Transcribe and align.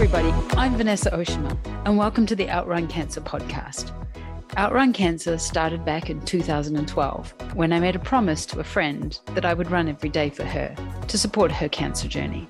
everybody. 0.00 0.30
I'm 0.56 0.76
Vanessa 0.76 1.10
Oshima, 1.10 1.58
and 1.84 1.98
welcome 1.98 2.24
to 2.26 2.36
the 2.36 2.48
Outrun 2.48 2.86
Cancer 2.86 3.20
podcast. 3.20 3.90
Outrun 4.56 4.92
Cancer 4.92 5.38
started 5.38 5.84
back 5.84 6.08
in 6.08 6.24
2012 6.24 7.34
when 7.54 7.72
I 7.72 7.80
made 7.80 7.96
a 7.96 7.98
promise 7.98 8.46
to 8.46 8.60
a 8.60 8.62
friend 8.62 9.18
that 9.34 9.44
I 9.44 9.54
would 9.54 9.72
run 9.72 9.88
every 9.88 10.08
day 10.08 10.30
for 10.30 10.44
her 10.44 10.72
to 11.08 11.18
support 11.18 11.50
her 11.50 11.68
cancer 11.68 12.06
journey. 12.06 12.46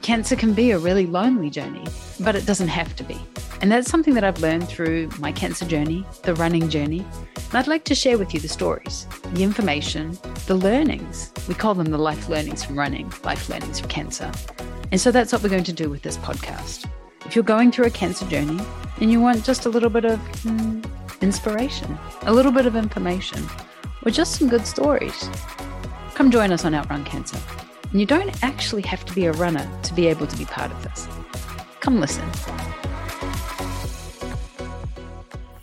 Cancer 0.00 0.34
can 0.34 0.54
be 0.54 0.72
a 0.72 0.78
really 0.78 1.06
lonely 1.06 1.50
journey, 1.50 1.86
but 2.18 2.34
it 2.34 2.46
doesn't 2.46 2.66
have 2.66 2.96
to 2.96 3.04
be. 3.04 3.20
And 3.60 3.70
that's 3.70 3.88
something 3.88 4.14
that 4.14 4.24
I've 4.24 4.40
learned 4.40 4.68
through 4.68 5.08
my 5.20 5.30
cancer 5.30 5.64
journey, 5.64 6.04
the 6.24 6.34
running 6.34 6.68
journey. 6.68 7.06
And 7.36 7.54
I'd 7.54 7.68
like 7.68 7.84
to 7.84 7.94
share 7.94 8.18
with 8.18 8.34
you 8.34 8.40
the 8.40 8.48
stories, 8.48 9.06
the 9.34 9.44
information, 9.44 10.18
the 10.48 10.56
learnings. 10.56 11.32
We 11.46 11.54
call 11.54 11.74
them 11.74 11.92
the 11.92 11.98
life 11.98 12.28
learnings 12.28 12.64
from 12.64 12.76
running, 12.76 13.12
life 13.22 13.48
learnings 13.48 13.78
from 13.78 13.88
cancer. 13.88 14.32
And 14.92 15.00
so 15.00 15.10
that's 15.10 15.32
what 15.32 15.42
we're 15.42 15.48
going 15.48 15.64
to 15.64 15.72
do 15.72 15.88
with 15.88 16.02
this 16.02 16.18
podcast. 16.18 16.86
If 17.24 17.34
you're 17.34 17.42
going 17.42 17.72
through 17.72 17.86
a 17.86 17.90
cancer 17.90 18.26
journey 18.26 18.62
and 19.00 19.10
you 19.10 19.22
want 19.22 19.42
just 19.42 19.64
a 19.64 19.70
little 19.70 19.88
bit 19.88 20.04
of 20.04 20.20
mm, 20.42 20.84
inspiration, 21.22 21.98
a 22.24 22.32
little 22.34 22.52
bit 22.52 22.66
of 22.66 22.76
information, 22.76 23.42
or 24.04 24.10
just 24.10 24.38
some 24.38 24.50
good 24.50 24.66
stories, 24.66 25.30
come 26.14 26.30
join 26.30 26.52
us 26.52 26.66
on 26.66 26.74
Outrun 26.74 27.06
Cancer. 27.06 27.38
And 27.90 28.00
you 28.00 28.04
don't 28.04 28.44
actually 28.44 28.82
have 28.82 29.02
to 29.06 29.14
be 29.14 29.24
a 29.24 29.32
runner 29.32 29.66
to 29.84 29.94
be 29.94 30.08
able 30.08 30.26
to 30.26 30.36
be 30.36 30.44
part 30.44 30.70
of 30.70 30.82
this. 30.82 31.08
Come 31.80 31.98
listen. 31.98 32.28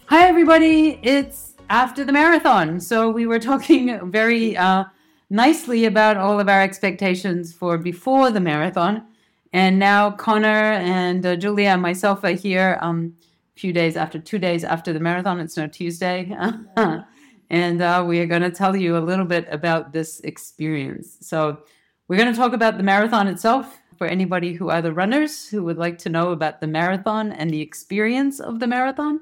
Hi, 0.07 0.27
everybody. 0.27 0.99
It's 1.03 1.53
after 1.69 2.03
the 2.03 2.11
marathon. 2.11 2.79
So 2.79 3.11
we 3.11 3.27
were 3.27 3.37
talking 3.39 4.09
very 4.09 4.57
uh, 4.57 4.85
nicely 5.29 5.85
about 5.85 6.17
all 6.17 6.39
of 6.39 6.49
our 6.49 6.63
expectations 6.63 7.53
for 7.53 7.77
before 7.77 8.31
the 8.31 8.39
marathon. 8.39 9.05
And 9.53 9.79
now 9.79 10.11
Connor 10.11 10.73
and 10.73 11.25
uh, 11.25 11.35
Julia 11.35 11.69
and 11.69 11.81
myself 11.81 12.23
are 12.23 12.31
here 12.31 12.77
um, 12.81 13.15
a 13.55 13.59
few 13.59 13.73
days 13.73 13.97
after, 13.97 14.19
two 14.19 14.39
days 14.39 14.63
after 14.63 14.93
the 14.93 14.99
marathon. 14.99 15.39
It's 15.39 15.57
now 15.57 15.67
Tuesday. 15.67 16.35
and 17.49 17.81
uh, 17.81 18.05
we 18.07 18.19
are 18.19 18.27
going 18.27 18.43
to 18.43 18.51
tell 18.51 18.75
you 18.75 18.97
a 18.97 18.99
little 18.99 19.25
bit 19.25 19.47
about 19.49 19.91
this 19.91 20.19
experience. 20.21 21.17
So 21.21 21.59
we're 22.07 22.17
going 22.17 22.31
to 22.31 22.37
talk 22.37 22.53
about 22.53 22.77
the 22.77 22.83
marathon 22.83 23.27
itself 23.27 23.79
for 23.97 24.07
anybody 24.07 24.53
who 24.53 24.69
are 24.69 24.81
the 24.81 24.93
runners 24.93 25.47
who 25.47 25.63
would 25.63 25.77
like 25.77 25.97
to 25.99 26.09
know 26.09 26.31
about 26.31 26.61
the 26.61 26.67
marathon 26.67 27.31
and 27.31 27.49
the 27.49 27.61
experience 27.61 28.39
of 28.39 28.59
the 28.59 28.67
marathon. 28.67 29.19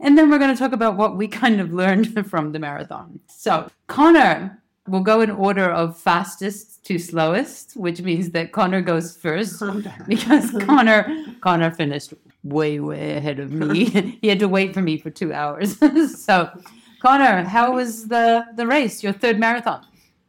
And 0.00 0.16
then 0.16 0.30
we're 0.30 0.38
going 0.38 0.54
to 0.54 0.58
talk 0.58 0.72
about 0.72 0.96
what 0.96 1.16
we 1.16 1.28
kind 1.42 1.60
of 1.60 1.72
learned 1.72 2.26
from 2.30 2.52
the 2.52 2.58
marathon. 2.58 3.20
So, 3.28 3.70
Connor, 3.88 4.62
we'll 4.88 5.02
go 5.02 5.20
in 5.20 5.30
order 5.30 5.70
of 5.70 5.98
fastest 5.98 6.84
to 6.86 6.98
slowest, 6.98 7.76
which 7.76 8.00
means 8.00 8.30
that 8.30 8.52
Connor 8.52 8.80
goes 8.80 9.16
first 9.16 9.62
because 10.08 10.50
Connor 10.64 11.24
Connor 11.40 11.70
finished 11.70 12.14
way 12.44 12.80
way 12.80 13.16
ahead 13.16 13.40
of 13.40 13.50
me. 13.50 13.84
he 14.20 14.28
had 14.28 14.38
to 14.38 14.48
wait 14.48 14.72
for 14.74 14.82
me 14.82 14.98
for 14.98 15.10
2 15.10 15.32
hours. 15.32 15.78
so, 16.24 16.50
Connor, 17.02 17.44
how 17.44 17.74
was 17.74 18.08
the 18.08 18.44
the 18.56 18.66
race, 18.66 19.02
your 19.02 19.12
third 19.12 19.38
marathon? 19.38 19.84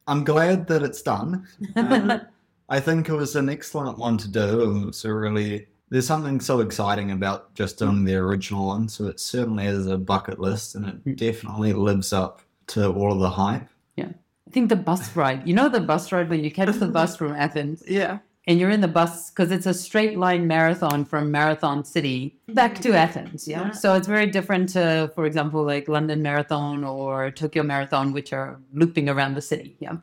I'm 0.08 0.24
glad 0.24 0.68
that 0.68 0.84
it's 0.84 1.02
done. 1.02 1.46
Um, 1.76 2.22
I 2.70 2.80
think 2.80 3.10
it 3.10 3.14
was 3.14 3.36
an 3.36 3.50
excellent 3.50 3.98
one 3.98 4.18
to 4.18 4.28
do. 4.28 4.88
It's 4.88 5.04
a 5.06 5.14
really 5.14 5.68
there's 5.90 6.08
something 6.08 6.40
so 6.42 6.60
exciting 6.60 7.12
about 7.12 7.54
just 7.54 7.80
doing 7.80 8.04
the 8.04 8.16
original 8.16 8.68
one. 8.68 8.90
So 8.90 9.06
it 9.08 9.20
certainly 9.20 9.66
is 9.66 9.88
a 9.88 9.98
bucket 9.98 10.40
list, 10.40 10.76
and 10.76 11.02
it 11.06 11.16
definitely 11.16 11.74
lives 11.74 12.12
up 12.12 12.42
to 12.68 12.92
all 12.92 13.14
of 13.14 13.20
the 13.20 13.30
hype. 13.30 13.68
Yeah, 13.96 14.10
I 14.10 14.27
think 14.58 14.70
the 14.70 14.76
bus 14.76 15.16
ride. 15.16 15.48
You 15.48 15.54
know 15.54 15.70
the 15.70 15.80
bus 15.80 16.12
ride 16.12 16.30
when 16.30 16.44
you 16.44 16.52
catch 16.52 16.76
the 16.78 16.88
bus 16.88 17.16
from 17.16 17.34
Athens. 17.46 17.84
Yeah. 17.88 18.20
And 18.48 18.60
you're 18.60 18.72
in 18.72 18.82
the 18.82 18.88
bus 18.88 19.30
because 19.30 19.52
it's 19.52 19.68
a 19.68 19.74
straight 19.74 20.18
line 20.18 20.48
marathon 20.48 21.06
from 21.06 21.32
Marathon 21.32 21.84
City 21.84 22.40
back 22.48 22.76
to 22.76 22.90
mm-hmm. 22.90 23.06
Athens. 23.06 23.48
Yeah? 23.48 23.66
Yeah. 23.66 23.72
So 23.72 23.94
it's 23.94 24.08
very 24.08 24.26
different 24.28 24.70
to, 24.70 25.12
for 25.14 25.26
example, 25.26 25.64
like 25.64 25.88
London 25.88 26.24
Marathon 26.24 26.84
or 26.84 27.30
Tokyo 27.30 27.62
Marathon, 27.62 28.14
which 28.14 28.34
are 28.34 28.60
looping 28.74 29.10
around 29.10 29.36
the 29.36 29.42
city. 29.42 29.76
Yeah. 29.80 29.98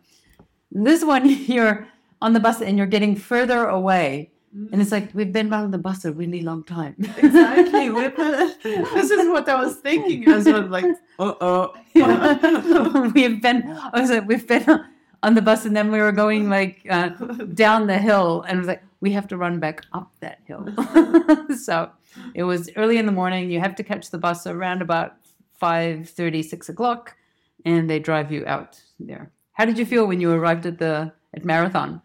This 0.70 1.02
one, 1.02 1.28
you're 1.54 1.88
on 2.20 2.32
the 2.34 2.40
bus 2.40 2.60
and 2.60 2.78
you're 2.78 2.86
getting 2.86 3.16
further 3.16 3.66
away. 3.66 4.30
And 4.54 4.80
it's 4.80 4.92
like, 4.92 5.12
we've 5.14 5.32
been 5.32 5.52
on 5.52 5.72
the 5.72 5.78
bus 5.78 6.04
a 6.04 6.12
really 6.12 6.40
long 6.40 6.62
time. 6.62 6.94
Exactly. 6.98 7.90
This 8.94 9.10
is 9.10 9.28
what 9.28 9.48
I 9.48 9.62
was 9.62 9.76
thinking 9.76 10.28
as 10.28 10.44
well. 10.44 10.66
Like, 10.66 10.84
uh 11.18 11.34
oh. 11.40 11.74
we've 13.14 13.42
been, 13.42 13.68
I 13.92 14.00
was 14.00 14.10
like, 14.10 14.28
we've 14.28 14.46
been 14.46 14.84
on 15.24 15.34
the 15.34 15.42
bus 15.42 15.64
and 15.64 15.76
then 15.76 15.90
we 15.90 15.98
were 15.98 16.12
going 16.12 16.48
like 16.48 16.86
uh, 16.88 17.08
down 17.54 17.88
the 17.88 17.98
hill 17.98 18.42
and 18.42 18.56
it 18.56 18.60
was 18.60 18.68
like, 18.68 18.82
we 19.00 19.10
have 19.10 19.26
to 19.28 19.36
run 19.36 19.58
back 19.58 19.84
up 19.92 20.12
that 20.20 20.38
hill. 20.44 20.68
so 21.56 21.90
it 22.34 22.44
was 22.44 22.70
early 22.76 22.98
in 22.98 23.06
the 23.06 23.12
morning. 23.12 23.50
You 23.50 23.58
have 23.58 23.74
to 23.74 23.82
catch 23.82 24.10
the 24.10 24.18
bus 24.18 24.46
around 24.46 24.82
about 24.82 25.16
5 25.54 26.08
6 26.08 26.68
o'clock 26.68 27.16
and 27.64 27.90
they 27.90 27.98
drive 27.98 28.30
you 28.30 28.46
out 28.46 28.80
there. 29.00 29.32
How 29.54 29.64
did 29.64 29.78
you 29.78 29.86
feel 29.86 30.06
when 30.06 30.20
you 30.20 30.30
arrived 30.30 30.64
at 30.64 30.78
the 30.78 31.12
at 31.34 31.44
marathon? 31.44 32.02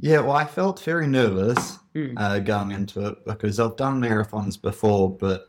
Yeah, 0.00 0.20
well, 0.20 0.36
I 0.36 0.44
felt 0.44 0.80
very 0.80 1.08
nervous 1.08 1.78
Mm. 1.98 2.14
uh, 2.16 2.38
going 2.40 2.70
into 2.72 3.06
it 3.08 3.24
because 3.26 3.58
I've 3.58 3.76
done 3.76 4.00
marathons 4.00 4.60
before, 4.60 5.10
but 5.10 5.48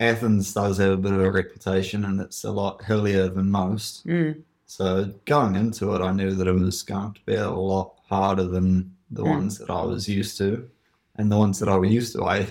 Athens 0.00 0.54
does 0.54 0.78
have 0.78 0.92
a 0.92 0.96
bit 0.96 1.12
of 1.12 1.20
a 1.20 1.30
reputation 1.30 2.04
and 2.04 2.20
it's 2.20 2.44
a 2.44 2.50
lot 2.50 2.82
hillier 2.84 3.28
than 3.28 3.50
most. 3.50 4.06
Mm. 4.06 4.42
So 4.66 5.12
going 5.26 5.56
into 5.56 5.94
it, 5.94 6.00
I 6.00 6.12
knew 6.12 6.32
that 6.34 6.46
it 6.46 6.52
was 6.52 6.82
going 6.82 7.12
to 7.14 7.20
be 7.26 7.34
a 7.34 7.50
lot 7.50 7.96
harder 8.08 8.44
than 8.44 8.94
the 9.10 9.22
Mm. 9.24 9.28
ones 9.30 9.58
that 9.58 9.70
I 9.70 9.82
was 9.82 10.08
used 10.08 10.38
to, 10.38 10.68
and 11.16 11.30
the 11.30 11.36
ones 11.36 11.58
that 11.58 11.68
I 11.68 11.76
was 11.76 11.90
used 11.90 12.14
to, 12.14 12.24
I, 12.24 12.46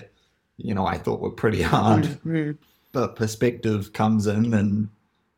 you 0.58 0.74
know, 0.74 0.86
I 0.86 0.98
thought 0.98 1.20
were 1.20 1.30
pretty 1.30 1.62
hard. 1.74 2.04
Mm. 2.24 2.58
But 2.92 3.16
perspective 3.16 3.92
comes 3.94 4.26
in, 4.26 4.52
and 4.54 4.88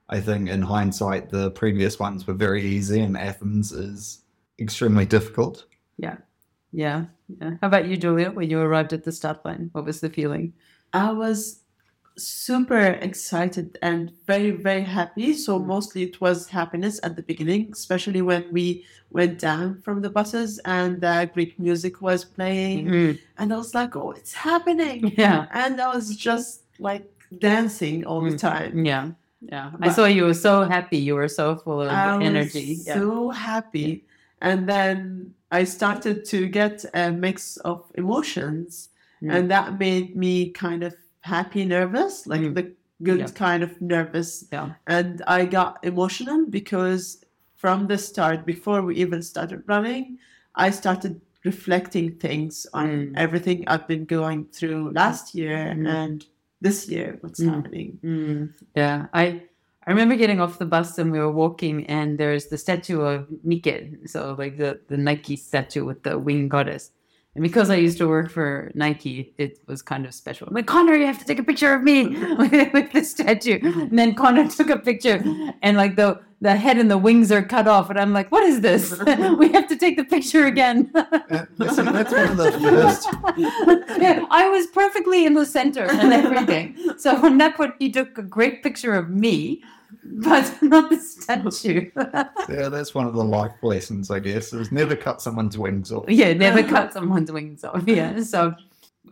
I 0.09 0.21
think 0.21 0.49
in 0.49 0.61
hindsight, 0.63 1.31
the 1.31 1.51
previous 1.53 1.99
ones 2.01 2.27
were 2.27 2.35
very 2.35 2.63
easy, 2.65 3.01
and 3.01 3.17
Athens 3.17 3.71
is 3.73 4.23
extremely 4.59 5.07
difficult. 5.07 5.65
Yeah. 5.97 6.17
Yeah. 6.73 7.05
Yeah. 7.41 7.53
How 7.61 7.67
about 7.69 7.87
you, 7.87 7.97
Julia, 7.97 8.31
when 8.31 8.49
you 8.51 8.59
arrived 8.61 8.93
at 8.93 9.05
the 9.05 9.13
start 9.13 9.45
line? 9.45 9.71
What 9.73 9.85
was 9.85 10.01
the 10.01 10.09
feeling? 10.11 10.53
I 10.93 11.13
was 11.13 11.61
super 12.17 12.79
excited 13.01 13.79
and 13.83 14.13
very, 14.27 14.51
very 14.51 14.83
happy. 14.83 15.33
So, 15.35 15.59
mostly 15.59 16.03
it 16.03 16.21
was 16.21 16.49
happiness 16.49 17.01
at 17.03 17.17
the 17.17 17.23
beginning, 17.23 17.71
especially 17.73 18.21
when 18.23 18.45
we 18.53 18.85
went 19.11 19.39
down 19.39 19.81
from 19.83 20.03
the 20.03 20.11
buses 20.11 20.59
and 20.65 21.01
the 21.01 21.31
Greek 21.33 21.59
music 21.59 22.01
was 22.03 22.25
playing. 22.25 22.87
Mm. 22.87 23.19
And 23.39 23.53
I 23.53 23.57
was 23.57 23.75
like, 23.75 23.97
oh, 23.97 24.13
it's 24.13 24.33
happening. 24.35 25.13
Yeah. 25.19 25.47
And 25.53 25.81
I 25.81 25.95
was 25.95 26.17
just 26.17 26.63
like 26.79 27.09
dancing 27.39 28.05
all 28.05 28.21
the 28.21 28.31
Mm. 28.37 28.39
time. 28.39 28.85
Yeah. 28.85 29.11
Yeah. 29.41 29.73
I 29.81 29.91
saw 29.91 30.05
you 30.05 30.25
were 30.25 30.35
so 30.35 30.65
happy. 30.65 30.99
You 30.99 31.15
were 31.17 31.29
so 31.29 31.57
full 31.57 31.81
of 31.83 31.89
I 31.89 32.17
was 32.17 32.27
energy. 32.27 32.79
Yeah. 32.87 32.95
so 32.95 33.31
happy. 33.31 34.05
And 34.43 34.69
then 34.69 35.35
I 35.51 35.65
started 35.65 36.25
to 36.27 36.49
get 36.49 36.85
a 36.95 37.11
mix 37.13 37.57
of 37.59 37.91
emotions, 37.95 38.91
Mm. 39.23 39.33
and 39.35 39.51
that 39.51 39.79
made 39.79 40.17
me 40.17 40.51
kind 40.51 40.83
of 40.83 40.95
happy, 41.21 41.65
nervous, 41.65 42.27
like 42.27 42.41
Mm. 42.43 42.55
the 42.55 42.65
good 43.03 43.21
Yeah. 43.21 43.27
kind 43.47 43.63
of 43.63 43.81
nervous. 43.81 44.45
Yeah. 44.53 44.75
And 44.87 45.23
I 45.27 45.47
got 45.47 45.79
emotional 45.85 46.47
because 46.51 47.25
from 47.55 47.87
the 47.87 47.99
start, 47.99 48.45
before 48.45 48.83
we 48.83 48.97
even 48.97 49.23
started 49.23 49.63
running, 49.67 50.19
I 50.67 50.71
started 50.71 51.21
reflecting 51.45 52.19
things 52.19 52.67
on 52.75 52.89
Mm. 52.89 53.13
everything 53.17 53.65
I've 53.69 53.87
been 53.87 54.05
going 54.05 54.47
through 54.57 54.91
last 54.93 55.35
year 55.35 55.75
Mm. 55.77 55.87
and 55.87 56.27
this 56.61 56.89
year, 56.89 57.19
what's 57.21 57.41
Mm. 57.41 57.51
happening. 57.55 57.99
Mm, 58.05 58.53
yeah, 58.77 59.07
I 59.13 59.25
I 59.87 59.91
remember 59.91 60.15
getting 60.17 60.41
off 60.41 60.59
the 60.59 60.65
bus 60.67 60.97
and 60.99 61.11
we 61.11 61.19
were 61.19 61.33
walking, 61.33 61.85
and 61.87 62.19
there's 62.19 62.47
the 62.47 62.59
statue 62.59 63.01
of 63.01 63.27
Nike, 63.43 63.97
so 64.07 64.37
like 64.39 64.57
the 64.57 64.81
the 64.89 64.97
Nike 64.97 65.37
statue 65.37 65.85
with 65.85 66.03
the 66.05 66.19
winged 66.19 66.51
goddess. 66.51 66.93
And 67.35 67.43
because 67.43 67.71
I 67.71 67.77
used 67.77 67.97
to 67.99 68.07
work 68.07 68.31
for 68.31 68.71
Nike, 68.75 69.33
it 69.39 69.59
was 69.67 69.81
kind 69.81 70.05
of 70.05 70.13
special. 70.13 70.47
I'm 70.49 70.55
like, 70.55 70.67
Connor, 70.67 70.95
you 70.95 71.07
have 71.07 71.19
to 71.19 71.25
take 71.25 71.39
a 71.39 71.43
picture 71.43 71.73
of 71.73 71.83
me 71.83 72.09
with, 72.37 72.73
with 72.75 72.93
the 72.93 73.03
statue. 73.03 73.59
And 73.63 73.99
then 73.99 74.15
Connor 74.15 74.49
took 74.59 74.69
a 74.69 74.79
picture, 74.79 75.25
and 75.63 75.77
like 75.77 75.97
the 75.97 76.21
the 76.43 76.57
head 76.57 76.77
and 76.77 76.91
the 76.91 76.99
wings 76.99 77.31
are 77.31 77.41
cut 77.41 77.69
off, 77.69 77.89
and 77.89 77.99
I'm 77.99 78.13
like, 78.13 78.31
what 78.33 78.43
is 78.43 78.61
this? 78.63 78.99
we 79.39 79.53
have 79.53 79.69
to 79.69 79.77
take 79.77 79.97
the 79.97 80.05
picture 80.05 80.45
again. 80.47 80.91
Uh, 80.93 81.05
That's, 81.57 81.77
that's 81.77 82.13
one 82.13 82.29
of 82.31 82.37
the 82.37 82.53
first. 82.61 83.09
yeah, 84.01 84.27
I 84.29 84.49
was 84.49 84.67
perfectly 84.67 85.25
in 85.25 85.35
the 85.35 85.47
center 85.47 85.85
and 85.85 86.13
everything. 86.13 86.77
So 86.99 87.15
on 87.25 87.39
that 87.39 87.57
point, 87.57 87.75
he 87.79 87.93
took 87.93 88.19
a 88.19 88.23
great 88.23 88.65
picture 88.65 88.93
of 88.93 89.09
me, 89.09 89.63
but 90.05 90.63
not 90.63 90.91
the 90.91 90.99
statue. 90.99 91.91
Yeah, 92.49 92.69
that's 92.69 92.95
one 92.95 93.07
of 93.07 93.15
the 93.15 93.25
life 93.25 93.53
lessons, 93.63 94.11
I 94.11 94.19
guess. 94.19 94.53
Is 94.53 94.73
never 94.73 94.97
cut 94.97 95.23
someone's 95.23 95.57
wings 95.57 95.93
off. 95.93 96.05
yeah, 96.09 96.33
never 96.33 96.63
cut 96.63 96.93
someone's 96.93 97.31
wings 97.31 97.65
off. 97.65 97.83
Yeah, 97.87 98.21
so 98.23 98.55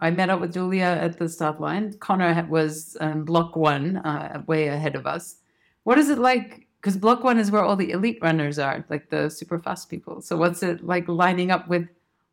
I 0.01 0.11
met 0.11 0.31
up 0.31 0.41
with 0.41 0.53
Julia 0.53 0.85
at 0.85 1.19
the 1.19 1.29
start 1.29 1.61
line. 1.61 1.95
Connor 1.99 2.47
was 2.49 2.97
um, 3.01 3.25
block 3.25 3.57
one, 3.57 3.99
uh, 3.99 4.43
way 4.47 4.69
ahead 4.69 4.97
of 4.97 5.07
us. 5.07 5.37
What 5.85 5.99
is 5.99 6.11
it 6.11 6.19
like? 6.19 6.67
Because 6.81 6.97
block 6.97 7.23
one 7.25 7.39
is 7.39 7.51
where 7.51 7.63
all 7.63 7.77
the 7.77 7.91
elite 7.91 8.19
runners 8.23 8.59
are, 8.59 8.85
like 8.89 9.11
the 9.11 9.29
super 9.31 9.59
fast 9.59 9.91
people. 9.91 10.21
So 10.23 10.37
what's 10.37 10.63
it 10.63 10.85
like 10.85 11.09
lining 11.09 11.51
up 11.51 11.69
with 11.69 11.89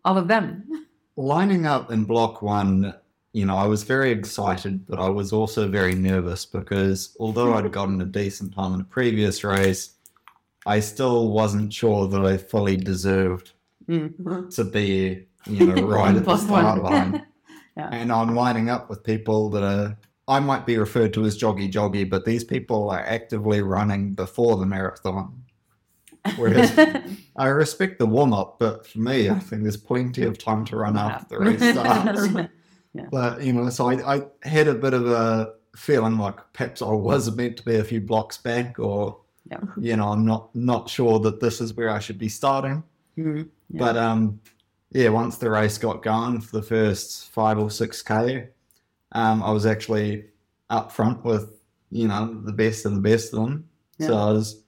all 0.05 0.17
of 0.17 0.27
them? 0.27 0.87
lining 1.17 1.65
up 1.65 1.91
in 1.91 2.05
block 2.05 2.41
one, 2.41 2.93
you 3.33 3.45
know, 3.45 3.55
I 3.55 3.65
was 3.67 3.83
very 3.83 4.11
excited, 4.11 4.85
but 4.87 4.99
I 4.99 5.09
was 5.09 5.31
also 5.33 5.67
very 5.67 5.95
nervous 5.95 6.45
because 6.45 7.15
although 7.19 7.53
I'd 7.53 7.71
gotten 7.79 8.01
a 8.01 8.05
decent 8.05 8.55
time 8.55 8.73
in 8.73 8.81
a 8.81 8.85
previous 8.85 9.43
race, 9.43 9.91
I 10.65 10.79
still 10.79 11.31
wasn't 11.31 11.71
sure 11.73 12.07
that 12.07 12.25
I 12.25 12.37
fully 12.37 12.77
deserved 12.77 13.51
Mm. 13.87 14.53
to 14.55 14.63
be, 14.65 15.27
you 15.45 15.65
know, 15.65 15.87
right 15.87 16.13
at 16.13 16.25
the 16.25 16.37
start 16.37 16.83
line. 16.83 17.25
Yeah. 17.77 17.89
And 17.91 18.11
I'm 18.11 18.33
lining 18.33 18.71
up 18.71 18.89
with 18.89 19.03
people 19.03 19.51
that 19.51 19.61
are, 19.63 19.95
I 20.27 20.39
might 20.39 20.65
be 20.65 20.79
referred 20.79 21.13
to 21.13 21.25
as 21.25 21.37
joggy 21.37 21.71
joggy, 21.71 22.09
but 22.09 22.25
these 22.25 22.43
people 22.43 22.89
are 22.89 23.01
actively 23.01 23.61
running 23.61 24.13
before 24.15 24.57
the 24.57 24.65
marathon. 24.65 25.43
Whereas 26.37 26.75
I 27.35 27.47
respect 27.49 27.99
the 27.99 28.07
warm 28.07 28.33
up, 28.33 28.57
but 28.59 28.87
for 28.87 28.97
me, 28.97 29.29
I 29.29 29.37
think 29.37 29.61
there's 29.61 29.77
plenty 29.77 30.23
of 30.23 30.39
time 30.39 30.65
to 30.65 30.75
run 30.75 30.97
after 30.97 31.37
the 31.37 31.45
race 31.45 31.71
starts. 31.71 32.49
But 33.11 33.41
you 33.43 33.53
know, 33.53 33.69
so 33.69 33.89
I, 33.89 34.15
I 34.15 34.21
had 34.43 34.67
a 34.67 34.73
bit 34.75 34.93
of 34.93 35.05
a 35.07 35.53
feeling 35.75 36.17
like 36.17 36.35
perhaps 36.53 36.81
I 36.81 36.89
was 36.91 37.33
meant 37.35 37.57
to 37.57 37.63
be 37.63 37.75
a 37.75 37.83
few 37.83 38.01
blocks 38.01 38.37
back, 38.37 38.79
or 38.79 39.17
Yeah. 39.49 39.59
you 39.79 39.95
know, 39.95 40.09
I'm 40.09 40.25
not 40.25 40.53
not 40.55 40.89
sure 40.89 41.19
that 41.19 41.39
this 41.39 41.61
is 41.61 41.73
where 41.75 41.89
I 41.89 41.99
should 41.99 42.17
be 42.17 42.29
starting. 42.29 42.83
Mm, 43.17 43.47
yeah. 43.69 43.79
But 43.79 43.97
um, 43.97 44.39
yeah, 44.91 45.09
once 45.09 45.37
the 45.37 45.49
race 45.49 45.77
got 45.77 46.01
going 46.01 46.41
for 46.41 46.57
the 46.57 46.63
first 46.63 47.29
five 47.31 47.59
or 47.59 47.69
six 47.69 48.01
k, 48.01 48.49
um, 49.11 49.43
I 49.43 49.51
was 49.51 49.65
actually 49.65 50.25
up 50.69 50.91
front 50.91 51.23
with 51.23 51.51
you 51.91 52.07
know 52.07 52.41
the 52.43 52.51
best 52.53 52.85
of 52.85 52.93
the 52.95 52.99
best 53.01 53.33
of 53.33 53.39
them. 53.41 53.69
So 53.99 54.11
Yeah. 54.13 54.23
I 54.25 54.31
was. 54.31 54.61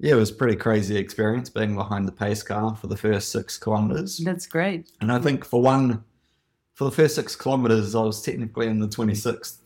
Yeah, 0.00 0.12
it 0.12 0.16
was 0.18 0.30
a 0.30 0.34
pretty 0.34 0.54
crazy 0.54 0.96
experience 0.96 1.50
being 1.50 1.74
behind 1.74 2.06
the 2.06 2.12
pace 2.12 2.44
car 2.44 2.76
for 2.76 2.86
the 2.86 2.96
first 2.96 3.32
six 3.32 3.58
kilometers. 3.58 4.18
That's 4.18 4.46
great. 4.46 4.92
And 5.00 5.10
I 5.10 5.18
think 5.18 5.44
for 5.44 5.60
one, 5.60 6.04
for 6.78 6.84
the 6.84 6.92
first 6.92 7.16
six 7.16 7.34
kilometers, 7.34 7.96
I 7.96 8.02
was 8.02 8.22
technically 8.22 8.68
in 8.68 8.78
the 8.78 8.86
26th 8.86 9.56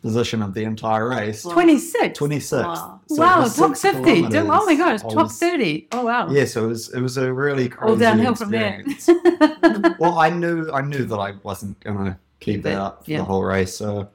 position 0.00 0.40
of 0.40 0.54
the 0.54 0.64
entire 0.64 1.10
race. 1.10 1.42
26? 1.42 2.16
26. 2.16 2.52
Wow. 2.64 3.00
So 3.06 3.20
wow, 3.20 3.46
top 3.46 3.76
50. 3.76 4.24
Oh 4.38 4.64
my 4.64 4.74
gosh, 4.74 5.02
top 5.02 5.30
30. 5.30 5.88
Oh 5.92 6.06
wow. 6.06 6.30
Yeah, 6.30 6.46
so 6.46 6.64
it 6.64 6.68
was 6.68 6.88
it 6.94 7.00
was 7.02 7.18
a 7.18 7.30
really 7.30 7.68
crazy 7.68 7.90
All 7.90 7.98
downhill 7.98 8.34
from 8.34 8.50
there. 8.50 8.82
well, 9.98 10.18
I 10.18 10.30
knew 10.30 10.70
I 10.72 10.80
knew 10.80 11.04
that 11.04 11.18
I 11.18 11.32
wasn't 11.42 11.78
gonna 11.80 12.18
keep 12.40 12.54
Keep 12.56 12.62
that 12.62 12.72
it, 12.72 12.78
up 12.78 13.04
for 13.04 13.10
yeah. 13.10 13.18
the 13.18 13.24
whole 13.24 13.44
race. 13.44 13.76
So 13.76 14.08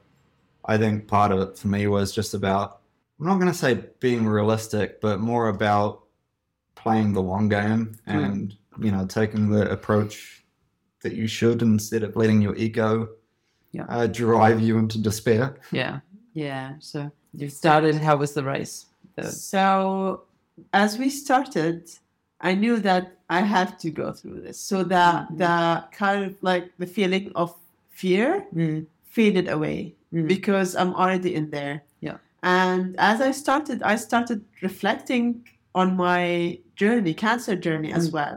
I 0.64 0.76
think 0.76 1.06
part 1.06 1.30
of 1.30 1.38
it 1.38 1.56
for 1.56 1.68
me 1.68 1.86
was 1.86 2.10
just 2.10 2.34
about 2.34 2.80
I'm 3.20 3.26
not 3.26 3.38
gonna 3.38 3.54
say 3.54 3.78
being 4.00 4.26
realistic, 4.26 5.00
but 5.00 5.20
more 5.20 5.50
about 5.50 6.02
playing 6.74 7.12
the 7.12 7.22
long 7.22 7.48
game 7.48 7.96
Mm. 8.08 8.24
and 8.24 8.56
you 8.80 8.90
know 8.90 9.06
taking 9.06 9.50
the 9.50 9.70
approach 9.70 10.39
that 11.02 11.14
you 11.14 11.26
should 11.26 11.62
instead 11.62 12.02
of 12.02 12.16
letting 12.16 12.40
your 12.42 12.54
ego 12.56 13.08
Yeah. 13.72 13.84
uh, 13.88 14.06
drive 14.06 14.60
you 14.60 14.78
into 14.78 14.98
despair. 15.00 15.56
yeah. 15.72 16.00
Yeah. 16.34 16.74
So 16.78 17.10
you 17.34 17.48
started, 17.48 17.96
how 17.96 18.16
was 18.16 18.32
the 18.34 18.44
race? 18.44 18.86
The- 19.16 19.30
So, 19.32 20.22
as 20.72 20.98
we 20.98 21.08
started, 21.10 21.90
I 22.40 22.54
knew 22.54 22.76
that 22.80 23.18
I 23.28 23.40
have 23.40 23.78
to 23.78 23.90
go 23.90 24.12
through 24.12 24.40
this. 24.42 24.58
So 24.60 24.82
the 24.84 25.06
Mhm. 25.26 25.38
the 25.38 25.84
kind 25.92 26.24
of 26.24 26.34
like 26.42 26.64
the 26.78 26.86
feeling 26.86 27.32
of 27.34 27.54
fear 27.90 28.46
Mm, 28.54 28.86
faded 29.04 29.48
away 29.48 29.94
mm, 30.12 30.26
because 30.26 30.74
I'm 30.80 30.94
already 30.94 31.34
in 31.34 31.50
there. 31.50 31.82
Yeah. 32.00 32.18
And 32.42 32.94
as 32.98 33.20
I 33.20 33.32
started, 33.32 33.82
I 33.82 33.96
started 33.96 34.40
reflecting 34.62 35.44
on 35.74 35.96
my 35.96 36.58
journey, 36.76 37.14
cancer 37.14 37.56
journey 37.56 37.92
as 37.92 38.08
Mm. 38.08 38.12
well. 38.12 38.36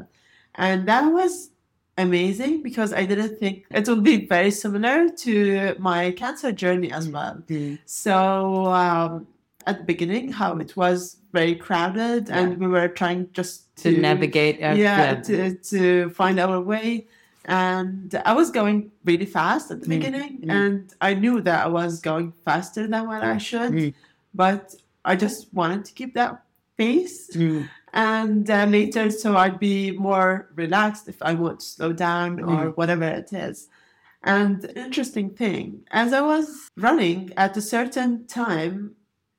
And 0.56 0.88
that 0.88 1.06
was 1.14 1.50
amazing 1.98 2.64
because 2.64 2.94
I 2.94 3.06
didn't 3.06 3.38
think 3.40 3.66
it 3.72 3.88
would 3.88 4.04
be 4.04 4.26
very 4.26 4.52
similar 4.52 5.10
to 5.10 5.76
my 5.80 6.12
cancer 6.12 6.52
journey 6.52 6.92
as 6.92 7.08
well. 7.08 7.44
mm, 7.48 7.78
So 7.86 8.66
um, 8.68 9.28
at 9.66 9.78
the 9.80 9.84
beginning, 9.84 10.32
how 10.32 10.58
it 10.58 10.76
was 10.76 11.18
very 11.32 11.56
crowded, 11.56 12.30
and 12.30 12.58
we 12.60 12.68
were 12.68 12.88
trying 12.88 13.30
just 13.34 13.76
to 13.78 13.92
to, 13.92 13.98
navigate. 14.02 14.62
uh, 14.62 14.74
yeah, 14.78 15.16
the- 15.16 15.22
to 15.28 15.56
to 15.72 16.10
find 16.12 16.40
our 16.40 16.60
way. 16.62 17.08
And 17.46 18.16
I 18.26 18.34
was 18.34 18.52
going 18.52 18.92
really 19.04 19.26
fast 19.26 19.70
at 19.70 19.82
the 19.82 19.88
Mm, 19.88 19.96
beginning, 19.98 20.32
mm. 20.44 20.50
and 20.58 20.94
I 21.02 21.14
knew 21.14 21.42
that 21.42 21.66
I 21.66 21.70
was 21.70 22.00
going 22.00 22.32
faster 22.46 22.88
than 22.88 23.06
what 23.08 23.22
I 23.22 23.38
should, 23.38 23.94
but 24.34 24.74
I 25.04 25.16
just 25.18 25.54
wanted 25.54 25.84
to 25.86 25.92
keep 25.94 26.14
that 26.16 26.44
pace. 26.78 27.30
And 27.94 28.50
uh, 28.50 28.66
later, 28.66 29.12
so 29.12 29.38
I'd 29.38 29.60
be 29.60 29.92
more 29.92 30.50
relaxed 30.56 31.08
if 31.08 31.22
I 31.22 31.34
would 31.34 31.62
slow 31.62 31.94
down 31.94 32.40
or 32.40 32.72
Mm. 32.72 32.78
whatever 32.78 33.04
it 33.06 33.32
is. 33.32 33.68
And 34.24 34.66
interesting 34.76 35.30
thing, 35.32 35.82
as 35.92 36.14
I 36.14 36.22
was 36.22 36.70
running 36.78 37.32
at 37.38 37.58
a 37.58 37.62
certain 37.62 38.26
time, 38.26 38.96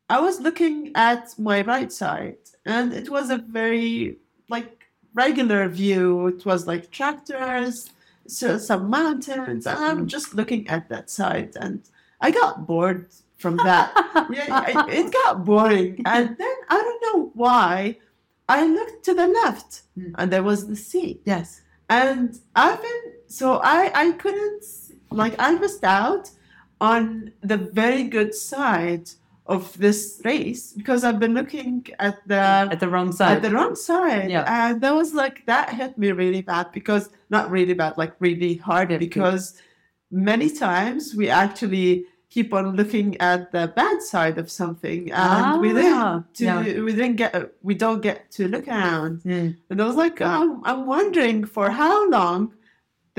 I 0.09 0.21
was 0.21 0.41
looking 0.41 0.93
at 0.95 1.35
my 1.39 1.63
right 1.63 1.91
side, 1.91 2.37
and 2.67 2.93
it 2.93 3.09
was 3.09 3.31
a 3.31 3.39
very 3.39 4.19
like 4.49 4.85
regular 5.15 5.69
view. 5.69 6.27
It 6.29 6.45
was 6.45 6.67
like 6.67 6.91
tractors, 6.91 7.91
so 8.29 8.59
some 8.59 8.91
mountains, 8.91 9.67
and 9.67 9.79
I'm 9.79 10.07
just 10.07 10.35
looking 10.35 10.69
at 10.69 10.89
that 10.91 11.09
side, 11.11 11.57
and 11.59 11.81
I 12.21 12.31
got 12.31 12.67
bored 12.67 13.09
from 13.39 13.57
that 13.57 13.93
yeah, 14.31 14.87
it 14.89 15.13
got 15.13 15.45
boring. 15.45 16.03
And 16.05 16.37
then 16.39 16.57
I 16.69 16.77
don't 16.85 17.03
know 17.07 17.31
why, 17.35 17.99
I 18.49 18.67
looked 18.67 19.05
to 19.07 19.15
the 19.15 19.27
left 19.29 19.83
Hmm. 19.97 20.13
and 20.19 20.33
there 20.33 20.43
was 20.43 20.67
the 20.67 20.77
sea. 20.77 21.21
yes. 21.25 21.61
And 21.91 22.39
I've 22.57 22.81
been, 22.81 23.03
so 23.27 23.61
I, 23.63 23.91
I 23.95 24.13
couldn't, 24.13 24.65
like, 25.11 25.35
I 25.39 25.53
missed 25.59 25.85
out 25.85 26.31
on 26.81 27.33
the 27.43 27.59
very 27.59 28.05
good 28.05 28.35
side 28.35 29.11
of 29.47 29.77
this 29.79 30.21
race 30.25 30.73
because 30.73 31.05
I've 31.05 31.21
been 31.21 31.35
looking 31.35 31.87
at 31.99 32.17
the 32.27 32.37
At 32.75 32.81
the 32.81 32.89
wrong 32.89 33.13
side. 33.13 33.37
at 33.37 33.43
the 33.43 33.51
wrong 33.51 33.75
side. 33.77 34.31
Yeah. 34.31 34.45
And 34.49 34.81
that 34.81 34.95
was 34.95 35.13
like, 35.13 35.45
that 35.47 35.75
hit 35.75 35.99
me 35.99 36.11
really 36.13 36.41
bad 36.41 36.73
because, 36.73 37.11
not 37.29 37.51
really 37.51 37.75
bad, 37.75 37.99
like 37.99 38.15
really 38.19 38.55
hard 38.57 38.91
Yeah, 38.91 38.97
because 38.99 39.61
many 40.11 40.49
times 40.51 41.15
we 41.15 41.29
actually 41.29 42.07
keep 42.35 42.49
on 42.59 42.65
looking 42.81 43.09
at 43.31 43.41
the 43.55 43.65
bad 43.81 43.99
side 44.13 44.37
of 44.43 44.47
something 44.61 45.01
and 45.13 45.61
we 45.63 45.71
Ah, 45.71 45.75
didn't 45.75 46.35
to, 46.39 46.45
yeah. 46.45 46.61
we 46.87 46.93
didn't 46.99 47.17
get 47.23 47.33
we 47.69 47.75
don't 47.85 48.03
get 48.09 48.19
to 48.37 48.43
look 48.55 48.67
around 48.67 49.13
Mm. 49.23 49.49
and 49.71 49.77
I 49.83 49.85
was 49.91 49.99
like 50.05 50.19
um, 50.33 50.49
I'm 50.71 50.83
wondering 50.97 51.39
for 51.55 51.67
how 51.83 51.97
long 52.19 52.41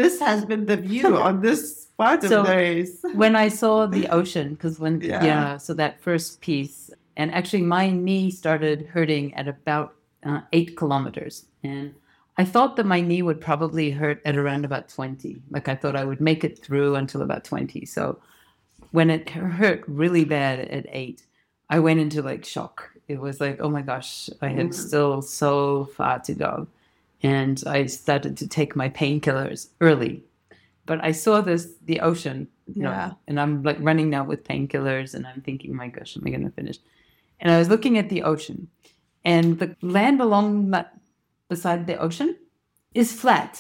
this 0.01 0.15
has 0.27 0.39
been 0.51 0.65
the 0.71 0.79
view 0.91 1.09
on 1.28 1.33
this 1.47 1.61
part 1.97 2.19
So- 2.23 2.42
of 2.42 2.47
the 2.47 2.56
race 2.68 2.95
when 3.23 3.33
I 3.45 3.47
saw 3.61 3.73
the 3.97 4.04
ocean, 4.19 4.47
because 4.56 4.75
when 4.83 4.95
yeah. 5.01 5.23
Yeah. 5.30 5.57
so 5.66 5.71
that 5.81 5.94
first 6.07 6.42
piece, 6.47 6.78
and 7.19 7.28
actually 7.40 7.63
my 7.78 7.85
knee 8.06 8.28
started 8.42 8.78
hurting 8.95 9.25
at 9.40 9.47
about 9.47 9.90
uh, 10.30 10.42
eight 10.57 10.75
kilometers, 10.81 11.35
and 11.63 11.94
I 12.42 12.44
thought 12.54 12.75
that 12.75 12.85
my 12.95 12.99
knee 13.09 13.23
would 13.28 13.40
probably 13.49 13.87
hurt 14.01 14.19
at 14.30 14.35
around 14.42 14.66
about 14.66 14.85
twenty. 14.97 15.33
Like 15.56 15.68
I 15.73 15.75
thought 15.80 15.95
I 15.95 16.04
would 16.09 16.19
make 16.30 16.42
it 16.44 16.56
through 16.66 16.92
until 17.01 17.21
about 17.28 17.44
twenty. 17.51 17.85
So 17.85 18.04
when 18.95 19.09
it 19.09 19.30
hurt 19.30 19.83
really 19.87 20.25
bad 20.25 20.59
at 20.78 20.85
eight, 20.90 21.19
I 21.69 21.78
went 21.80 21.99
into 21.99 22.21
like 22.21 22.45
shock. 22.45 22.78
It 23.07 23.19
was 23.19 23.40
like, 23.45 23.57
oh 23.64 23.69
my 23.78 23.81
gosh, 23.92 24.30
I 24.42 24.47
had 24.59 24.68
Mhm. 24.69 24.73
still 24.87 25.21
so 25.21 25.85
far 25.97 26.19
to 26.28 26.33
go. 26.33 26.54
And 27.21 27.57
I 27.78 27.87
started 27.87 28.33
to 28.37 28.47
take 28.57 28.75
my 28.75 28.90
painkillers 29.02 29.61
early. 29.81 30.23
But 30.85 31.04
I 31.09 31.11
saw 31.14 31.42
this, 31.42 31.64
the 31.90 31.99
ocean, 32.09 32.47
you 32.75 32.83
know, 32.83 32.92
Yeah. 32.92 33.11
and 33.28 33.35
I'm 33.42 33.54
like 33.69 33.80
running 33.90 34.09
now 34.09 34.23
with 34.31 34.44
painkillers 34.52 35.14
and 35.16 35.23
I'm 35.28 35.42
thinking, 35.42 35.71
my 35.75 35.87
gosh, 35.95 36.16
am 36.18 36.23
I 36.28 36.30
going 36.35 36.49
to 36.49 36.57
finish? 36.61 36.78
And 37.40 37.52
I 37.52 37.57
was 37.59 37.69
looking 37.73 37.97
at 37.97 38.09
the 38.09 38.23
ocean 38.23 38.59
and 39.33 39.59
the 39.61 39.75
land 39.81 40.21
along 40.21 40.71
that, 40.73 40.87
beside 41.49 41.85
the 41.85 41.97
ocean 42.07 42.31
is 42.94 43.11
flat. 43.21 43.54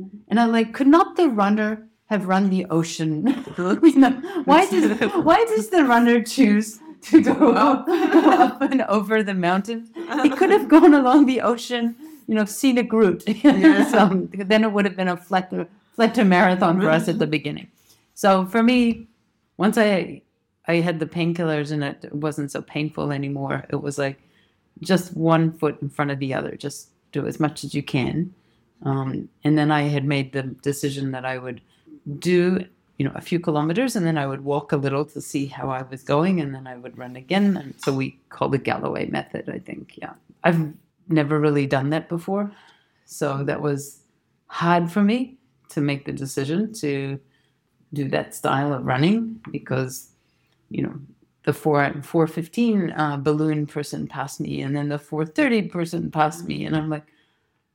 Mhm. 0.00 0.20
And 0.28 0.36
I'm 0.40 0.52
like, 0.58 0.72
could 0.72 0.90
not 0.98 1.16
the 1.16 1.28
runner 1.42 1.70
have 2.12 2.28
run 2.28 2.50
the 2.50 2.66
ocean? 2.78 3.10
You 3.58 4.00
know, 4.04 4.12
why 4.44 4.66
does 4.66 4.86
why 5.28 5.38
does 5.52 5.66
the 5.74 5.84
runner 5.84 6.22
choose 6.22 6.68
to 7.08 7.22
go 7.22 7.52
up, 7.68 7.86
go 8.22 8.30
up 8.46 8.62
and 8.62 8.82
over 8.82 9.22
the 9.22 9.34
mountain? 9.34 9.78
He 10.22 10.30
could 10.38 10.50
have 10.50 10.68
gone 10.68 10.94
along 10.94 11.26
the 11.26 11.40
ocean, 11.40 11.84
you 12.28 12.34
know, 12.34 12.44
scenic 12.44 12.92
route. 12.92 13.22
Yeah. 13.44 13.86
so 13.94 14.00
then 14.52 14.60
it 14.66 14.72
would 14.72 14.84
have 14.88 14.96
been 14.96 15.08
a 15.08 15.16
flatter, 15.16 15.66
flatter 15.96 16.24
marathon 16.24 16.80
for 16.80 16.90
us 16.90 17.08
at 17.08 17.18
the 17.18 17.26
beginning. 17.26 17.68
So 18.14 18.46
for 18.46 18.62
me, 18.62 19.08
once 19.56 19.76
I 19.78 20.22
I 20.72 20.74
had 20.86 21.00
the 21.00 21.10
painkillers 21.16 21.72
and 21.74 21.82
it 21.84 22.14
wasn't 22.26 22.50
so 22.52 22.60
painful 22.62 23.06
anymore, 23.12 23.64
it 23.74 23.80
was 23.86 23.96
like 23.98 24.18
just 24.80 25.16
one 25.16 25.52
foot 25.58 25.76
in 25.82 25.88
front 25.88 26.10
of 26.10 26.18
the 26.18 26.34
other. 26.38 26.52
Just 26.66 26.88
do 27.16 27.26
as 27.26 27.38
much 27.40 27.64
as 27.64 27.74
you 27.74 27.82
can. 27.82 28.34
Um, 28.84 29.28
and 29.44 29.56
then 29.58 29.70
I 29.70 29.82
had 29.96 30.04
made 30.04 30.32
the 30.32 30.42
decision 30.42 31.12
that 31.12 31.24
I 31.24 31.38
would 31.38 31.60
do, 32.18 32.64
you 32.98 33.04
know, 33.04 33.12
a 33.14 33.20
few 33.20 33.40
kilometers 33.40 33.96
and 33.96 34.06
then 34.06 34.18
I 34.18 34.26
would 34.26 34.44
walk 34.44 34.72
a 34.72 34.76
little 34.76 35.04
to 35.06 35.20
see 35.20 35.46
how 35.46 35.70
I 35.70 35.82
was 35.82 36.02
going 36.02 36.40
and 36.40 36.54
then 36.54 36.66
I 36.66 36.76
would 36.76 36.96
run 36.98 37.16
again. 37.16 37.56
And 37.56 37.74
so 37.78 37.92
we 37.92 38.18
call 38.28 38.48
the 38.48 38.58
Galloway 38.58 39.06
method, 39.06 39.48
I 39.48 39.58
think. 39.58 39.98
Yeah. 40.00 40.14
I've 40.44 40.72
never 41.08 41.38
really 41.38 41.66
done 41.66 41.90
that 41.90 42.08
before. 42.08 42.52
So 43.04 43.44
that 43.44 43.60
was 43.60 44.00
hard 44.46 44.90
for 44.90 45.02
me 45.02 45.38
to 45.70 45.80
make 45.80 46.04
the 46.04 46.12
decision 46.12 46.72
to 46.74 47.18
do 47.92 48.08
that 48.08 48.34
style 48.34 48.72
of 48.72 48.84
running 48.84 49.40
because, 49.50 50.10
you 50.70 50.82
know, 50.82 50.94
the 51.44 51.52
four 51.52 51.92
four 52.02 52.26
fifteen 52.26 52.92
uh, 52.92 53.16
balloon 53.16 53.66
person 53.66 54.06
passed 54.06 54.40
me, 54.40 54.62
and 54.62 54.76
then 54.76 54.88
the 54.88 54.98
four 54.98 55.26
thirty 55.26 55.62
person 55.62 56.10
passed 56.10 56.46
me, 56.46 56.64
and 56.64 56.76
I'm 56.76 56.88
like, 56.88 57.06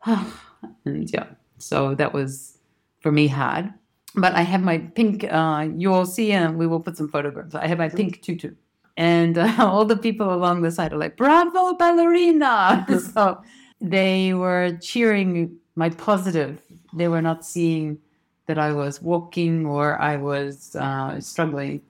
oh. 0.05 0.41
and 0.85 1.11
yeah, 1.11 1.27
so 1.57 1.93
that 1.95 2.13
was 2.13 2.57
for 3.01 3.11
me 3.11 3.27
hard. 3.27 3.73
But 4.17 4.33
I 4.33 4.41
have 4.41 4.63
my 4.63 4.79
pink. 4.79 5.23
Uh, 5.23 5.69
you'll 5.75 6.05
see, 6.05 6.31
and 6.31 6.57
we 6.57 6.65
will 6.65 6.79
put 6.79 6.97
some 6.97 7.07
photographs. 7.07 7.53
I 7.55 7.67
have 7.67 7.77
my 7.77 7.89
pink 7.89 8.21
tutu, 8.21 8.55
and 8.97 9.37
uh, 9.37 9.55
all 9.59 9.85
the 9.85 9.95
people 9.95 10.33
along 10.33 10.63
the 10.63 10.71
side 10.71 10.91
are 10.91 10.97
like, 10.97 11.15
"Bravo, 11.15 11.75
ballerina!" 11.75 12.85
so 13.13 13.41
they 13.79 14.33
were 14.33 14.77
cheering 14.81 15.55
my 15.75 15.89
positive. 15.91 16.59
They 16.93 17.07
were 17.07 17.21
not 17.21 17.45
seeing 17.45 17.99
that 18.47 18.57
I 18.57 18.71
was 18.71 19.01
walking 19.01 19.65
or 19.65 20.01
I 20.01 20.15
was 20.17 20.75
uh, 20.75 21.19
struggling. 21.21 21.81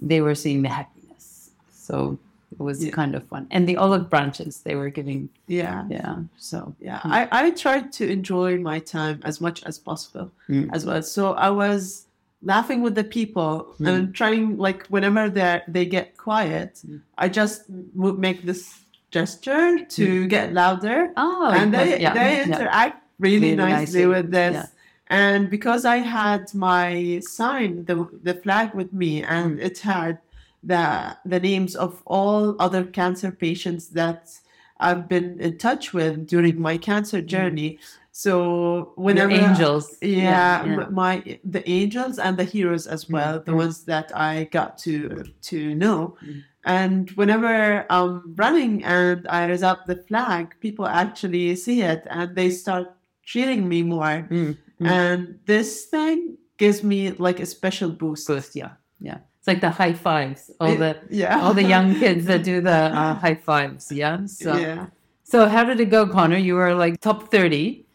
They 0.00 0.20
were 0.20 0.34
seeing 0.34 0.62
the 0.62 0.70
happiness. 0.70 1.50
So 1.70 2.18
was 2.58 2.84
Yeah. 2.84 2.90
kind 2.92 3.14
of 3.14 3.22
fun. 3.28 3.46
And 3.50 3.68
the 3.68 3.76
olive 3.76 4.08
branches 4.10 4.60
they 4.62 4.74
were 4.74 4.90
giving. 4.90 5.28
Yeah. 5.46 5.84
Yeah. 5.90 6.16
So 6.36 6.74
Yeah, 6.80 7.00
I, 7.04 7.28
I 7.30 7.50
tried 7.50 7.92
to 7.98 8.08
enjoy 8.10 8.58
my 8.58 8.78
time 8.80 9.20
as 9.24 9.40
much 9.40 9.62
as 9.64 9.78
possible 9.78 10.30
Mm. 10.48 10.70
as 10.72 10.84
well. 10.86 11.02
So 11.02 11.32
I 11.34 11.50
was 11.50 12.06
laughing 12.42 12.82
with 12.82 12.94
the 12.94 13.04
people 13.04 13.74
Mm. 13.80 13.88
and 13.88 14.14
trying 14.14 14.56
like 14.58 14.86
whenever 14.88 15.28
they 15.30 15.62
they 15.68 15.86
get 15.86 16.16
quiet, 16.16 16.70
Mm. 16.86 17.00
I 17.18 17.28
just 17.28 17.62
would 17.94 18.18
make 18.18 18.42
this 18.42 18.62
gesture 19.10 19.84
to 19.96 20.26
get 20.26 20.52
louder, 20.52 21.10
oh, 21.16 21.50
and 21.58 21.72
they 21.72 22.00
yeah, 22.00 22.12
they 22.12 22.36
yeah. 22.36 22.44
interact 22.46 22.96
really, 23.18 23.50
Really 23.52 23.56
nicely, 23.56 23.78
nicely, 24.02 24.06
with 24.06 24.30
this. 24.30 24.54
yeah. 24.54 24.66
And 25.08 25.48
because 25.48 25.84
I 25.84 25.98
had 25.98 26.52
my 26.54 27.20
sign, 27.22 27.84
the 27.84 27.96
the 28.28 28.34
flag 28.34 28.74
with 28.74 28.92
me, 28.92 29.22
and 29.22 29.56
Mm. 29.58 29.64
it 29.68 29.78
had 29.78 30.18
the 30.66 31.16
the 31.24 31.40
names 31.40 31.76
of 31.76 32.02
all 32.06 32.56
other 32.60 32.84
cancer 32.84 33.30
patients 33.30 33.88
that 33.90 34.30
I've 34.78 35.08
been 35.08 35.40
in 35.40 35.58
touch 35.58 35.94
with 35.94 36.26
during 36.26 36.60
my 36.60 36.76
cancer 36.78 37.22
journey. 37.22 37.78
So 38.12 38.94
Mm. 38.96 39.04
Whenever 39.04 39.32
angels. 39.32 39.96
yeah, 40.00 40.64
yeah. 40.64 40.86
m- 40.86 40.94
my 40.94 41.38
the 41.44 41.62
angels 41.68 42.18
and 42.18 42.36
the 42.36 42.44
heroes 42.44 42.86
as 42.86 43.08
well, 43.08 43.40
the 43.44 43.52
mm. 43.52 43.62
ones 43.64 43.84
that 43.84 44.10
I 44.16 44.44
got 44.50 44.78
to 44.84 45.24
to 45.50 45.74
know. 45.74 46.16
Mm. 46.24 46.42
And 46.64 47.10
whenever 47.10 47.86
I'm 47.90 48.34
running 48.34 48.82
and 48.84 49.26
I 49.28 49.46
raise 49.46 49.62
up 49.62 49.86
the 49.86 49.96
flag, 50.08 50.56
people 50.60 50.86
actually 50.86 51.54
see 51.56 51.82
it 51.82 52.02
and 52.10 52.34
they 52.34 52.50
start 52.50 52.86
cheering 53.22 53.68
me 53.68 53.82
more. 53.84 54.26
Mm, 54.28 54.56
mm. 54.80 54.86
And 54.86 55.38
this 55.46 55.84
thing 55.86 56.36
gives 56.58 56.82
me 56.82 57.12
like 57.12 57.38
a 57.38 57.46
special 57.46 57.90
boost. 57.90 58.26
Boost, 58.26 58.56
yeah. 58.56 58.72
Yeah. 58.98 59.18
It's 59.46 59.52
like 59.54 59.60
the 59.60 59.70
high 59.70 59.92
fives. 59.92 60.50
All 60.60 60.72
It- 60.72 60.78
the 60.80 60.96
yeah, 61.08 61.40
all 61.40 61.54
the 61.54 61.62
young 61.62 61.94
kids 62.02 62.24
that 62.26 62.42
do 62.42 62.60
the 62.60 62.90
uh, 62.90 63.14
high 63.14 63.36
fives. 63.36 63.92
Yeah. 63.92 64.26
So 64.26 64.56
yeah. 64.56 64.86
So 65.22 65.46
how 65.46 65.62
did 65.62 65.78
it 65.78 65.86
go, 65.90 66.04
Connor? 66.08 66.36
You 66.36 66.54
were 66.56 66.74
like 66.74 67.00
top 67.00 67.30
thirty. 67.30 67.86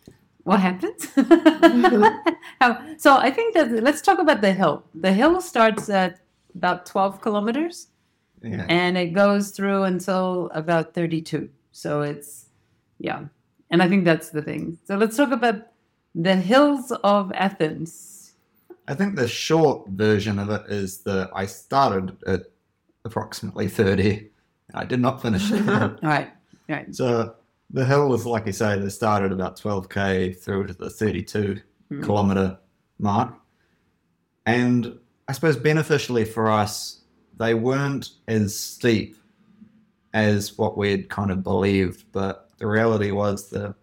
What 0.43 0.59
happened? 0.61 0.95
how, 2.61 2.79
so 2.97 3.17
I 3.17 3.31
think 3.31 3.53
that 3.55 3.69
let's 3.83 4.01
talk 4.01 4.19
about 4.19 4.39
the 4.41 4.53
hill. 4.53 4.83
The 4.95 5.11
hill 5.13 5.41
starts 5.41 5.89
at 5.89 6.21
about 6.55 6.85
twelve 6.85 7.19
kilometers, 7.21 7.87
Yeah. 8.41 8.65
and 8.69 8.97
it 8.97 9.11
goes 9.13 9.51
through 9.51 9.83
until 9.83 10.49
about 10.53 10.93
thirty-two. 10.93 11.49
So 11.73 12.01
it's 12.01 12.45
yeah, 12.97 13.25
and 13.69 13.83
I 13.83 13.89
think 13.89 14.05
that's 14.05 14.29
the 14.29 14.41
thing. 14.41 14.77
So 14.87 14.95
let's 14.95 15.17
talk 15.17 15.31
about 15.31 15.67
the 16.15 16.35
hills 16.37 16.91
of 17.03 17.31
Athens. 17.33 18.10
I 18.87 18.95
think 18.95 19.15
the 19.15 19.27
short 19.27 19.87
version 19.89 20.39
of 20.39 20.49
it 20.49 20.63
is 20.69 20.99
that 21.03 21.29
I 21.35 21.45
started 21.45 22.17
at 22.27 22.41
approximately 23.05 23.67
30. 23.67 24.29
I 24.73 24.85
did 24.85 24.99
not 24.99 25.21
finish 25.21 25.49
right, 26.03 26.29
right. 26.69 26.95
so 26.95 27.35
the 27.69 27.85
hill 27.85 28.09
was, 28.09 28.25
like 28.25 28.45
you 28.45 28.51
say, 28.53 28.77
they 28.79 28.89
started 28.89 29.31
about 29.31 29.59
12k 29.59 30.37
through 30.37 30.67
to 30.67 30.73
the 30.73 30.89
32 30.89 31.61
Mm. 31.91 32.03
kilometer 32.03 32.57
mark. 32.99 33.33
And 34.45 34.97
I 35.27 35.33
suppose 35.33 35.57
beneficially 35.57 36.23
for 36.23 36.49
us, 36.49 37.01
they 37.37 37.53
weren't 37.53 38.11
as 38.29 38.57
steep 38.57 39.17
as 40.13 40.57
what 40.57 40.77
we'd 40.77 41.09
kind 41.09 41.31
of 41.31 41.43
believed. 41.43 42.05
But 42.13 42.49
the 42.59 42.67
reality 42.67 43.11
was 43.11 43.49
that 43.49 43.75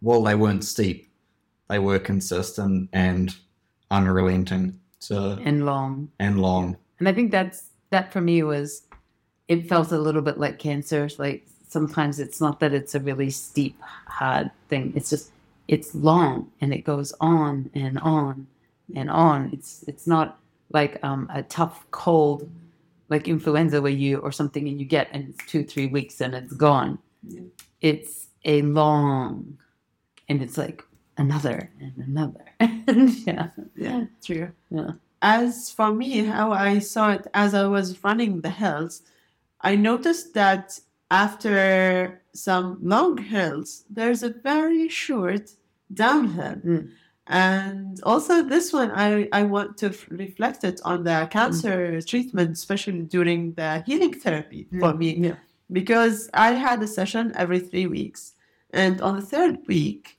while 0.00 0.22
they 0.22 0.34
weren't 0.34 0.64
steep, 0.64 1.10
they 1.70 1.78
were 1.78 1.98
consistent 1.98 2.90
and 2.92 3.34
unrelenting. 3.90 4.78
So 4.98 5.38
And 5.42 5.66
long. 5.66 6.10
and 6.18 6.40
long. 6.40 6.76
And 6.98 7.08
I 7.08 7.12
think 7.12 7.30
that's 7.30 7.70
that 7.90 8.12
for 8.12 8.20
me 8.20 8.42
was 8.42 8.82
it 9.48 9.68
felt 9.68 9.92
a 9.92 9.98
little 9.98 10.22
bit 10.22 10.38
like 10.38 10.58
cancer. 10.58 11.08
Like 11.18 11.46
sometimes 11.68 12.18
it's 12.18 12.40
not 12.40 12.60
that 12.60 12.72
it's 12.72 12.94
a 12.94 13.00
really 13.00 13.30
steep, 13.30 13.80
hard 14.06 14.50
thing. 14.68 14.92
It's 14.96 15.10
just 15.10 15.30
it's 15.68 15.94
long 15.94 16.50
and 16.60 16.72
it 16.72 16.84
goes 16.84 17.12
on 17.20 17.70
and 17.74 17.98
on 18.00 18.46
and 18.94 19.10
on. 19.10 19.50
It's 19.52 19.84
it's 19.86 20.06
not 20.06 20.38
like 20.72 20.98
um, 21.04 21.30
a 21.32 21.42
tough 21.42 21.84
cold 21.90 22.48
like 23.10 23.28
influenza 23.28 23.82
where 23.82 23.92
you 23.92 24.18
or 24.18 24.32
something 24.32 24.66
and 24.66 24.80
you 24.80 24.86
get 24.86 25.08
and 25.12 25.28
it's 25.28 25.50
two, 25.50 25.64
three 25.64 25.86
weeks 25.86 26.20
and 26.20 26.34
it's 26.34 26.54
gone. 26.54 26.98
Yeah. 27.28 27.42
It's 27.80 28.28
a 28.44 28.62
long 28.62 29.58
and 30.28 30.42
it's 30.42 30.56
like 30.56 30.82
another 31.16 31.70
and 31.80 31.92
another. 32.06 32.44
yeah. 33.26 33.48
Yeah, 33.76 34.04
true. 34.24 34.50
Yeah. 34.70 34.92
As 35.22 35.70
for 35.70 35.92
me, 35.92 36.24
how 36.24 36.52
I 36.52 36.78
saw 36.80 37.12
it 37.12 37.26
as 37.34 37.54
I 37.54 37.66
was 37.66 38.02
running 38.04 38.40
the 38.40 38.50
hills, 38.50 39.02
I 39.60 39.76
noticed 39.76 40.34
that 40.34 40.78
after 41.10 42.20
some 42.34 42.78
long 42.82 43.16
hills, 43.18 43.84
there's 43.88 44.22
a 44.22 44.30
very 44.30 44.88
short 44.88 45.52
downhill. 45.92 46.56
Mm. 46.56 46.90
And 47.26 48.00
also, 48.02 48.42
this 48.42 48.70
one, 48.72 48.90
I, 48.90 49.28
I 49.32 49.44
want 49.44 49.78
to 49.78 49.86
f- 49.86 50.06
reflect 50.10 50.62
it 50.64 50.80
on 50.84 51.04
the 51.04 51.26
cancer 51.30 52.00
treatment, 52.02 52.50
especially 52.50 53.00
during 53.02 53.52
the 53.54 53.82
healing 53.86 54.12
therapy 54.12 54.66
for 54.78 54.92
me 54.92 55.16
Yeah. 55.16 55.36
because 55.72 56.28
I 56.34 56.52
had 56.52 56.82
a 56.82 56.86
session 56.86 57.32
every 57.34 57.60
three 57.60 57.86
weeks. 57.86 58.34
And 58.74 59.00
on 59.00 59.16
the 59.16 59.22
third 59.22 59.60
week, 59.66 60.18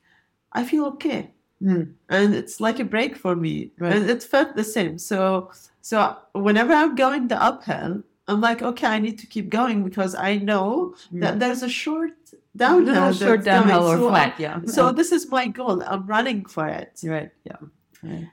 I 0.55 0.63
feel 0.63 0.85
okay. 0.93 1.31
Mm. 1.61 1.93
And 2.09 2.35
it's 2.35 2.59
like 2.59 2.79
a 2.79 2.83
break 2.85 3.15
for 3.15 3.35
me. 3.35 3.71
Right. 3.79 3.93
And 3.95 4.09
it 4.09 4.23
felt 4.23 4.55
the 4.55 4.63
same. 4.63 4.97
So 4.97 5.51
so 5.81 6.17
whenever 6.33 6.73
I'm 6.73 6.95
going 6.95 7.27
the 7.27 7.41
uphill, 7.41 8.01
I'm 8.27 8.41
like, 8.41 8.61
okay, 8.63 8.87
I 8.87 8.99
need 8.99 9.19
to 9.19 9.27
keep 9.27 9.49
going 9.49 9.83
because 9.83 10.15
I 10.15 10.37
know 10.37 10.95
that 11.11 11.39
there's 11.39 11.61
a 11.61 11.69
short 11.69 12.13
downhill. 12.55 13.13
Short 13.13 13.43
downhill 13.43 13.85
or 13.87 13.97
So- 13.97 14.09
flat, 14.09 14.39
yeah. 14.39 14.59
So 14.65 14.91
this 14.91 15.11
is 15.11 15.29
my 15.29 15.45
goal. 15.47 15.83
I'm 15.85 16.07
running 16.07 16.45
for 16.45 16.67
it. 16.67 16.99
right, 17.03 17.31
yeah. 17.43 17.61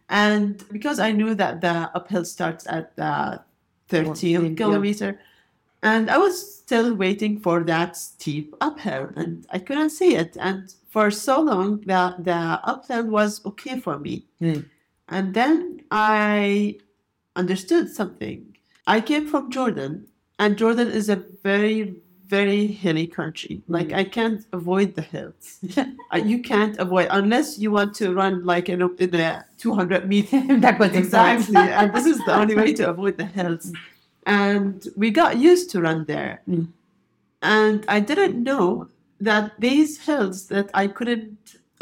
And 0.09 0.63
because 0.71 0.99
I 0.99 1.13
knew 1.13 1.35
that 1.35 1.61
the 1.61 1.91
uphill 1.95 2.25
starts 2.25 2.67
at 2.67 2.95
the 2.97 3.41
13 3.89 4.05
Fourteen, 4.05 4.57
kilometer, 4.57 5.19
and 5.83 6.11
I 6.11 6.19
was 6.19 6.35
still 6.59 6.95
waiting 6.95 7.41
for 7.41 7.63
that 7.65 7.97
steep 7.97 8.55
uphill, 8.61 9.11
and 9.17 9.47
I 9.51 9.59
couldn't 9.59 9.91
see 9.91 10.15
it. 10.15 10.37
And 10.41 10.75
for 10.93 11.11
so 11.11 11.41
long, 11.41 11.81
that 11.93 12.25
the 12.29 12.41
upland 12.73 13.11
was 13.11 13.41
okay 13.51 13.77
for 13.81 13.99
me. 13.99 14.15
Hmm. 14.41 14.61
And 15.09 15.35
then 15.35 15.81
I 15.91 16.79
understood 17.35 17.89
something. 17.91 18.39
I 18.87 19.01
came 19.01 19.27
from 19.33 19.51
Jordan, 19.51 20.07
and 20.39 20.57
Jordan 20.63 20.89
is 21.01 21.09
a 21.09 21.17
very, 21.43 21.81
very 22.27 22.67
hilly 22.83 23.07
country. 23.07 23.55
Like, 23.69 23.89
Mm. 23.89 23.97
I 24.03 24.05
can't 24.17 24.43
avoid 24.53 24.89
the 24.99 25.07
hills. 25.15 25.47
Uh, 26.15 26.19
you 26.33 26.39
can't 26.53 26.77
avoid 26.85 27.09
unless 27.11 27.59
you 27.63 27.71
want 27.79 27.95
to 28.01 28.13
run 28.13 28.35
like 28.53 28.69
in 28.69 28.83
a, 28.83 28.89
in 29.05 29.15
a 29.15 29.45
200 29.57 30.07
meter 30.07 30.41
that 30.65 30.77
was 30.79 30.93
exactly 31.03 31.57
and 31.57 31.89
this 31.97 32.05
is 32.05 32.19
the 32.29 32.35
only 32.43 32.55
way 32.55 32.71
to 32.75 32.85
avoid 32.95 33.17
the 33.17 33.25
hills 33.25 33.73
and 34.27 34.89
we 34.95 35.09
got 35.11 35.39
used 35.51 35.71
to 35.73 35.81
run 35.81 36.05
there 36.05 36.43
Mm. 36.47 36.67
and 37.41 37.79
i 37.89 37.99
didn't 38.11 38.37
know 38.51 38.89
that 39.29 39.45
these 39.67 39.93
hills 40.07 40.37
that 40.53 40.69
i 40.83 40.85
couldn't 40.97 41.39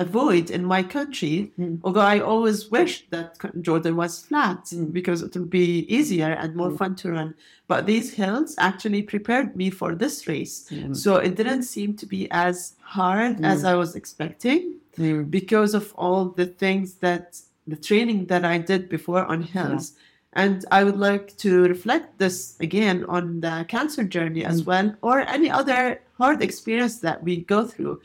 avoid 0.07 0.45
in 0.57 0.63
my 0.75 0.83
country 0.97 1.37
Mm. 1.59 1.79
although 1.85 2.09
i 2.15 2.19
always 2.33 2.59
wished 2.79 3.03
that 3.15 3.29
jordan 3.67 3.95
was 4.03 4.13
flat 4.29 4.61
Mm. 4.73 4.93
because 4.99 5.21
it 5.27 5.33
would 5.37 5.51
be 5.63 5.69
easier 5.97 6.33
and 6.43 6.51
more 6.61 6.71
Mm. 6.73 6.79
fun 6.81 6.93
to 7.03 7.07
run 7.19 7.31
but 7.71 7.81
these 7.93 8.09
hills 8.21 8.51
actually 8.69 9.03
prepared 9.15 9.49
me 9.61 9.69
for 9.81 9.91
this 10.03 10.17
race 10.33 10.57
Mm. 10.71 10.95
so 11.03 11.11
it 11.27 11.33
didn't 11.41 11.65
seem 11.75 11.91
to 12.01 12.07
be 12.17 12.23
as 12.49 12.57
hard 12.97 13.35
as 13.53 13.59
Mm. 13.63 13.69
i 13.73 13.75
was 13.83 13.93
expecting 14.03 14.63
Mm. 14.99 15.31
because 15.39 15.73
of 15.81 15.87
all 16.03 16.23
the 16.41 16.49
things 16.63 16.89
that 17.07 17.27
the 17.73 17.77
training 17.89 18.21
that 18.33 18.45
I 18.55 18.57
did 18.71 18.83
before 18.97 19.25
on 19.33 19.41
hills. 19.57 19.85
And 20.35 20.65
I 20.71 20.85
would 20.85 20.97
like 20.97 21.37
to 21.39 21.63
reflect 21.65 22.19
this 22.19 22.57
again 22.61 23.05
on 23.09 23.41
the 23.41 23.65
cancer 23.69 24.05
journey 24.05 24.45
as 24.45 24.63
Mm. 24.63 24.67
well, 24.67 24.95
or 25.03 25.21
any 25.37 25.51
other 25.51 26.01
hard 26.19 26.43
experience 26.43 26.99
that 27.01 27.23
we 27.23 27.35
go 27.55 27.67
through. 27.67 28.01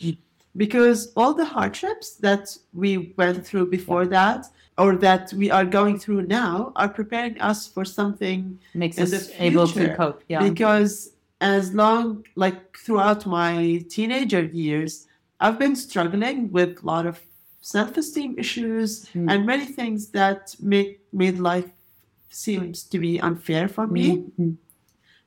because 0.58 1.12
all 1.18 1.34
the 1.34 1.44
hardships 1.44 2.16
that 2.28 2.58
we 2.74 3.14
went 3.18 3.46
through 3.46 3.66
before 3.70 4.06
that 4.08 4.48
or 4.78 4.96
that 4.96 5.34
we 5.34 5.52
are 5.52 5.66
going 5.66 6.00
through 6.00 6.22
now 6.44 6.72
are 6.78 6.88
preparing 6.88 7.36
us 7.42 7.68
for 7.68 7.84
something 7.84 8.58
Makes 8.74 8.98
us 8.98 9.30
able 9.38 9.68
to 9.68 9.94
cope. 9.98 10.24
Yeah. 10.30 10.42
because 10.50 11.12
as 11.42 11.74
long 11.74 12.26
like 12.36 12.60
throughout 12.84 13.26
my 13.26 13.84
teenager 13.96 14.44
years 14.64 15.08
i've 15.42 15.60
been 15.60 15.76
struggling 15.76 16.38
with 16.58 16.72
a 16.82 16.86
lot 16.86 17.06
of 17.06 17.20
self-esteem 17.60 18.32
issues 18.44 18.90
Mm. 19.14 19.28
and 19.32 19.40
many 19.46 19.66
things 19.80 20.02
that 20.20 20.56
make 20.72 20.92
made 21.12 21.38
life 21.52 21.70
seems 22.36 22.84
to 22.92 22.98
be 23.00 23.14
unfair 23.30 23.68
for 23.76 23.86
me 23.88 24.06
Mhm. 24.40 24.58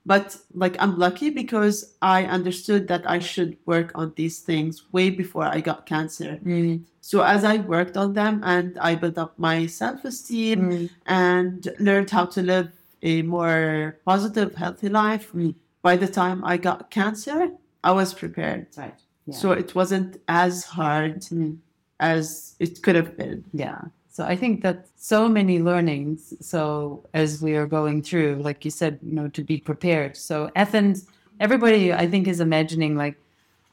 but 0.06 0.36
like 0.62 0.76
i'm 0.82 0.94
lucky 0.98 1.28
because 1.30 1.76
i 2.02 2.18
understood 2.36 2.82
that 2.88 3.02
i 3.14 3.18
should 3.30 3.56
work 3.66 3.88
on 4.00 4.12
these 4.16 4.38
things 4.48 4.74
way 4.92 5.10
before 5.10 5.44
i 5.56 5.60
got 5.60 5.86
cancer 5.86 6.32
Mm. 6.44 6.84
so 7.10 7.16
as 7.34 7.42
i 7.44 7.56
worked 7.74 7.96
on 7.96 8.12
them 8.20 8.34
and 8.54 8.78
i 8.88 8.94
built 8.94 9.18
up 9.24 9.32
my 9.38 9.66
self-esteem 9.66 10.58
Mm. 10.60 10.90
and 11.06 11.58
learned 11.88 12.10
how 12.16 12.24
to 12.34 12.40
live 12.52 12.68
a 13.02 13.22
more 13.22 13.96
positive 14.04 14.50
healthy 14.62 14.88
life 14.88 15.26
Mm. 15.34 15.54
by 15.82 15.94
the 16.02 16.08
time 16.20 16.38
i 16.52 16.56
got 16.68 16.90
cancer 16.90 17.40
i 17.84 17.90
was 18.00 18.14
prepared 18.22 18.66
Right. 18.76 18.98
Yeah. 19.26 19.34
so 19.40 19.46
it 19.62 19.74
wasn't 19.74 20.12
as 20.28 20.54
hard 20.78 21.16
Mm. 21.32 21.58
as 22.00 22.54
it 22.64 22.82
could 22.82 22.96
have 23.00 23.12
been 23.16 23.44
Yeah. 23.52 23.80
So 24.18 24.24
I 24.24 24.34
think 24.34 24.62
that 24.64 24.88
so 24.96 25.28
many 25.28 25.60
learnings. 25.60 26.34
So 26.40 27.06
as 27.14 27.40
we 27.40 27.54
are 27.54 27.68
going 27.68 28.02
through, 28.02 28.42
like 28.42 28.64
you 28.64 28.70
said, 28.72 28.98
you 29.00 29.12
know, 29.12 29.28
to 29.28 29.44
be 29.44 29.58
prepared. 29.58 30.16
So 30.16 30.50
Athens, 30.56 31.06
everybody 31.38 31.92
I 31.92 32.08
think 32.08 32.26
is 32.26 32.40
imagining 32.40 32.96
like, 32.96 33.14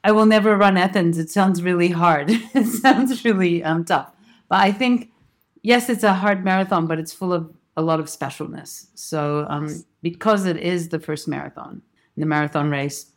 I 0.03 0.11
will 0.11 0.27
never 0.27 0.55
run 0.55 0.77
Athens. 0.77 1.17
It 1.17 1.31
sounds 1.31 1.63
really 1.63 1.87
hard. 1.87 2.29
it 2.53 2.67
sounds 2.67 3.25
really 3.25 3.63
um, 3.63 3.85
tough. 3.85 4.11
But 4.47 4.59
I 4.59 4.71
think, 4.71 5.09
yes, 5.63 5.89
it's 5.89 6.03
a 6.03 6.13
hard 6.13 6.45
marathon, 6.45 6.85
but 6.85 6.99
it's 6.99 7.11
full 7.11 7.33
of 7.33 7.51
a 7.75 7.81
lot 7.81 7.99
of 7.99 8.05
specialness. 8.05 8.85
So 8.93 9.47
um, 9.49 9.83
because 10.03 10.45
it 10.45 10.57
is 10.57 10.89
the 10.89 10.99
first 10.99 11.27
marathon, 11.27 11.81
the 12.17 12.27
marathon 12.27 12.69
race, 12.69 13.07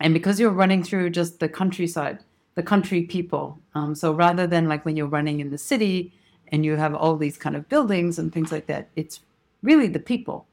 and 0.00 0.12
because 0.12 0.40
you're 0.40 0.50
running 0.50 0.82
through 0.82 1.10
just 1.10 1.38
the 1.38 1.48
countryside, 1.48 2.18
the 2.56 2.64
country 2.64 3.02
people. 3.02 3.60
Um, 3.76 3.94
so 3.94 4.12
rather 4.12 4.48
than 4.48 4.66
like 4.66 4.84
when 4.84 4.96
you're 4.96 5.06
running 5.06 5.38
in 5.38 5.50
the 5.50 5.58
city 5.58 6.14
and 6.52 6.64
you 6.64 6.76
have 6.76 6.94
all 6.94 7.16
these 7.16 7.36
kind 7.36 7.56
of 7.56 7.68
buildings 7.68 8.18
and 8.18 8.32
things 8.32 8.52
like 8.52 8.66
that, 8.66 8.88
it's 8.96 9.20
really 9.62 9.88
the 9.88 9.98
people. 9.98 10.46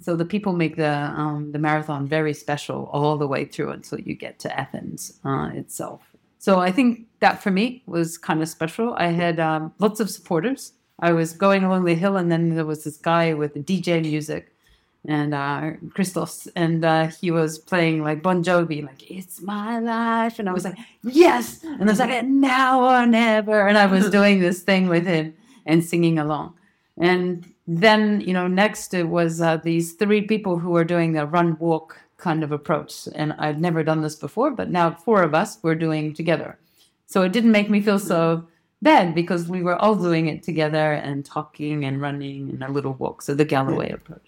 So 0.00 0.14
the 0.14 0.24
people 0.24 0.52
make 0.52 0.76
the 0.76 0.90
um, 0.92 1.52
the 1.52 1.58
marathon 1.58 2.06
very 2.06 2.34
special 2.34 2.88
all 2.92 3.16
the 3.16 3.26
way 3.26 3.44
through 3.44 3.70
until 3.70 3.98
you 4.00 4.14
get 4.14 4.38
to 4.40 4.60
Athens 4.60 5.18
uh, 5.24 5.50
itself. 5.54 6.02
So 6.38 6.60
I 6.60 6.70
think 6.70 7.06
that 7.20 7.42
for 7.42 7.50
me 7.50 7.82
was 7.86 8.16
kind 8.16 8.40
of 8.40 8.48
special. 8.48 8.94
I 8.94 9.08
had 9.08 9.40
um, 9.40 9.72
lots 9.78 9.98
of 9.98 10.08
supporters. 10.10 10.72
I 11.00 11.12
was 11.12 11.32
going 11.32 11.64
along 11.64 11.84
the 11.84 11.94
hill, 11.94 12.16
and 12.16 12.30
then 12.30 12.54
there 12.54 12.64
was 12.64 12.84
this 12.84 12.96
guy 12.96 13.34
with 13.34 13.54
DJ 13.54 14.02
music, 14.02 14.52
and 15.06 15.34
uh, 15.34 15.70
Christos, 15.94 16.48
and 16.56 16.84
uh, 16.84 17.06
he 17.06 17.30
was 17.30 17.58
playing 17.58 18.02
like 18.02 18.22
Bon 18.22 18.42
Jovi, 18.42 18.84
like 18.84 19.10
"It's 19.10 19.40
My 19.40 19.78
Life," 19.78 20.38
and 20.38 20.48
I 20.48 20.52
was 20.52 20.64
like, 20.64 20.76
"Yes!" 21.02 21.62
And 21.62 21.82
I 21.82 21.86
was 21.86 21.98
like, 21.98 22.24
"Now 22.24 22.82
or 22.82 23.06
never," 23.06 23.68
and 23.68 23.78
I 23.78 23.86
was 23.86 24.10
doing 24.18 24.40
this 24.40 24.62
thing 24.62 24.88
with 24.88 25.06
him 25.06 25.34
and 25.66 25.84
singing 25.84 26.18
along. 26.18 26.54
And 26.98 27.52
then, 27.66 28.20
you 28.22 28.32
know, 28.32 28.48
next 28.48 28.92
it 28.94 29.08
was 29.08 29.40
uh, 29.40 29.58
these 29.58 29.92
three 29.92 30.22
people 30.22 30.58
who 30.58 30.70
were 30.70 30.84
doing 30.84 31.12
the 31.12 31.26
run 31.26 31.56
walk 31.58 32.00
kind 32.16 32.42
of 32.42 32.50
approach, 32.50 33.08
and 33.14 33.32
I'd 33.38 33.60
never 33.60 33.84
done 33.84 34.02
this 34.02 34.16
before, 34.16 34.50
but 34.50 34.70
now 34.70 34.90
four 34.90 35.22
of 35.22 35.34
us 35.34 35.58
were 35.62 35.74
doing 35.74 36.14
together. 36.14 36.58
So 37.06 37.22
it 37.22 37.32
didn't 37.32 37.52
make 37.52 37.70
me 37.70 37.80
feel 37.80 37.98
so 37.98 38.46
bad 38.82 39.14
because 39.14 39.48
we 39.48 39.62
were 39.62 39.76
all 39.76 39.94
doing 39.94 40.26
it 40.26 40.42
together 40.42 40.92
and 40.92 41.24
talking 41.24 41.84
and 41.84 42.00
running 42.00 42.50
and 42.50 42.62
a 42.62 42.70
little 42.70 42.94
walk. 42.94 43.22
So 43.22 43.34
the 43.34 43.44
Galloway 43.44 43.90
approach. 43.90 44.27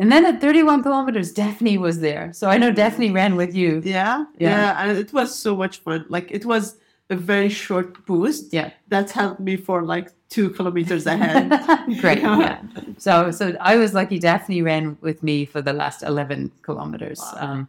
And 0.00 0.12
then 0.12 0.24
at 0.24 0.40
31 0.40 0.82
kilometers, 0.84 1.32
Daphne 1.32 1.76
was 1.78 1.98
there. 2.00 2.32
So 2.32 2.48
I 2.48 2.56
know 2.58 2.70
Daphne 2.72 3.10
ran 3.10 3.34
with 3.36 3.54
you. 3.54 3.82
yeah 3.84 4.24
Yeah. 4.38 4.50
yeah 4.50 4.82
and 4.82 4.98
it 4.98 5.12
was 5.12 5.34
so 5.34 5.56
much 5.56 5.78
fun 5.84 6.04
like 6.08 6.30
it 6.30 6.44
was 6.44 6.76
a 7.10 7.16
very 7.16 7.48
short 7.48 8.04
boost 8.06 8.52
Yeah. 8.52 8.70
that 8.88 9.10
helped 9.10 9.40
me 9.40 9.56
for 9.56 9.82
like 9.82 10.08
two 10.28 10.50
kilometers 10.50 11.06
ahead 11.06 11.48
Great. 12.02 12.20
Yeah. 12.20 12.38
Yeah. 12.38 12.60
So 12.98 13.30
so 13.38 13.56
I 13.60 13.76
was 13.76 13.92
lucky. 13.94 14.18
Daphne 14.18 14.62
ran 14.62 14.96
with 15.00 15.22
me 15.22 15.46
for 15.46 15.60
the 15.62 15.72
last 15.72 16.02
11 16.02 16.50
kilometers. 16.62 17.18
Wow. 17.20 17.38
Um, 17.44 17.68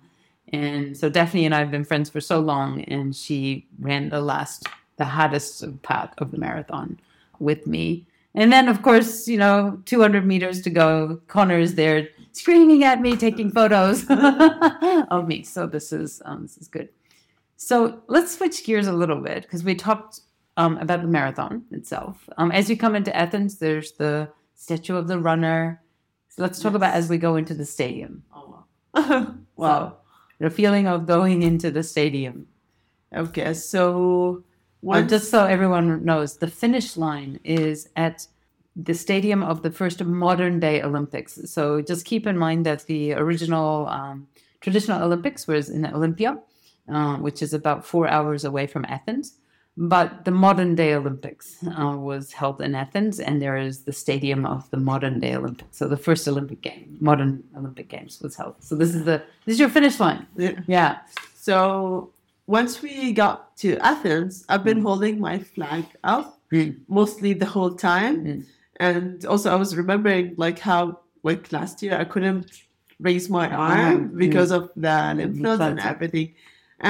and 0.52 0.98
so 0.98 1.10
Daphne 1.10 1.46
and 1.46 1.54
I 1.56 1.60
have 1.60 1.72
been 1.72 1.86
friends 1.86 2.10
for 2.10 2.20
so 2.22 2.40
long, 2.40 2.82
and 2.94 3.16
she 3.16 3.68
ran 3.80 4.10
the 4.10 4.20
last, 4.20 4.66
the 4.98 5.06
hardest 5.06 5.64
part 5.84 6.10
of 6.18 6.32
the 6.32 6.38
marathon 6.40 7.00
with 7.40 7.68
me. 7.68 8.06
And 8.36 8.54
then, 8.54 8.68
of 8.70 8.82
course, 8.84 9.28
you 9.28 9.38
know, 9.38 9.82
200 9.86 10.26
meters 10.26 10.62
to 10.62 10.70
go. 10.70 11.20
Connor 11.28 11.60
is 11.60 11.76
there 11.76 12.08
screaming 12.32 12.84
at 12.84 13.02
me, 13.02 13.16
taking 13.16 13.52
photos 13.52 14.06
of 14.10 15.28
me. 15.28 15.44
So 15.44 15.66
this 15.68 15.92
is 15.92 16.22
um, 16.26 16.44
this 16.44 16.58
is 16.58 16.68
good. 16.68 16.90
So 17.58 18.02
let's 18.08 18.38
switch 18.38 18.64
gears 18.64 18.88
a 18.88 18.94
little 18.94 19.20
bit 19.20 19.44
because 19.44 19.64
we 19.64 19.76
talked 19.76 20.22
um, 20.58 20.78
about 20.78 21.02
the 21.02 21.08
marathon 21.08 21.64
itself. 21.72 22.30
Um, 22.38 22.52
as 22.52 22.70
you 22.70 22.78
come 22.78 22.96
into 22.96 23.16
Athens, 23.16 23.58
there's 23.58 23.94
the 23.94 24.30
statue 24.56 24.96
of 24.96 25.08
the 25.08 25.20
runner. 25.20 25.82
So 26.30 26.44
let's 26.44 26.60
talk 26.62 26.74
about 26.76 26.94
as 26.94 27.10
we 27.10 27.18
go 27.18 27.36
into 27.36 27.54
the 27.54 27.66
stadium. 27.66 28.24
oh, 28.34 28.64
wow. 28.94 29.36
wow 29.56 29.88
So, 29.90 29.98
the 30.40 30.50
feeling 30.50 30.88
of 30.88 31.06
going 31.08 31.42
into 31.42 31.72
the 31.72 31.84
stadium. 31.84 32.48
okay 33.14 33.54
so 33.54 34.44
Well, 34.82 35.06
just 35.06 35.30
so 35.30 35.46
everyone 35.46 36.06
knows, 36.06 36.38
the 36.38 36.48
finish 36.48 36.96
line 36.96 37.40
is 37.44 37.90
at 37.96 38.28
the 38.76 38.94
stadium 38.94 39.44
of 39.44 39.62
the 39.62 39.72
first 39.72 40.04
modern 40.04 40.60
day 40.60 40.82
Olympics. 40.82 41.40
So 41.52 41.82
just 41.82 42.06
keep 42.06 42.26
in 42.26 42.38
mind 42.38 42.66
that 42.66 42.86
the 42.86 43.14
original 43.14 43.88
um, 43.88 44.28
traditional 44.62 45.04
Olympics 45.04 45.48
was 45.48 45.70
in 45.70 45.86
Olympia, 45.86 46.40
uh, 46.88 47.18
which 47.18 47.42
is 47.42 47.54
about 47.54 47.86
four 47.86 48.08
hours 48.08 48.46
away 48.46 48.68
from 48.68 48.86
Athens. 48.86 49.38
But 49.78 50.26
the 50.26 50.32
modern 50.32 50.76
day 50.76 50.94
Olympics 50.94 51.64
uh, 51.64 51.96
was 51.96 52.34
held 52.34 52.60
in 52.62 52.76
Athens, 52.76 53.20
and 53.20 53.42
there 53.42 53.56
is 53.56 53.84
the 53.84 53.94
stadium 53.94 54.46
of 54.46 54.70
the 54.72 54.78
modern 54.78 55.22
day 55.22 55.36
Olympics. 55.36 55.78
So 55.78 55.88
the 55.88 55.96
first 55.96 56.28
Olympic 56.28 56.62
game, 56.62 56.98
modern 57.00 57.44
Olympic 57.56 57.88
Games, 57.88 58.20
was 58.22 58.36
held. 58.36 58.56
So 58.60 58.76
this 58.76 58.94
is 58.94 59.06
the 59.06 59.24
this 59.46 59.54
is 59.54 59.60
your 59.60 59.70
finish 59.70 59.98
line. 60.00 60.28
Yeah. 60.36 60.60
Yeah. 60.68 60.98
So 61.34 62.12
once 62.58 62.82
we 62.82 62.94
got 63.24 63.38
to 63.62 63.70
Athens, 63.92 64.34
I've 64.50 64.64
been 64.70 64.82
holding 64.88 65.16
my 65.30 65.38
flag 65.54 65.86
up 66.04 66.28
Mm. 66.52 66.72
mostly 67.00 67.32
the 67.34 67.46
whole 67.56 67.74
time. 67.94 68.16
Mm. 68.26 68.40
And 68.88 69.26
also 69.32 69.48
I 69.56 69.58
was 69.64 69.72
remembering 69.82 70.26
like 70.46 70.60
how 70.70 70.84
like 71.30 71.44
last 71.58 71.76
year 71.84 71.96
I 72.04 72.06
couldn't 72.14 72.46
raise 73.08 73.30
my 73.40 73.48
arm 73.72 73.98
Mm. 74.10 74.18
because 74.26 74.52
of 74.58 74.64
the 74.86 74.98
lymph 75.18 75.38
nodes 75.46 75.62
and 75.70 75.80
everything. 75.92 76.30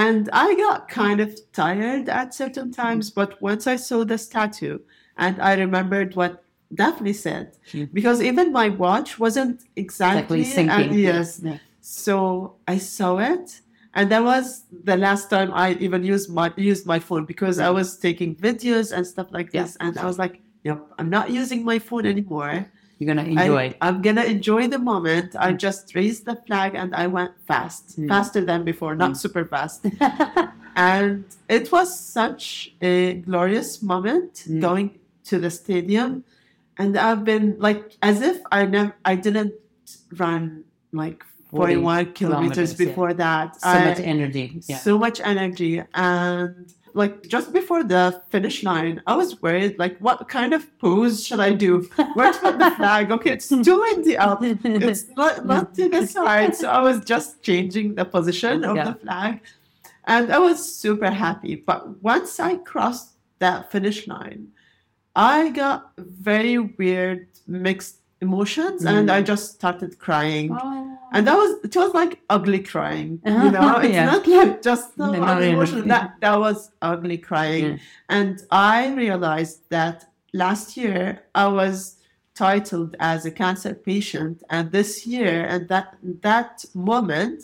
And 0.06 0.24
I 0.46 0.48
got 0.66 0.80
kind 1.02 1.20
of 1.26 1.30
tired 1.62 2.06
at 2.20 2.28
certain 2.44 2.70
times, 2.72 3.06
but 3.20 3.30
once 3.50 3.64
I 3.74 3.76
saw 3.88 4.00
the 4.12 4.18
statue 4.30 4.78
and 5.24 5.36
I 5.50 5.52
remembered 5.66 6.10
what 6.20 6.34
Daphne 6.82 7.14
said, 7.26 7.46
Mm. 7.74 7.88
because 7.98 8.20
even 8.30 8.48
my 8.62 8.68
watch 8.86 9.10
wasn't 9.24 9.58
exactly, 9.84 10.42
Exactly 10.42 10.72
and 10.72 10.92
syncing. 10.94 11.02
yes, 11.10 11.28
Yeah. 11.44 11.58
so 11.82 12.56
I 12.74 12.78
saw 12.98 13.12
it, 13.34 13.48
and 13.94 14.12
that 14.12 14.24
was 14.24 14.64
the 14.84 14.98
last 14.98 15.30
time 15.30 15.52
I 15.54 15.74
even 15.80 16.04
used 16.04 16.30
my 16.32 16.52
used 16.58 16.86
my 16.86 17.00
phone 17.00 17.26
because 17.26 17.60
I 17.60 17.70
was 17.70 17.98
taking 17.98 18.36
videos 18.36 18.92
and 18.96 19.06
stuff 19.06 19.28
like 19.32 19.50
Yeah. 19.54 19.64
this, 19.64 19.78
and 19.80 19.98
I 19.98 20.06
was 20.06 20.18
like, 20.20 20.42
"Yep, 20.64 20.80
I'm 21.00 21.10
not 21.10 21.30
using 21.32 21.64
my 21.64 21.80
phone 21.80 22.06
anymore. 22.06 22.66
You're 23.00 23.08
gonna 23.16 23.24
I- 23.24 23.44
enjoy. 23.48 23.66
I'm 23.82 24.02
gonna 24.02 24.24
enjoy 24.36 24.68
the 24.68 24.78
moment. 24.80 25.36
I 25.40 25.54
just 25.54 25.96
raised 25.96 26.26
the 26.26 26.36
flag 26.46 26.76
and 26.76 26.94
I 26.94 27.08
went 27.08 27.32
fast, 27.48 27.98
Mm. 28.00 28.08
faster 28.10 28.42
than 28.44 28.64
before, 28.66 28.94
not 28.96 29.12
Mm. 29.12 29.18
super 29.18 29.46
fast, 29.46 29.86
and 30.76 31.24
it 31.48 31.72
was 31.72 31.88
such 31.98 32.74
a 32.82 33.16
glorious 33.26 33.82
moment 33.82 34.44
Mm. 34.48 34.62
going 34.62 34.88
to 35.30 35.40
the 35.40 35.50
stadium, 35.50 36.24
and 36.78 36.98
I've 36.98 37.24
been 37.24 37.56
like 37.60 37.96
as 38.02 38.22
if 38.22 38.38
I 38.52 38.66
never, 38.66 38.94
I 39.06 39.16
didn't 39.16 39.54
run 40.18 40.64
like 40.92 41.24
40 41.24 41.39
41 41.52 42.14
kilometers 42.14 42.16
kilometers, 42.16 42.72
yeah. 42.80 42.86
before 42.86 43.14
that. 43.14 43.60
so 43.62 43.68
I- 43.70 43.86
much 43.86 44.00
energy. 44.00 44.62
Yeah. 44.68 44.78
so 44.78 44.98
much 44.98 45.20
energy 45.22 45.82
and 45.94 46.74
like 46.96 47.28
just 47.28 47.54
before 47.54 47.84
the 47.84 48.20
finish 48.32 48.64
line 48.64 49.00
i 49.06 49.16
was 49.16 49.40
worried 49.44 49.78
like 49.78 49.96
what 50.00 50.28
kind 50.28 50.54
of 50.56 50.66
pose 50.80 51.24
should 51.26 51.40
i 51.40 51.52
do 51.54 51.88
where 52.16 52.34
to 52.34 52.40
put 52.40 52.58
the 52.58 52.72
flag 52.78 53.12
okay 53.12 53.34
it's 53.34 53.48
too 53.48 53.80
windy 53.80 54.18
out 54.18 54.40
it's 54.44 55.06
not, 55.16 55.46
not 55.46 55.76
to 55.76 55.88
the 55.88 56.06
side 56.08 56.56
so 56.56 56.68
i 56.68 56.82
was 56.82 56.98
just 57.06 57.44
changing 57.44 57.94
the 57.94 58.04
position 58.06 58.64
of 58.66 58.76
Yeah. 58.76 58.86
the 58.90 58.96
flag 58.96 59.40
and 60.06 60.32
i 60.34 60.40
was 60.40 60.58
super 60.84 61.12
happy 61.12 61.54
but 61.56 62.02
once 62.02 62.40
i 62.40 62.56
crossed 62.58 63.12
that 63.38 63.72
finish 63.72 64.08
line 64.08 64.48
i 65.16 65.50
got 65.50 65.92
very 65.98 66.58
weird 66.58 67.28
mixed 67.48 67.99
emotions, 68.22 68.84
Mm. 68.84 68.92
and 68.98 69.12
I 69.12 69.22
just 69.22 69.46
started 69.54 69.98
crying. 70.00 70.50
Oh. 70.52 70.86
And 71.14 71.26
that 71.28 71.36
was 71.36 71.52
it 71.64 71.76
was 71.76 71.94
like 71.94 72.20
ugly 72.30 72.60
crying, 72.74 73.20
Uh-huh. 73.26 73.46
you 73.46 73.52
know. 73.52 73.78
It's 73.86 73.94
Yeah. 73.94 74.06
not 74.14 74.28
like 74.28 74.62
just 74.62 74.98
no, 74.98 75.12
no. 75.12 75.40
emotion. 75.40 75.88
That 75.88 76.06
that 76.24 76.38
was 76.40 76.72
ugly 76.82 77.18
crying, 77.18 77.66
Yeah. 77.66 77.78
and 78.18 78.34
I 78.52 78.94
realized 78.94 79.58
that 79.70 79.98
last 80.34 80.78
year 80.78 81.04
I 81.34 81.48
was 81.48 81.78
titled 82.36 82.96
as 83.00 83.26
a 83.26 83.32
cancer 83.32 83.74
patient, 83.74 84.36
and 84.50 84.72
this 84.72 84.92
year 85.14 85.46
and 85.52 85.62
that 85.72 85.88
that 86.28 86.54
moment 86.74 87.38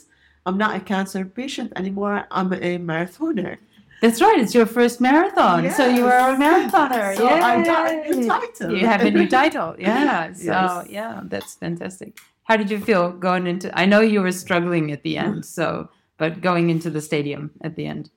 I'm 0.48 0.58
not 0.60 0.76
a 0.76 0.80
cancer 0.94 1.26
patient 1.26 1.70
anymore. 1.76 2.16
I'm 2.38 2.54
a 2.54 2.78
marathoner. 2.92 3.58
That's 4.06 4.22
right. 4.22 4.40
It's 4.40 4.54
your 4.54 4.68
first 4.68 5.02
marathon, 5.02 5.72
so 5.72 5.88
you 5.88 6.06
are 6.06 6.36
a 6.36 6.38
marathoner. 6.38 7.18
So 7.18 7.28
I 7.28 7.64
got 7.66 7.92
a 7.92 8.16
new 8.16 8.28
title. 8.28 8.72
You 8.78 8.86
have 8.86 9.02
a 9.02 9.10
new 9.10 9.28
title. 9.28 9.76
Yeah. 9.80 10.32
So 10.34 10.44
Yes. 10.44 10.88
yeah, 10.90 11.22
that's 11.24 11.56
fantastic. 11.56 12.20
How 12.44 12.56
did 12.56 12.70
you 12.70 12.80
feel 12.80 13.12
going 13.12 13.48
into? 13.48 13.68
I 13.78 13.86
know 13.88 14.02
you 14.02 14.22
were 14.22 14.32
struggling 14.32 14.92
at 14.92 15.02
the 15.02 15.18
end, 15.18 15.44
so 15.44 15.90
but 16.18 16.40
going 16.40 16.70
into 16.70 16.92
the 16.92 17.02
stadium 17.02 17.50
at 17.62 17.76
the 17.76 17.88
end. 17.88 18.12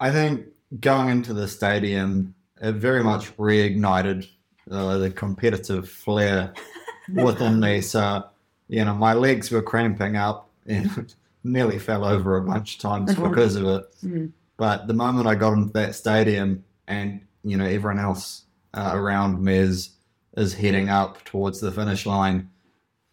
I 0.00 0.10
think 0.10 0.46
going 0.80 1.10
into 1.10 1.34
the 1.34 1.48
stadium, 1.48 2.34
it 2.62 2.76
very 2.76 3.04
much 3.04 3.36
reignited 3.36 4.26
uh, 4.70 4.96
the 4.96 5.10
competitive 5.10 5.86
flair 5.86 6.54
within 7.12 7.60
me. 7.60 7.82
So, 7.82 8.24
you 8.68 8.86
know, 8.86 8.94
my 8.94 9.12
legs 9.12 9.50
were 9.50 9.62
cramping 9.62 10.16
up 10.16 10.48
and 10.66 11.14
nearly 11.44 11.78
fell 11.78 12.06
over 12.06 12.38
a 12.38 12.42
bunch 12.42 12.76
of 12.76 12.80
times 12.80 13.14
because 13.14 13.56
of 13.56 13.66
it. 13.66 13.84
Mm. 14.02 14.32
But 14.56 14.86
the 14.86 14.94
moment 14.94 15.26
I 15.26 15.34
got 15.34 15.52
into 15.54 15.72
that 15.74 15.94
stadium 15.94 16.64
and, 16.88 17.20
you 17.44 17.56
know, 17.56 17.66
everyone 17.66 17.98
else 17.98 18.44
uh, 18.74 18.90
around 18.94 19.42
me 19.42 19.54
is, 19.56 19.90
is 20.36 20.54
heading 20.54 20.88
up 20.88 21.22
towards 21.24 21.60
the 21.60 21.70
finish 21.72 22.06
line, 22.06 22.50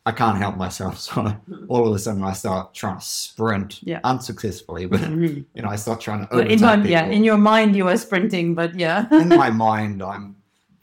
I 0.06 0.12
can't 0.12 0.38
help 0.38 0.58
myself. 0.58 0.99
So 1.13 1.36
all 1.69 1.88
of 1.88 1.93
a 1.95 1.99
sudden 1.99 2.23
I 2.23 2.34
start 2.34 2.73
trying 2.73 2.99
to 2.99 3.06
sprint 3.06 3.79
Yeah. 3.84 3.99
unsuccessfully, 4.03 4.86
but, 4.86 4.99
Mhm. 5.01 5.45
you 5.53 5.62
know, 5.62 5.69
I 5.69 5.75
start 5.77 6.01
trying 6.01 6.21
to 6.21 6.27
But 6.32 6.51
in 6.51 6.62
one, 6.62 6.86
yeah, 6.86 7.06
in 7.06 7.23
your 7.23 7.38
mind 7.38 7.75
you 7.75 7.88
are 7.88 7.97
sprinting, 7.97 8.56
but 8.56 8.75
yeah. 8.79 9.08
in 9.12 9.29
my 9.29 9.49
mind, 9.49 10.01
I'm 10.03 10.36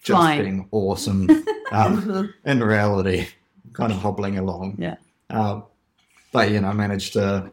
just 0.02 0.16
Flying. 0.18 0.42
being 0.42 0.68
awesome. 0.72 1.28
Um, 1.72 2.34
in 2.44 2.60
reality, 2.64 3.28
kind 3.74 3.92
of 3.92 3.98
hobbling 3.98 4.36
along. 4.38 4.74
Yeah. 4.76 4.96
Uh, 5.28 5.60
but 6.32 6.50
you 6.50 6.60
know, 6.60 6.66
I 6.66 6.72
managed 6.72 7.12
to 7.12 7.52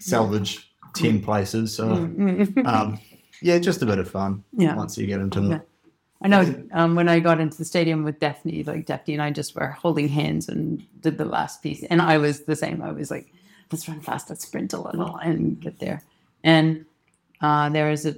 salvage 0.00 0.70
ten 0.94 1.20
places. 1.20 1.74
So 1.74 1.88
Mm. 1.88 2.66
um, 2.66 2.98
yeah, 3.42 3.58
just 3.58 3.82
a 3.82 3.86
bit 3.86 3.98
of 3.98 4.10
fun. 4.10 4.44
Yeah. 4.52 4.74
Once 4.74 4.96
you 4.96 5.06
get 5.06 5.20
into 5.20 5.52
it. 5.52 5.68
I 6.22 6.28
know 6.28 6.64
um, 6.72 6.94
when 6.94 7.08
I 7.08 7.20
got 7.20 7.38
into 7.40 7.58
the 7.58 7.66
stadium 7.66 8.02
with 8.02 8.18
Daphne, 8.18 8.64
like 8.64 8.86
Daphne 8.86 9.14
and 9.14 9.22
I 9.22 9.30
just 9.30 9.54
were 9.54 9.68
holding 9.68 10.08
hands 10.08 10.48
and 10.48 10.82
did 11.00 11.18
the 11.18 11.26
last 11.26 11.62
piece. 11.62 11.82
And 11.84 12.00
I 12.00 12.16
was 12.16 12.44
the 12.44 12.56
same. 12.56 12.80
I 12.80 12.92
was 12.92 13.10
like, 13.10 13.30
let's 13.70 13.86
run 13.86 14.00
fast, 14.00 14.30
let's 14.30 14.46
sprint 14.46 14.72
a 14.72 14.80
little 14.80 15.16
and 15.16 15.60
get 15.60 15.80
there. 15.80 16.02
And 16.42 16.86
uh, 17.42 17.68
there 17.68 17.90
is 17.90 18.06
a 18.06 18.16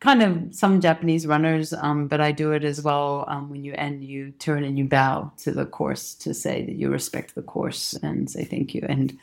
kind 0.00 0.22
of 0.22 0.54
some 0.54 0.80
Japanese 0.80 1.26
runners, 1.26 1.72
um, 1.72 2.08
but 2.08 2.20
I 2.20 2.32
do 2.32 2.52
it 2.52 2.64
as 2.64 2.82
well. 2.82 3.24
Um, 3.28 3.50
when 3.50 3.64
you 3.64 3.74
end, 3.74 4.02
you 4.02 4.32
turn 4.32 4.64
and 4.64 4.76
you 4.76 4.86
bow 4.86 5.32
to 5.38 5.52
the 5.52 5.66
course 5.66 6.14
to 6.16 6.34
say 6.34 6.64
that 6.64 6.74
you 6.74 6.90
respect 6.90 7.36
the 7.36 7.42
course 7.42 7.94
and 8.02 8.28
say 8.28 8.44
thank 8.44 8.74
you. 8.74 8.84
And 8.88 9.16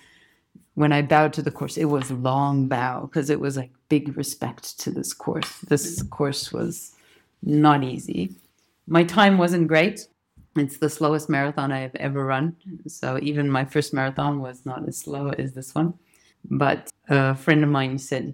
when 0.76 0.92
I 0.92 1.02
bowed 1.02 1.34
to 1.34 1.42
the 1.42 1.52
course, 1.52 1.78
it 1.78 1.86
was 1.86 2.12
a 2.12 2.16
long 2.16 2.68
bow 2.68 3.02
because 3.02 3.30
it 3.30 3.40
was 3.40 3.58
like 3.58 3.72
big 3.90 4.16
respect 4.18 4.80
to 4.80 4.92
this 4.92 5.14
course. 5.14 5.60
This 5.68 6.02
course 6.04 6.52
was 6.54 6.94
not 7.44 7.84
easy. 7.84 8.36
My 8.88 9.04
time 9.04 9.38
wasn't 9.38 9.68
great. 9.68 10.08
It's 10.56 10.78
the 10.78 10.90
slowest 10.90 11.30
marathon 11.30 11.72
I 11.72 11.80
have 11.80 11.96
ever 11.96 12.26
run. 12.26 12.56
So 12.88 13.20
even 13.22 13.50
my 13.50 13.64
first 13.66 13.94
marathon 13.94 14.42
was 14.42 14.66
not 14.66 14.88
as 14.88 14.98
slow 14.98 15.30
as 15.30 15.54
this 15.54 15.74
one. 15.76 15.94
But 16.50 16.90
a 17.10 17.36
friend 17.36 17.64
of 17.64 17.70
mine 17.70 17.98
said, 17.98 18.34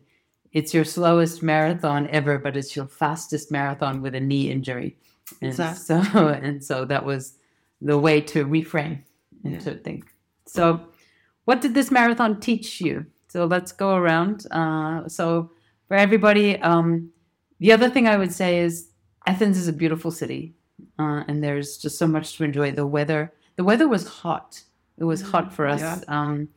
It's 0.52 0.74
your 0.74 0.86
slowest 0.86 1.44
marathon 1.44 2.08
ever, 2.10 2.40
but 2.40 2.56
it's 2.58 2.76
your 2.76 2.88
fastest 2.88 3.52
marathon 3.52 4.02
with 4.02 4.16
a 4.16 4.20
knee 4.20 4.50
injury. 4.50 4.98
And 5.42 5.52
Exactly. 5.52 5.86
so 5.86 6.28
and 6.44 6.64
so 6.64 6.86
that 6.86 7.06
was 7.06 7.34
the 7.82 7.98
way 7.98 8.22
to 8.22 8.46
reframe 8.46 9.04
and 9.44 9.54
Yeah. 9.54 9.60
to 9.60 9.76
think. 9.76 10.06
So 10.48 10.82
what 11.48 11.62
did 11.62 11.74
this 11.74 11.92
marathon 11.92 12.42
teach 12.42 12.82
you? 12.82 13.06
So 13.30 13.46
let's 13.46 13.72
go 13.72 13.96
around. 13.96 14.46
Uh, 14.52 15.08
so 15.08 15.50
for 15.88 15.96
everybody, 15.96 16.60
um, 16.60 17.10
the 17.62 17.72
other 17.72 17.90
thing 17.90 18.06
I 18.06 18.18
would 18.18 18.34
say 18.34 18.60
is 18.60 18.90
Athens 19.26 19.58
is 19.58 19.70
a 19.70 19.74
beautiful 19.74 20.12
city, 20.12 20.54
uh, 21.00 21.24
and 21.28 21.42
there's 21.42 21.78
just 21.78 21.98
so 21.98 22.06
much 22.06 22.36
to 22.36 22.44
enjoy. 22.44 22.72
The 22.72 22.86
weather, 22.86 23.32
the 23.56 23.64
weather 23.64 23.88
was 23.88 24.06
hot. 24.08 24.62
It 24.98 25.06
was 25.06 25.22
hot 25.22 25.54
for 25.54 25.66
us, 25.68 25.80
Yeah. 25.80 26.00
um, 26.10 26.50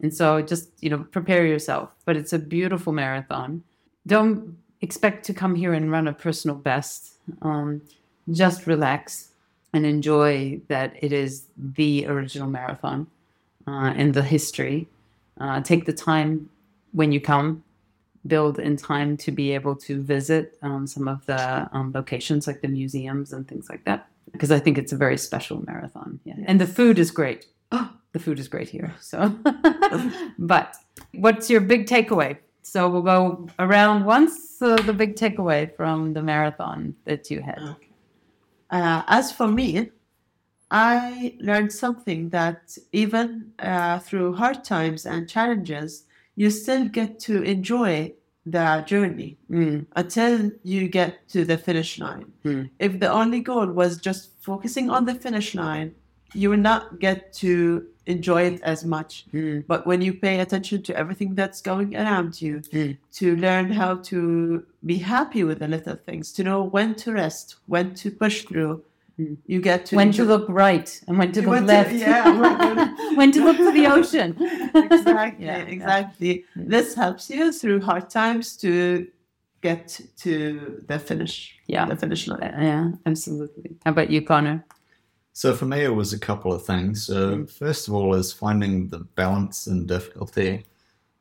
and 0.00 0.14
so 0.14 0.40
just 0.42 0.70
you 0.80 0.90
know 0.90 1.00
prepare 1.10 1.44
yourself. 1.44 1.90
But 2.04 2.16
it's 2.16 2.32
a 2.32 2.38
beautiful 2.38 2.92
marathon. 2.92 3.64
Don't 4.06 4.56
expect 4.80 5.24
to 5.26 5.34
come 5.34 5.56
here 5.56 5.72
and 5.72 5.90
run 5.90 6.06
a 6.06 6.12
personal 6.12 6.56
best. 6.56 7.18
Um, 7.42 7.82
just 8.30 8.66
relax 8.68 9.30
and 9.72 9.84
enjoy 9.84 10.60
that 10.68 10.94
it 11.02 11.12
is 11.12 11.48
the 11.56 12.06
original 12.06 12.48
marathon 12.48 13.08
uh, 13.66 13.92
and 13.96 14.14
the 14.14 14.22
history. 14.22 14.88
Uh, 15.38 15.60
take 15.60 15.84
the 15.84 15.92
time 15.92 16.48
when 16.92 17.12
you 17.12 17.20
come, 17.20 17.62
build 18.26 18.58
in 18.58 18.76
time 18.76 19.16
to 19.18 19.30
be 19.30 19.52
able 19.52 19.76
to 19.76 20.02
visit 20.02 20.56
um, 20.62 20.86
some 20.86 21.08
of 21.08 21.24
the 21.26 21.68
um, 21.72 21.92
locations 21.94 22.46
like 22.46 22.60
the 22.62 22.68
museums 22.68 23.32
and 23.32 23.46
things 23.46 23.68
like 23.68 23.84
that. 23.84 24.08
Because 24.32 24.50
I 24.50 24.58
think 24.58 24.78
it's 24.78 24.92
a 24.92 24.96
very 24.96 25.18
special 25.18 25.64
marathon. 25.66 26.20
Yeah. 26.24 26.34
And 26.46 26.60
the 26.60 26.66
food 26.66 26.98
is 26.98 27.10
great. 27.10 27.46
Oh. 27.72 27.90
The 28.12 28.22
food 28.22 28.38
is 28.38 28.48
great 28.48 28.70
here. 28.70 28.94
So, 29.00 29.36
but 30.38 30.74
what's 31.12 31.50
your 31.50 31.60
big 31.60 31.86
takeaway? 31.86 32.38
So 32.62 32.88
we'll 32.88 33.02
go 33.02 33.46
around 33.58 34.06
once. 34.06 34.56
So 34.58 34.74
the 34.76 34.94
big 34.94 35.16
takeaway 35.16 35.76
from 35.76 36.14
the 36.14 36.22
marathon 36.22 36.96
that 37.04 37.30
you 37.30 37.42
had. 37.42 37.76
Uh, 38.70 39.02
as 39.06 39.32
for 39.32 39.46
me, 39.46 39.90
I 40.70 41.36
learned 41.40 41.72
something 41.72 42.30
that 42.30 42.76
even 42.92 43.52
uh, 43.58 43.98
through 44.00 44.34
hard 44.34 44.64
times 44.64 45.06
and 45.06 45.28
challenges, 45.28 46.04
you 46.34 46.50
still 46.50 46.86
get 46.86 47.18
to 47.20 47.42
enjoy 47.42 48.12
the 48.44 48.84
journey 48.86 49.38
Mm, 49.50 49.86
until 49.96 50.50
you 50.62 50.88
get 50.88 51.28
to 51.30 51.44
the 51.44 51.58
finish 51.58 51.98
line. 51.98 52.26
Hmm. 52.44 52.62
If 52.78 53.00
the 53.00 53.10
only 53.10 53.40
goal 53.40 53.66
was 53.66 53.98
just 53.98 54.30
focusing 54.40 54.90
on 54.90 55.04
the 55.04 55.14
finish 55.14 55.54
line, 55.54 55.94
you 56.34 56.50
will 56.50 56.58
not 56.72 57.00
get 57.00 57.32
to 57.34 57.86
enjoy 58.06 58.42
it 58.42 58.60
as 58.62 58.84
much. 58.84 59.26
mm, 59.32 59.64
But 59.66 59.84
when 59.86 60.00
you 60.00 60.14
pay 60.14 60.38
attention 60.40 60.82
to 60.84 60.96
everything 60.96 61.34
that's 61.34 61.60
going 61.60 61.96
around 61.96 62.40
you, 62.40 62.60
Mm. 62.72 62.96
to 63.14 63.36
learn 63.36 63.72
how 63.72 63.96
to 64.10 64.64
be 64.84 64.98
happy 64.98 65.42
with 65.42 65.58
the 65.60 65.68
little 65.68 65.96
things, 66.06 66.32
to 66.34 66.44
know 66.44 66.62
when 66.62 66.94
to 66.96 67.12
rest, 67.12 67.56
when 67.66 67.94
to 67.94 68.10
push 68.10 68.44
through, 68.44 68.76
Mm. 68.76 68.82
You 69.18 69.60
get 69.62 69.86
to 69.86 69.96
when 69.96 70.12
to 70.12 70.24
look 70.24 70.46
right 70.48 71.00
and 71.08 71.18
when 71.18 71.32
to 71.32 71.40
You 71.40 71.46
look 71.46 71.54
went 71.54 71.66
to- 71.68 71.72
left. 71.72 71.92
yeah, 71.94 72.38
when- 72.40 73.16
when 73.16 73.32
to 73.32 73.44
look 73.44 73.56
for 73.56 73.72
the 73.72 73.86
ocean. 73.96 74.36
exactly, 74.74 75.44
Yeah, 75.46 75.58
yeah. 75.58 75.64
exactly. 75.64 76.44
Mm. 76.56 76.68
This 76.70 76.94
helps 76.94 77.30
you 77.30 77.50
through 77.52 77.80
hard 77.80 78.10
times 78.10 78.56
to 78.58 79.06
get 79.62 80.00
to 80.18 80.82
the 80.86 80.98
finish, 80.98 81.54
Yeah. 81.66 81.86
the 81.86 81.96
finish 81.96 82.28
line. 82.28 82.40
Yeah, 82.42 82.90
absolutely. 83.06 83.76
How 83.84 83.92
about 83.92 84.10
you, 84.10 84.20
Connor? 84.22 84.64
So 85.32 85.54
for 85.54 85.64
me, 85.66 85.80
it 85.84 85.94
was 85.94 86.12
a 86.12 86.18
couple 86.18 86.52
of 86.52 86.64
things. 86.64 87.04
So 87.06 87.46
first 87.46 87.88
of 87.88 87.94
all, 87.94 88.14
is 88.14 88.32
finding 88.32 88.88
the 88.88 89.00
balance 89.16 89.66
and 89.66 89.86
difficulty. 89.88 90.64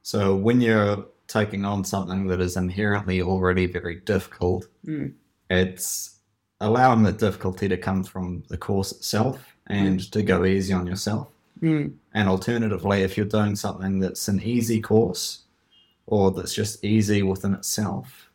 So 0.04 0.36
when 0.36 0.62
you're 0.62 1.06
taking 1.28 1.66
on 1.66 1.84
something 1.84 2.28
that 2.28 2.40
is 2.40 2.56
inherently 2.56 3.22
already 3.22 3.66
very 3.68 3.96
difficult, 4.02 4.68
Mm. 4.86 5.14
it's 5.50 6.15
allowing 6.62 7.04
the 7.04 7.12
difficulty 7.12 7.68
to 7.68 7.78
come 7.78 8.04
from 8.04 8.44
the 8.50 8.58
course 8.58 8.92
itself 8.92 9.56
and 9.68 10.12
to 10.12 10.22
go 10.24 10.46
easy 10.46 10.74
on 10.74 10.88
yourself. 10.88 11.28
Mm. 11.62 11.94
And 12.14 12.30
alternatively, 12.30 13.02
if 13.02 13.18
you're 13.18 13.26
doing 13.26 13.56
something 13.56 14.00
that's 14.00 14.28
an 14.28 14.42
easy 14.42 14.82
course 14.82 15.44
or 16.06 16.32
that's 16.32 16.54
just 16.54 16.84
easy 16.84 17.24
within 17.24 17.54
itself, 17.54 18.30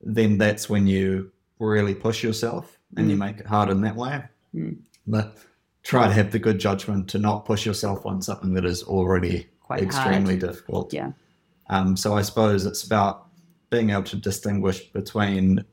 then 0.00 0.38
that's 0.38 0.68
when 0.68 0.86
you 0.86 1.32
really 1.58 1.94
push 1.94 2.22
yourself 2.22 2.78
and 2.96 3.10
you 3.10 3.16
make 3.16 3.38
it 3.38 3.46
hard 3.46 3.68
in 3.70 3.80
that 3.82 3.96
way. 3.96 4.22
Mm. 4.54 4.78
But 5.06 5.38
try 5.82 6.06
to 6.06 6.12
have 6.12 6.32
the 6.32 6.38
good 6.38 6.58
judgment 6.58 7.08
to 7.08 7.18
not 7.18 7.44
push 7.44 7.66
yourself 7.66 8.06
on 8.06 8.22
something 8.22 8.54
that 8.54 8.64
is 8.64 8.82
already 8.82 9.48
Quite 9.60 9.82
extremely 9.82 10.38
hard. 10.38 10.40
difficult. 10.40 10.92
Yeah. 10.92 11.12
Um, 11.68 11.96
so 11.96 12.16
I 12.16 12.22
suppose 12.22 12.66
it's 12.66 12.84
about 12.84 13.26
being 13.70 13.90
able 13.90 14.04
to 14.04 14.16
distinguish 14.16 14.92
between 14.92 15.64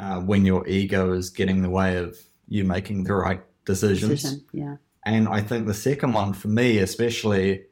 uh, 0.00 0.20
when 0.20 0.46
your 0.46 0.66
ego 0.66 1.12
is 1.12 1.30
getting 1.30 1.56
in 1.56 1.62
the 1.62 1.70
way 1.70 1.96
of 1.96 2.18
you 2.48 2.64
making 2.64 3.04
the 3.04 3.14
right 3.14 3.42
decisions. 3.64 4.22
Decision. 4.22 4.44
Yeah. 4.52 4.76
And 5.04 5.28
I 5.28 5.40
think 5.40 5.66
the 5.66 5.74
second 5.74 6.12
one 6.12 6.32
for 6.32 6.48
me, 6.48 6.78
especially, 6.78 7.64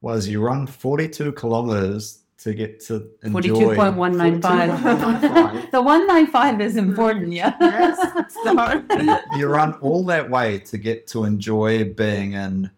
was 0.00 0.28
you 0.28 0.42
run 0.42 0.66
42 0.66 1.32
kilometers 1.32 2.22
to 2.38 2.54
get 2.54 2.80
to 2.86 3.08
enjoy. 3.22 3.32
Forty-two 3.32 3.74
point 3.74 3.96
one 3.96 4.16
nine 4.16 4.40
five. 4.40 4.70
42.195. 4.70 5.70
The 5.70 5.82
one 5.82 6.06
nine 6.06 6.26
five 6.26 6.60
is 6.60 6.76
important, 6.76 7.32
yeah. 7.32 7.54
yes, 7.60 7.98
it's 8.16 8.34
the 8.42 8.54
hard. 8.54 8.84
you 9.38 9.46
run 9.46 9.74
all 9.74 10.04
that 10.06 10.30
way 10.30 10.58
to 10.60 10.78
get 10.78 11.06
to 11.08 11.24
enjoy 11.24 11.84
being 11.84 12.32
in 12.32 12.70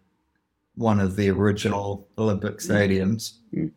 one 0.75 0.99
of 0.99 1.15
the 1.15 1.29
original 1.29 2.07
Olympic 2.17 2.57
stadiums. 2.57 3.37
Mm. 3.53 3.71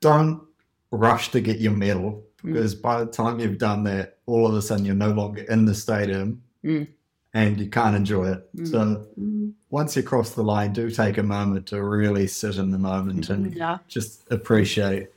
Don't 0.00 0.42
rush 0.90 1.30
to 1.30 1.40
get 1.40 1.58
your 1.58 1.72
medal 1.72 2.22
Mm. 2.44 2.52
because 2.52 2.74
by 2.74 3.02
the 3.04 3.10
time 3.10 3.38
you've 3.40 3.58
done 3.58 3.84
that, 3.84 4.18
all 4.26 4.46
of 4.46 4.54
a 4.54 4.62
sudden 4.62 4.84
you're 4.84 4.94
no 4.94 5.10
longer 5.12 5.42
in 5.42 5.64
the 5.64 5.74
stadium 5.74 6.42
Mm. 6.64 6.86
and 7.34 7.60
you 7.60 7.68
can't 7.70 7.96
enjoy 7.96 8.32
it. 8.32 8.56
Mm. 8.56 8.68
So 8.70 8.78
Mm, 9.20 9.52
once 9.70 9.96
you 9.96 10.02
cross 10.02 10.30
the 10.34 10.42
line, 10.42 10.72
do 10.72 10.90
take 10.90 11.18
a 11.18 11.22
moment 11.22 11.66
to 11.68 11.82
really 11.82 12.26
sit 12.26 12.56
in 12.56 12.70
the 12.70 12.78
moment 12.78 13.30
and 13.30 13.54
Yeah. 13.54 13.78
just 13.88 14.24
appreciate 14.30 15.08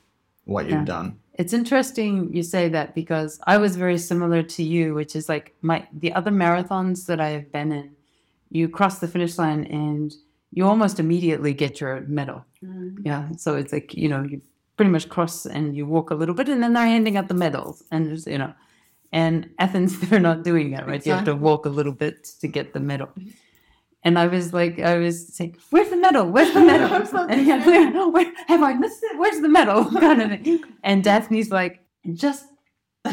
what 0.46 0.66
you've 0.66 0.74
Yeah. 0.80 0.86
done. 0.86 1.16
It's 1.34 1.52
interesting 1.54 2.34
you 2.34 2.44
say 2.44 2.70
that 2.70 2.96
because 2.96 3.40
I 3.46 3.58
was 3.58 3.76
very 3.76 3.98
similar 3.98 4.42
to 4.44 4.64
you, 4.64 4.94
which 4.94 5.16
is 5.16 5.28
like 5.28 5.54
my 5.62 5.88
the 5.92 6.14
other 6.14 6.32
marathons 6.32 7.08
that 7.08 7.20
I 7.20 7.30
have 7.30 7.52
been 7.52 7.72
in, 7.72 7.90
you 8.50 8.70
cross 8.70 9.00
the 9.00 9.08
finish 9.08 9.38
line 9.38 9.66
and 9.66 10.14
you 10.52 10.64
almost 10.66 11.00
immediately 11.00 11.54
get 11.54 11.82
your 11.82 12.02
medal. 12.08 12.46
mm, 12.64 12.98
Yeah. 13.04 13.32
So 13.36 13.56
it's 13.56 13.74
like, 13.74 13.94
you 13.96 14.08
know, 14.08 14.24
you 14.24 14.42
pretty 14.78 14.92
much 14.92 15.10
cross 15.10 15.46
and 15.46 15.76
you 15.76 15.86
walk 15.86 16.12
a 16.12 16.16
little 16.16 16.36
bit 16.36 16.50
and 16.50 16.62
then 16.62 16.74
they're 16.74 16.86
handing 16.86 17.18
out 17.18 17.28
the 17.28 17.34
medals 17.34 17.84
and 17.92 18.10
just, 18.10 18.28
you 18.28 18.38
know. 18.38 18.54
And 19.12 19.50
Athens, 19.60 20.00
they're 20.02 20.20
not 20.20 20.44
doing 20.44 20.72
that, 20.72 20.88
right? 20.88 21.06
You 21.06 21.14
have 21.14 21.26
to 21.26 21.36
walk 21.36 21.66
a 21.66 21.70
little 21.70 21.94
bit 21.94 22.26
to 22.42 22.48
get 22.48 22.74
the 22.74 22.80
medal. 22.80 23.10
And 24.04 24.20
I 24.20 24.28
was 24.28 24.54
like, 24.54 24.78
I 24.80 24.98
was 24.98 25.34
saying, 25.34 25.58
"Where's 25.72 25.90
the 25.90 25.98
medal? 25.98 26.30
Where's 26.30 26.54
the 26.54 26.62
medal?" 26.62 26.92
and 27.30 27.48
yeah, 27.48 27.66
where, 27.66 28.12
where 28.12 28.32
have 28.48 28.62
I 28.62 28.74
missed 28.76 29.02
it? 29.04 29.18
Where's 29.18 29.42
the 29.42 29.50
medal? 29.50 29.86
kind 30.00 30.22
of 30.22 30.30
thing. 30.42 30.64
And 30.84 31.04
Daphne's 31.04 31.50
like, 31.50 31.80
"Just 32.14 32.46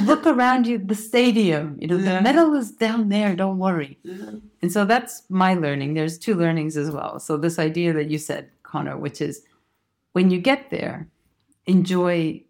look 0.04 0.26
around 0.26 0.66
you, 0.66 0.76
the 0.76 0.94
stadium. 0.94 1.78
You 1.80 1.86
know, 1.88 1.96
Yeah. 1.96 2.16
the 2.16 2.20
medal 2.22 2.52
is 2.54 2.72
down 2.72 3.08
there. 3.08 3.34
Don't 3.34 3.58
worry." 3.58 3.98
yeah. 4.02 4.32
And 4.60 4.70
so 4.70 4.84
that's 4.84 5.22
my 5.30 5.54
learning. 5.54 5.94
There's 5.94 6.18
two 6.18 6.34
learnings 6.34 6.76
as 6.76 6.90
well. 6.90 7.18
So 7.20 7.38
this 7.38 7.58
idea 7.58 7.94
that 7.94 8.10
you 8.10 8.18
said, 8.18 8.50
Connor, 8.62 8.98
which 8.98 9.22
is 9.22 9.42
when 10.12 10.30
you 10.30 10.38
get 10.40 10.68
there, 10.68 11.08
enjoy 11.66 12.42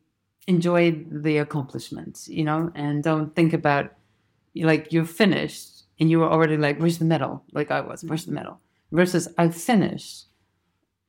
enjoy 0.47 1.05
the 1.11 1.39
accomplishments, 1.39 2.29
you 2.29 2.45
know, 2.45 2.73
and 2.75 3.03
don't 3.03 3.35
think 3.35 3.53
about 3.53 3.93
like 4.57 4.93
you're 4.93 5.05
finished 5.05 5.85
and 6.01 6.11
you 6.11 6.19
were 6.19 6.31
already 6.31 6.57
like, 6.57 6.79
where's 6.79 6.99
the 6.99 7.05
medal? 7.05 7.45
Like 7.53 7.71
I 7.71 7.81
was, 7.81 8.05
where's 8.05 8.27
the 8.27 8.33
medal? 8.33 8.59
Versus 8.91 9.29
I've 9.39 9.55
finished. 9.55 10.27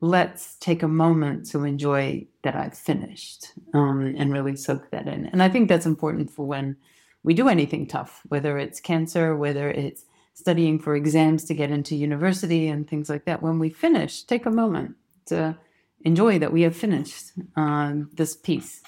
Let's 0.02 0.56
take 0.58 0.84
a 0.84 0.88
moment 0.88 1.50
to 1.52 1.64
enjoy 1.64 2.28
that 2.44 2.56
I've 2.56 2.78
finished 2.78 3.54
um, 3.74 4.14
and 4.18 4.34
really 4.34 4.56
soak 4.56 4.92
that 4.92 5.08
in. 5.08 5.28
And 5.28 5.42
I 5.42 5.50
think 5.50 5.70
that's 5.70 5.86
important 5.86 6.30
for 6.30 6.46
when 6.46 6.76
we 7.24 7.34
do 7.34 7.48
anything 7.48 7.88
tough, 7.88 8.22
whether 8.28 8.58
it's 8.58 8.82
cancer, 8.82 9.36
whether 9.36 9.70
it's 9.70 10.04
studying 10.34 10.78
for 10.78 10.96
exams 10.96 11.46
to 11.46 11.54
get 11.54 11.72
into 11.72 11.96
university 11.96 12.68
and 12.68 12.88
things 12.88 13.10
like 13.10 13.26
that. 13.26 13.42
When 13.42 13.60
we 13.60 13.70
finish, 13.70 14.24
take 14.24 14.46
a 14.46 14.52
moment 14.52 14.96
to 15.28 15.58
enjoy 16.04 16.40
that 16.40 16.54
we 16.54 16.62
have 16.62 16.76
finished 16.76 17.32
um, 17.56 18.10
this 18.14 18.36
piece 18.36 18.82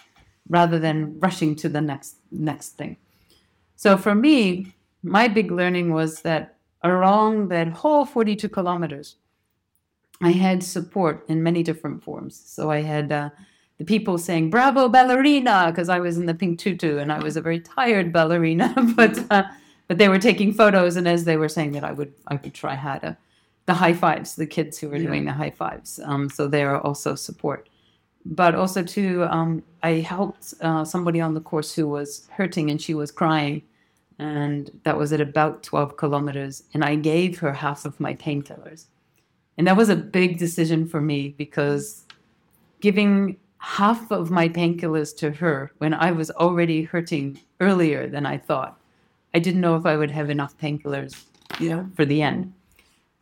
rather 0.50 0.80
than 0.80 1.20
rushing 1.20 1.56
to 1.56 1.70
the 1.70 1.82
next 1.82 2.18
next 2.32 2.78
thing. 2.78 2.98
So 3.76 3.98
for 3.98 4.16
me, 4.16 4.74
my 5.04 5.28
big 5.28 5.52
learning 5.52 5.92
was 5.92 6.22
that 6.22 6.58
along 6.84 7.50
that 7.50 7.68
whole 7.68 8.06
42 8.06 8.50
kilometers, 8.50 9.16
I 10.22 10.32
had 10.32 10.64
support 10.64 11.26
in 11.28 11.44
many 11.44 11.64
different 11.64 12.04
forms. 12.04 12.42
So 12.46 12.72
I 12.72 12.82
had 12.82 13.12
uh, 13.12 13.30
the 13.78 13.86
people 13.86 14.18
saying 14.18 14.50
"Bravo, 14.50 14.88
ballerina!" 14.88 15.68
because 15.70 15.90
I 15.90 16.00
was 16.00 16.18
in 16.18 16.26
the 16.26 16.34
pink 16.34 16.60
tutu 16.60 16.98
and 16.98 17.12
I 17.12 17.20
was 17.20 17.36
a 17.38 17.42
very 17.42 17.60
tired 17.60 18.14
ballerina, 18.14 18.74
but 18.96 19.20
uh, 19.32 19.44
but 19.88 19.98
they 19.98 20.10
were 20.10 20.20
taking 20.20 20.54
photos, 20.54 20.96
and 20.96 21.08
as 21.08 21.26
they 21.26 21.38
were 21.38 21.50
saying 21.50 21.74
that, 21.74 21.84
I 21.84 21.92
would 21.92 22.14
I 22.28 22.36
would 22.36 22.54
try 22.54 22.76
harder. 22.76 23.18
The 23.66 23.74
high 23.74 23.94
fives, 23.94 24.36
the 24.36 24.46
kids 24.46 24.78
who 24.78 24.90
were 24.90 24.98
Yeah. 24.98 25.08
doing 25.08 25.26
the 25.26 25.34
high 25.34 25.50
fives, 25.50 26.00
um, 26.04 26.30
so 26.30 26.48
they 26.48 26.64
are 26.64 26.80
also 26.82 27.16
support. 27.16 27.68
But 28.26 28.56
also 28.56 28.84
too, 28.84 29.26
um, 29.30 29.64
I 29.84 29.94
helped 30.00 30.54
uh, 30.62 30.84
somebody 30.86 31.22
on 31.22 31.34
the 31.34 31.42
course 31.42 31.74
who 31.74 31.88
was 31.88 32.28
hurting 32.32 32.70
and 32.72 32.82
she 32.82 32.94
was 32.94 33.12
crying, 33.12 33.62
and 34.20 34.72
that 34.84 34.98
was 34.98 35.12
at 35.14 35.22
about 35.22 35.64
twelve 35.64 35.98
kilometers, 35.98 36.64
and 36.74 36.84
I 36.84 36.96
gave 36.96 37.40
her 37.40 37.54
half 37.54 37.86
of 37.86 38.00
my 38.00 38.14
painkillers, 38.16 38.86
and 39.58 39.68
that 39.68 39.78
was 39.78 39.90
a 39.90 39.96
big 39.96 40.38
decision 40.38 40.88
for 40.88 41.02
me 41.02 41.36
because 41.38 42.06
giving 42.82 43.38
half 43.58 44.12
of 44.12 44.30
my 44.30 44.48
painkillers 44.48 45.16
to 45.18 45.32
her 45.32 45.72
when 45.80 45.94
I 45.94 46.12
was 46.12 46.30
already 46.32 46.84
hurting 46.84 47.40
earlier 47.60 48.08
than 48.08 48.26
I 48.26 48.38
thought. 48.38 48.80
I 49.34 49.40
didn't 49.40 49.62
know 49.62 49.76
if 49.76 49.86
I 49.88 49.98
would 49.98 50.12
have 50.12 50.30
enough 50.30 50.56
painkillers 50.60 51.24
for 51.96 52.06
the 52.06 52.22
end. 52.22 52.54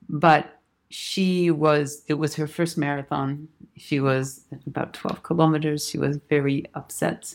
But 0.10 0.60
she 0.90 1.50
was, 1.50 2.04
it 2.08 2.16
was 2.16 2.36
her 2.36 2.48
first 2.48 2.78
marathon. 2.78 3.48
She 3.78 4.00
was 4.00 4.46
about 4.68 4.94
12 4.94 5.24
kilometers. 5.24 5.90
She 5.90 5.98
was 5.98 6.18
very 6.30 6.66
upset. 6.76 7.34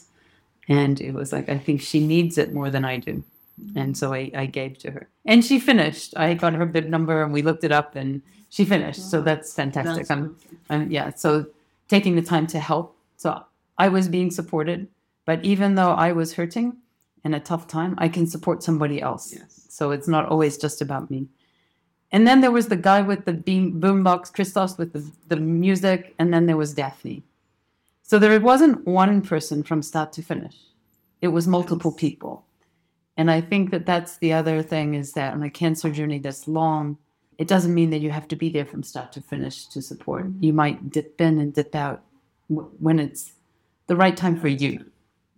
And 0.68 1.00
it 1.00 1.12
was 1.12 1.32
like, 1.32 1.48
I 1.48 1.58
think 1.58 1.80
she 1.80 2.06
needs 2.06 2.38
it 2.38 2.52
more 2.52 2.70
than 2.70 2.84
I 2.84 2.98
do. 2.98 3.24
And 3.74 3.96
so 3.96 4.14
I, 4.14 4.30
I 4.34 4.46
gave 4.46 4.78
to 4.78 4.90
her. 4.92 5.08
And 5.24 5.44
she 5.44 5.58
finished. 5.58 6.14
I 6.16 6.34
got 6.34 6.54
her 6.54 6.66
bib 6.66 6.86
number 6.86 7.22
and 7.22 7.32
we 7.32 7.42
looked 7.42 7.64
it 7.64 7.72
up 7.72 7.96
and 7.96 8.22
she 8.50 8.64
finished. 8.64 9.10
So 9.10 9.20
that's 9.20 9.52
fantastic. 9.54 10.06
That's 10.06 10.10
I'm, 10.10 10.36
um, 10.70 10.90
yeah, 10.90 11.12
so 11.14 11.46
taking 11.88 12.16
the 12.16 12.22
time 12.22 12.46
to 12.48 12.60
help. 12.60 12.96
So 13.16 13.42
I 13.76 13.88
was 13.88 14.08
being 14.08 14.30
supported, 14.30 14.88
but 15.24 15.44
even 15.44 15.74
though 15.74 15.90
I 15.90 16.12
was 16.12 16.34
hurting 16.34 16.76
in 17.24 17.34
a 17.34 17.40
tough 17.40 17.66
time, 17.66 17.94
I 17.98 18.08
can 18.08 18.26
support 18.26 18.62
somebody 18.62 19.02
else. 19.02 19.34
Yes. 19.34 19.66
So 19.68 19.90
it's 19.90 20.08
not 20.08 20.26
always 20.26 20.56
just 20.56 20.80
about 20.80 21.10
me. 21.10 21.26
And 22.10 22.26
then 22.26 22.40
there 22.40 22.50
was 22.50 22.68
the 22.68 22.76
guy 22.76 23.02
with 23.02 23.24
the 23.26 23.34
beam, 23.34 23.80
boombox, 23.80 24.32
Christos 24.32 24.78
with 24.78 24.92
the, 24.94 25.10
the 25.28 25.36
music, 25.36 26.14
and 26.18 26.32
then 26.32 26.46
there 26.46 26.56
was 26.56 26.72
Daphne. 26.74 27.22
So 28.02 28.18
there 28.18 28.38
wasn't 28.40 28.86
one 28.86 29.20
person 29.20 29.62
from 29.62 29.82
start 29.82 30.12
to 30.14 30.22
finish. 30.22 30.56
It 31.20 31.28
was 31.28 31.46
multiple 31.46 31.92
people. 31.92 32.46
And 33.18 33.30
I 33.30 33.40
think 33.42 33.70
that 33.72 33.84
that's 33.84 34.16
the 34.18 34.32
other 34.32 34.62
thing 34.62 34.94
is 34.94 35.12
that 35.12 35.34
on 35.34 35.42
a 35.42 35.50
cancer 35.50 35.90
journey 35.90 36.18
that's 36.18 36.48
long, 36.48 36.96
it 37.36 37.48
doesn't 37.48 37.74
mean 37.74 37.90
that 37.90 37.98
you 38.00 38.10
have 38.10 38.28
to 38.28 38.36
be 38.36 38.48
there 38.48 38.64
from 38.64 38.82
start 38.82 39.12
to 39.12 39.20
finish 39.20 39.66
to 39.66 39.82
support. 39.82 40.26
You 40.40 40.52
might 40.52 40.90
dip 40.90 41.20
in 41.20 41.38
and 41.38 41.52
dip 41.52 41.74
out 41.74 42.02
w- 42.48 42.70
when 42.78 42.98
it's 42.98 43.32
the 43.88 43.96
right 43.96 44.16
time 44.16 44.38
for 44.40 44.48
you, 44.48 44.84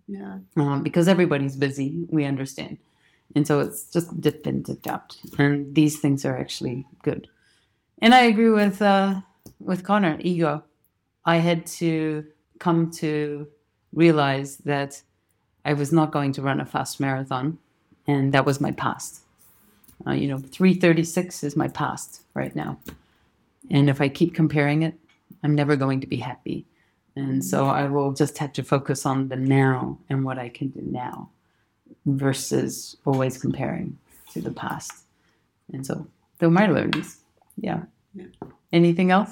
Yeah. 0.06 0.38
um, 0.56 0.83
because 0.83 1.09
everybody's 1.09 1.56
busy. 1.56 2.06
We 2.09 2.24
understand, 2.24 2.78
and 3.34 3.46
so 3.46 3.60
it's 3.60 3.84
just 3.84 4.20
dip 4.20 4.46
in, 4.46 4.62
dip 4.62 4.86
out, 4.86 5.16
and 5.38 5.74
these 5.74 6.00
things 6.00 6.24
are 6.24 6.36
actually 6.36 6.86
good. 7.02 7.28
And 8.02 8.14
I 8.14 8.22
agree 8.22 8.50
with 8.50 8.82
uh, 8.82 9.20
with 9.60 9.84
Connor. 9.84 10.16
Ego, 10.20 10.64
I 11.24 11.36
had 11.36 11.66
to 11.66 12.26
come 12.58 12.90
to 12.92 13.46
realize 13.92 14.58
that 14.58 15.02
I 15.64 15.74
was 15.74 15.92
not 15.92 16.10
going 16.10 16.32
to 16.32 16.42
run 16.42 16.60
a 16.60 16.66
fast 16.66 16.98
marathon, 17.00 17.58
and 18.06 18.32
that 18.32 18.46
was 18.46 18.60
my 18.60 18.72
past. 18.72 19.20
Uh, 20.06 20.12
you 20.12 20.28
know, 20.28 20.38
336 20.38 21.44
is 21.44 21.56
my 21.56 21.68
past 21.68 22.22
right 22.32 22.56
now. 22.56 22.78
And 23.70 23.90
if 23.90 24.00
I 24.00 24.08
keep 24.08 24.34
comparing 24.34 24.82
it, 24.82 24.94
I'm 25.42 25.54
never 25.54 25.76
going 25.76 26.00
to 26.00 26.06
be 26.06 26.16
happy. 26.16 26.66
And 27.16 27.44
so 27.44 27.66
I 27.66 27.84
will 27.84 28.12
just 28.12 28.38
have 28.38 28.54
to 28.54 28.62
focus 28.62 29.04
on 29.04 29.28
the 29.28 29.36
now 29.36 29.98
and 30.08 30.24
what 30.24 30.38
I 30.38 30.48
can 30.48 30.68
do 30.68 30.80
now 30.80 31.28
versus 32.07 32.96
always 33.05 33.38
comparing 33.38 33.98
to 34.33 34.40
the 34.40 34.50
past. 34.50 35.05
And 35.72 35.85
so 35.87 36.07
they're 36.38 36.50
my 36.50 36.66
learnings. 36.66 37.18
Yeah. 37.57 37.83
Yeah. 38.14 38.26
Anything 38.72 39.11
else? 39.11 39.31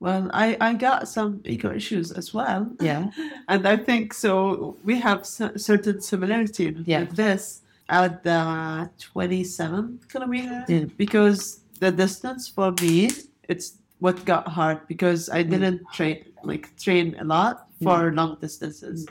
Well, 0.00 0.30
I, 0.34 0.56
I 0.60 0.74
got 0.74 1.08
some 1.08 1.40
ego 1.44 1.72
issues 1.72 2.10
as 2.10 2.34
well. 2.34 2.70
Yeah. 2.80 3.10
And 3.48 3.66
I 3.66 3.76
think 3.76 4.14
so. 4.14 4.76
We 4.82 4.98
have 5.00 5.26
cer- 5.26 5.56
certain 5.58 6.00
similarity 6.00 6.76
Yeah. 6.84 7.00
with 7.00 7.16
this 7.16 7.62
at 7.88 8.22
the 8.24 8.90
27 8.98 10.00
kilometer 10.08 10.64
Yeah. 10.68 10.84
because 10.96 11.60
the 11.78 11.90
distance 11.90 12.48
for 12.48 12.72
me 12.80 13.10
it's 13.48 13.78
what 13.98 14.24
got 14.24 14.48
hard 14.48 14.86
because 14.88 15.28
I 15.28 15.44
mm. 15.44 15.50
didn't 15.50 15.80
train 15.92 16.24
like 16.42 16.76
train 16.76 17.16
a 17.20 17.24
lot 17.24 17.66
for 17.82 18.10
mm. 18.10 18.16
long 18.16 18.38
distances. 18.40 19.06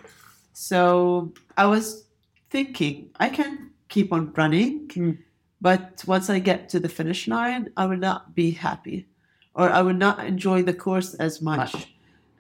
So 0.54 1.32
I 1.56 1.66
was 1.66 2.06
thinking 2.52 3.10
I 3.20 3.30
can 3.30 3.72
keep 3.94 4.12
on 4.14 4.32
running, 4.34 4.88
Mm. 4.90 5.18
but 5.62 6.04
once 6.08 6.30
I 6.30 6.40
get 6.40 6.70
to 6.70 6.80
the 6.80 6.90
finish 6.90 7.28
line, 7.28 7.64
I 7.76 7.86
will 7.90 7.98
not 8.10 8.36
be 8.36 8.52
happy 8.52 9.08
or 9.56 9.70
I 9.70 9.82
will 9.82 10.00
not 10.08 10.18
enjoy 10.26 10.60
the 10.64 10.74
course 10.86 11.14
as 11.16 11.42
much. 11.42 11.74
Much. 11.74 11.88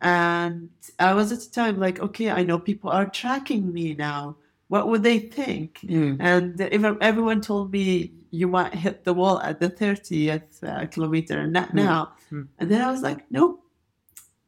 And 0.02 0.70
I 1.00 1.14
was 1.14 1.32
at 1.32 1.40
the 1.46 1.50
time 1.62 1.80
like, 1.80 2.00
okay, 2.00 2.30
I 2.32 2.44
know 2.44 2.58
people 2.60 2.90
are 2.90 3.06
tracking 3.06 3.72
me 3.74 3.94
now. 3.94 4.38
What 4.68 4.88
would 4.88 5.04
they 5.04 5.20
think? 5.20 5.80
Mm. 5.84 6.18
And 6.20 6.60
even 6.72 6.98
everyone 7.02 7.42
told 7.42 7.72
me 7.72 8.12
you 8.32 8.48
might 8.48 8.74
hit 8.74 9.04
the 9.04 9.14
wall 9.14 9.40
at 9.42 9.60
the 9.60 9.70
30th 9.70 10.64
uh, 10.64 10.86
kilometer 10.88 11.36
and 11.44 11.52
not 11.54 11.70
Mm. 11.72 11.76
now. 11.86 12.02
Mm. 12.32 12.48
And 12.60 12.72
then 12.72 12.82
I 12.82 12.90
was 12.92 13.02
like, 13.02 13.30
nope, 13.30 13.64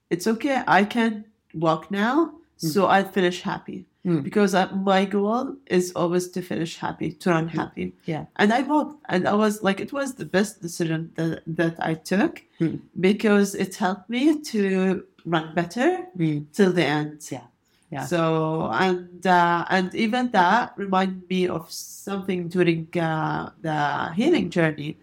it's 0.09 0.25
okay. 0.27 0.63
I 0.67 0.85
can 0.85 1.25
walk 1.53 1.91
now, 1.91 2.15
so 2.57 2.87
I 2.87 3.03
finish 3.03 3.41
happy. 3.41 3.85
Mm. 4.05 4.21
Because 4.21 4.53
I, 4.53 4.65
my 4.71 5.05
goal 5.05 5.55
is 5.67 5.93
always 5.95 6.27
to 6.29 6.41
finish 6.41 6.77
happy, 6.77 7.13
to 7.13 7.29
run 7.29 7.47
happy. 7.47 7.93
Yeah. 8.05 8.25
And 8.35 8.51
I 8.51 8.61
walked, 8.63 9.01
and 9.07 9.25
I 9.27 9.33
was 9.33 9.63
like, 9.63 9.79
it 9.79 9.93
was 9.93 10.15
the 10.15 10.25
best 10.25 10.61
decision 10.61 11.11
that, 11.15 11.41
that 11.47 11.75
I 11.79 11.93
took 11.95 12.43
Mm. 12.59 12.81
because 12.99 13.55
it 13.55 13.75
helped 13.75 14.09
me 14.09 14.39
to 14.51 15.03
run 15.25 15.55
better 15.55 16.05
till 16.53 16.71
the 16.73 16.83
end. 16.85 17.25
Yeah. 17.31 17.47
Yeah. 17.91 18.05
So 18.05 18.69
and 18.73 19.25
uh, 19.25 19.65
and 19.69 19.93
even 19.95 20.31
that 20.31 20.73
reminded 20.77 21.29
me 21.29 21.47
of 21.47 21.71
something 21.71 22.47
during 22.49 22.87
uh, 22.99 23.51
the 23.61 24.11
healing 24.15 24.49
journey. 24.49 24.97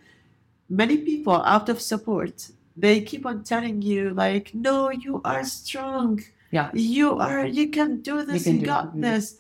Many 0.69 0.99
people 0.99 1.41
out 1.55 1.69
of 1.69 1.81
support, 1.81 2.51
they 2.77 3.01
keep 3.01 3.27
on 3.27 3.45
telling 3.45 3.81
you 3.83 4.11
like, 4.11 4.55
"No, 4.55 4.91
you 4.91 5.21
are 5.25 5.45
strong. 5.45 6.21
Yeah. 6.51 6.71
You 6.75 7.19
are. 7.19 7.47
You 7.47 7.69
can 7.71 8.01
do 8.03 8.25
this. 8.25 8.47
You, 8.47 8.53
can 8.53 8.59
do 8.59 8.65
it. 8.65 8.67
got 8.67 8.95
Mm. 8.97 9.03
this." 9.03 9.37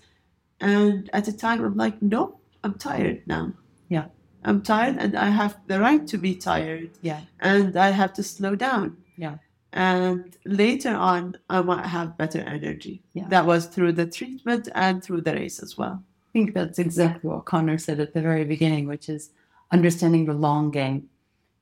And 0.61 1.09
at 1.12 1.25
the 1.25 1.33
time, 1.33 1.64
I'm 1.64 1.77
like, 1.77 2.01
"No, 2.03 2.38
I'm 2.64 2.75
tired 2.75 3.23
now. 3.27 3.53
Yeah. 3.88 4.07
I'm 4.44 4.62
tired, 4.62 4.96
and 4.99 5.16
I 5.16 5.29
have 5.31 5.59
the 5.66 5.81
right 5.81 6.07
to 6.07 6.16
be 6.18 6.35
tired, 6.35 6.90
Yeah. 7.03 7.20
and 7.40 7.77
I 7.77 7.90
have 7.90 8.12
to 8.14 8.23
slow 8.23 8.55
down." 8.57 8.96
Yeah. 9.16 9.37
and 9.73 10.37
later 10.44 10.90
on 11.11 11.37
i 11.49 11.61
might 11.62 11.87
have 11.87 12.18
better 12.18 12.40
energy 12.40 12.96
Yeah. 13.12 13.29
that 13.29 13.46
was 13.46 13.66
through 13.66 13.92
the 13.92 14.07
treatment 14.18 14.68
and 14.75 15.01
through 15.05 15.20
the 15.20 15.33
race 15.35 15.62
as 15.62 15.79
well 15.79 16.03
I 16.29 16.31
think 16.33 16.55
that's 16.55 16.79
exactly 16.81 17.31
what 17.31 17.44
Connor 17.44 17.79
said 17.79 18.01
at 18.01 18.12
the 18.14 18.20
very 18.20 18.44
beginning, 18.44 18.88
which 18.88 19.09
is 19.09 19.31
understanding 19.70 20.25
the 20.27 20.33
long 20.49 20.70
game, 20.73 21.09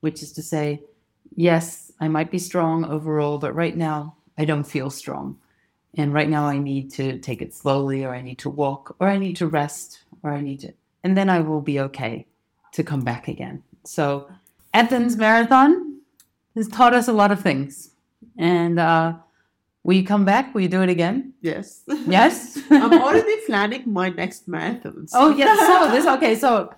which 0.01 0.23
is 0.23 0.31
to 0.33 0.41
say, 0.43 0.65
yes, 1.35 1.91
I 1.99 2.07
might 2.07 2.31
be 2.31 2.39
strong 2.39 2.77
overall, 2.85 3.37
but 3.39 3.53
right 3.63 3.77
now 3.77 4.15
I 4.39 4.45
don't 4.45 4.63
feel 4.63 4.89
strong. 4.89 5.37
And 5.95 6.13
right 6.13 6.29
now 6.29 6.45
I 6.45 6.57
need 6.57 6.91
to 6.93 7.19
take 7.19 7.41
it 7.41 7.53
slowly, 7.53 8.05
or 8.05 8.15
I 8.15 8.21
need 8.21 8.37
to 8.39 8.49
walk, 8.49 8.95
or 8.99 9.07
I 9.07 9.17
need 9.17 9.35
to 9.37 9.47
rest, 9.47 9.99
or 10.23 10.31
I 10.31 10.39
need 10.41 10.61
to, 10.61 10.73
and 11.03 11.17
then 11.17 11.29
I 11.29 11.39
will 11.41 11.61
be 11.61 11.79
okay 11.81 12.25
to 12.73 12.83
come 12.83 13.01
back 13.01 13.27
again. 13.27 13.63
So, 13.83 14.29
Athens 14.73 15.17
Marathon 15.17 15.99
has 16.55 16.67
taught 16.67 16.93
us 16.93 17.07
a 17.07 17.13
lot 17.13 17.31
of 17.31 17.41
things. 17.41 17.91
And 18.37 18.79
uh, 18.79 19.13
will 19.83 19.95
you 19.95 20.05
come 20.05 20.25
back? 20.25 20.53
Will 20.53 20.61
you 20.61 20.69
do 20.69 20.81
it 20.83 20.89
again? 20.89 21.33
yes 21.41 21.83
Yes. 22.07 22.59
i'm 22.69 22.93
already 22.93 23.35
planning 23.45 23.83
my 23.85 24.09
next 24.09 24.47
marathons 24.47 25.11
Oh 25.13 25.29
yes. 25.35 25.57
So 25.67 25.91
this 25.91 26.05
okay. 26.05 26.35
So 26.35 26.73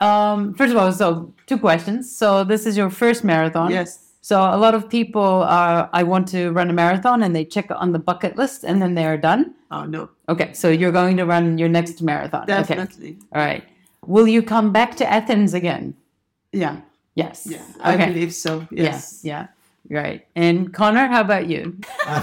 um, 0.00 0.54
first 0.54 0.72
of 0.72 0.78
all, 0.78 0.92
so 0.92 1.34
two 1.46 1.58
questions. 1.58 2.14
So 2.16 2.44
this 2.44 2.66
is 2.66 2.76
your 2.76 2.90
first 2.90 3.24
marathon. 3.24 3.70
yes 3.70 4.05
So 4.28 4.40
a 4.40 4.58
lot 4.58 4.74
of 4.74 4.88
people 4.88 5.22
are 5.46 5.88
I 5.92 6.02
want 6.02 6.26
to 6.34 6.50
run 6.50 6.68
a 6.68 6.72
marathon 6.72 7.22
and 7.22 7.32
they 7.36 7.44
check 7.44 7.66
it 7.70 7.76
on 7.76 7.92
the 7.92 8.00
bucket 8.00 8.34
list 8.36 8.64
and 8.64 8.82
then 8.82 8.96
they're 8.96 9.16
done. 9.16 9.54
oh 9.70 9.84
no 9.84 10.10
Okay. 10.28 10.52
So 10.52 10.68
you're 10.68 10.90
going 10.90 11.16
to 11.18 11.24
run 11.24 11.58
your 11.58 11.68
next 11.68 12.02
marathon. 12.02 12.42
Okay. 12.42 12.54
definitely 12.58 13.18
All 13.32 13.40
right. 13.40 13.62
Will 14.04 14.26
you 14.26 14.42
come 14.42 14.72
back 14.72 14.96
to 14.96 15.04
Athens 15.18 15.54
again? 15.54 15.94
yeah 16.52 16.80
Yes. 17.14 17.46
yeah 17.46 17.62
i 17.80 17.94
Okay. 17.94 18.06
believe 18.10 18.34
so 18.34 18.66
yes 18.72 19.20
Yeah. 19.22 19.46
Yeah. 19.88 20.00
Right. 20.02 20.26
And 20.34 20.74
Connor, 20.74 21.06
how 21.06 21.20
about 21.20 21.46
you? 21.46 21.78
I 22.06 22.20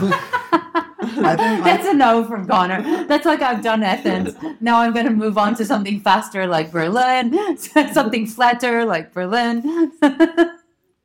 think 1.40 1.64
That's 1.70 1.88
a 1.88 1.94
no 1.94 2.26
from 2.26 2.46
Connor. 2.48 2.82
That's 3.08 3.26
like 3.26 3.42
I've 3.42 3.64
done 3.64 3.82
Athens. 3.82 4.36
Now 4.60 4.76
I'm 4.82 4.92
going 4.92 5.06
to 5.06 5.18
move 5.26 5.38
on 5.38 5.56
to 5.56 5.64
something 5.64 6.02
faster 6.02 6.48
like 6.48 6.68
Berlin, 6.74 7.32
something 8.00 8.26
flatter 8.28 8.84
like 8.84 9.14
Berlin. 9.14 9.64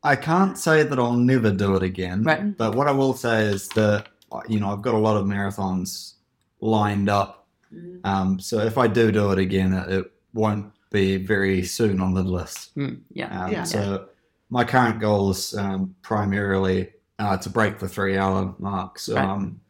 I 0.03 0.17
can't 0.17 0.57
say 0.57 0.83
that 0.85 0.99
I'll 0.99 1.13
never 1.13 1.51
do 1.51 1.75
it 1.77 1.83
again. 1.83 2.23
Right. 2.23 2.57
But 2.57 2.75
what 2.75 2.87
I 2.87 2.93
will 2.93 3.15
say 3.15 3.45
is 3.45 3.69
that 3.71 4.07
you 4.49 4.61
know 4.61 4.71
I've 4.73 4.83
got 4.83 4.95
a 4.95 4.99
lot 4.99 5.17
of 5.17 5.27
marathons 5.27 6.15
lined 6.61 7.09
up. 7.09 7.47
Mm. 7.75 8.01
Um, 8.05 8.41
so 8.41 8.59
if 8.61 8.79
I 8.79 8.87
do 8.87 9.11
do 9.13 9.31
it 9.33 9.39
again, 9.39 9.73
it, 9.73 9.91
it 9.91 10.13
won't 10.33 10.73
be 10.91 11.17
very 11.17 11.63
soon 11.65 12.01
on 12.01 12.15
the 12.15 12.23
list. 12.23 12.75
Mm, 12.77 13.01
yeah. 13.13 13.45
Um, 13.45 13.53
Yeah. 13.53 13.65
So 13.65 14.09
my 14.51 14.65
current 14.65 15.01
goal 15.01 15.31
is 15.31 15.55
um, 15.55 15.95
primarily 16.03 16.91
uh, 17.19 17.37
to 17.39 17.51
break 17.51 17.79
the 17.79 17.89
three-hour 17.89 18.55
mark. 18.59 18.99
So 18.99 19.15
Right. 19.17 19.25
um, 19.29 19.61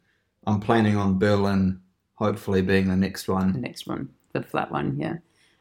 I'm 0.46 0.60
planning 0.60 0.96
on 0.96 1.18
Berlin, 1.18 1.80
hopefully 2.14 2.62
being 2.62 2.88
the 2.88 2.96
next 2.96 3.28
one. 3.28 3.52
The 3.52 3.58
next 3.58 3.86
one, 3.86 4.10
the 4.32 4.42
flat 4.42 4.70
one. 4.70 4.96
Yeah. 4.98 5.16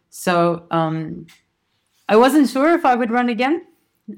So 0.10 0.67
um, 0.71 1.25
I 2.08 2.15
wasn't 2.17 2.49
sure 2.49 2.73
if 2.73 2.86
I 2.86 2.95
would 2.95 3.10
run 3.12 3.30
again. 3.30 3.65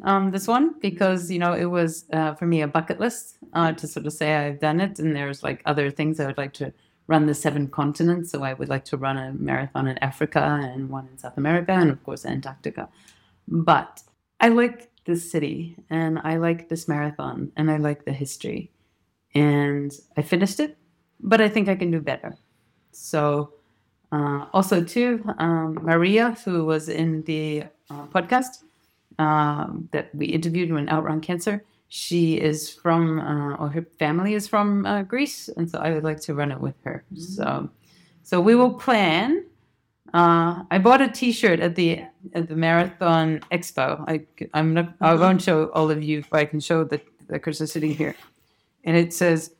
Um, 0.04 0.32
this 0.32 0.48
one 0.48 0.80
because 0.80 1.32
you 1.32 1.40
know 1.40 1.54
it 1.54 1.66
was 1.66 2.06
uh, 2.14 2.36
for 2.36 2.46
me 2.46 2.62
a 2.62 2.68
bucket 2.68 3.00
list 3.00 3.38
uh, 3.54 3.72
to 3.74 3.88
sort 3.88 4.06
of 4.06 4.14
say 4.14 4.36
I've 4.36 4.60
done 4.60 4.80
it, 4.80 5.00
and 5.00 5.16
there's 5.16 5.42
like 5.44 5.62
other 5.66 5.90
things 5.90 6.20
I 6.20 6.28
would 6.28 6.38
like 6.38 6.54
to 6.54 6.72
run 7.08 7.26
the 7.26 7.34
seven 7.34 7.68
continents. 7.68 8.32
So 8.32 8.44
I 8.44 8.54
would 8.54 8.70
like 8.70 8.86
to 8.86 8.98
run 8.98 9.18
a 9.18 9.34
marathon 9.34 9.88
in 9.88 9.98
Africa 9.98 10.60
and 10.62 10.90
one 10.90 11.08
in 11.12 11.18
South 11.18 11.38
America, 11.38 11.72
and 11.72 11.90
of 11.90 12.04
course 12.04 12.26
Antarctica. 12.26 12.88
But 13.48 14.04
I 14.40 14.50
like 14.50 14.92
this 15.06 15.30
city, 15.30 15.76
and 15.90 16.20
I 16.24 16.38
like 16.38 16.70
this 16.70 16.88
marathon, 16.88 17.52
and 17.58 17.72
I 17.72 17.78
like 17.78 18.06
the 18.06 18.14
history, 18.14 18.72
and 19.34 19.92
I 20.16 20.22
finished 20.22 20.60
it, 20.60 20.78
but 21.20 21.42
I 21.42 21.50
think 21.50 21.68
I 21.68 21.76
can 21.76 21.90
do 21.90 22.00
better. 22.00 22.36
So 22.92 23.54
uh, 24.12 24.46
also 24.54 24.84
too, 24.84 25.24
um, 25.40 25.80
Maria, 25.82 26.38
who 26.46 26.66
was 26.66 26.90
in 26.90 27.24
the 27.24 27.64
uh, 27.90 28.06
podcast 28.08 28.64
um, 29.20 29.90
that 29.92 30.16
we 30.16 30.26
interviewed 30.28 30.72
when 30.72 30.90
Outrun 30.90 31.22
Cancer, 31.22 31.64
she 31.90 32.40
is 32.40 32.70
from, 32.70 33.20
uh, 33.20 33.56
or 33.58 33.70
her 33.70 33.86
family 34.00 34.34
is 34.34 34.48
from 34.48 34.86
uh, 34.86 35.04
Greece, 35.04 35.50
and 35.50 35.70
so 35.70 35.80
I 35.80 35.92
would 35.92 36.04
like 36.04 36.22
to 36.22 36.34
run 36.34 36.52
it 36.52 36.60
with 36.60 36.76
her. 36.84 37.04
So, 37.16 37.70
so 38.24 38.40
we 38.40 38.56
will 38.56 38.74
plan. 38.74 39.46
Uh, 40.14 40.64
I 40.72 40.78
bought 40.80 41.02
a 41.02 41.10
T-shirt 41.10 41.60
at 41.60 41.76
the 41.76 42.04
at 42.34 42.48
the 42.48 42.56
Marathon 42.56 43.42
Expo. 43.52 44.04
I 44.08 44.26
I'm 44.54 44.74
not. 44.74 44.94
I 45.02 45.14
won't 45.16 45.42
show 45.42 45.68
all 45.70 45.92
of 45.92 46.02
you, 46.02 46.24
but 46.32 46.40
I 46.40 46.46
can 46.46 46.60
show 46.60 46.84
that 46.86 47.06
because 47.28 47.60
they're 47.60 47.68
sitting 47.68 47.94
here, 47.94 48.16
and 48.84 48.96
it 48.96 49.14
says 49.14 49.52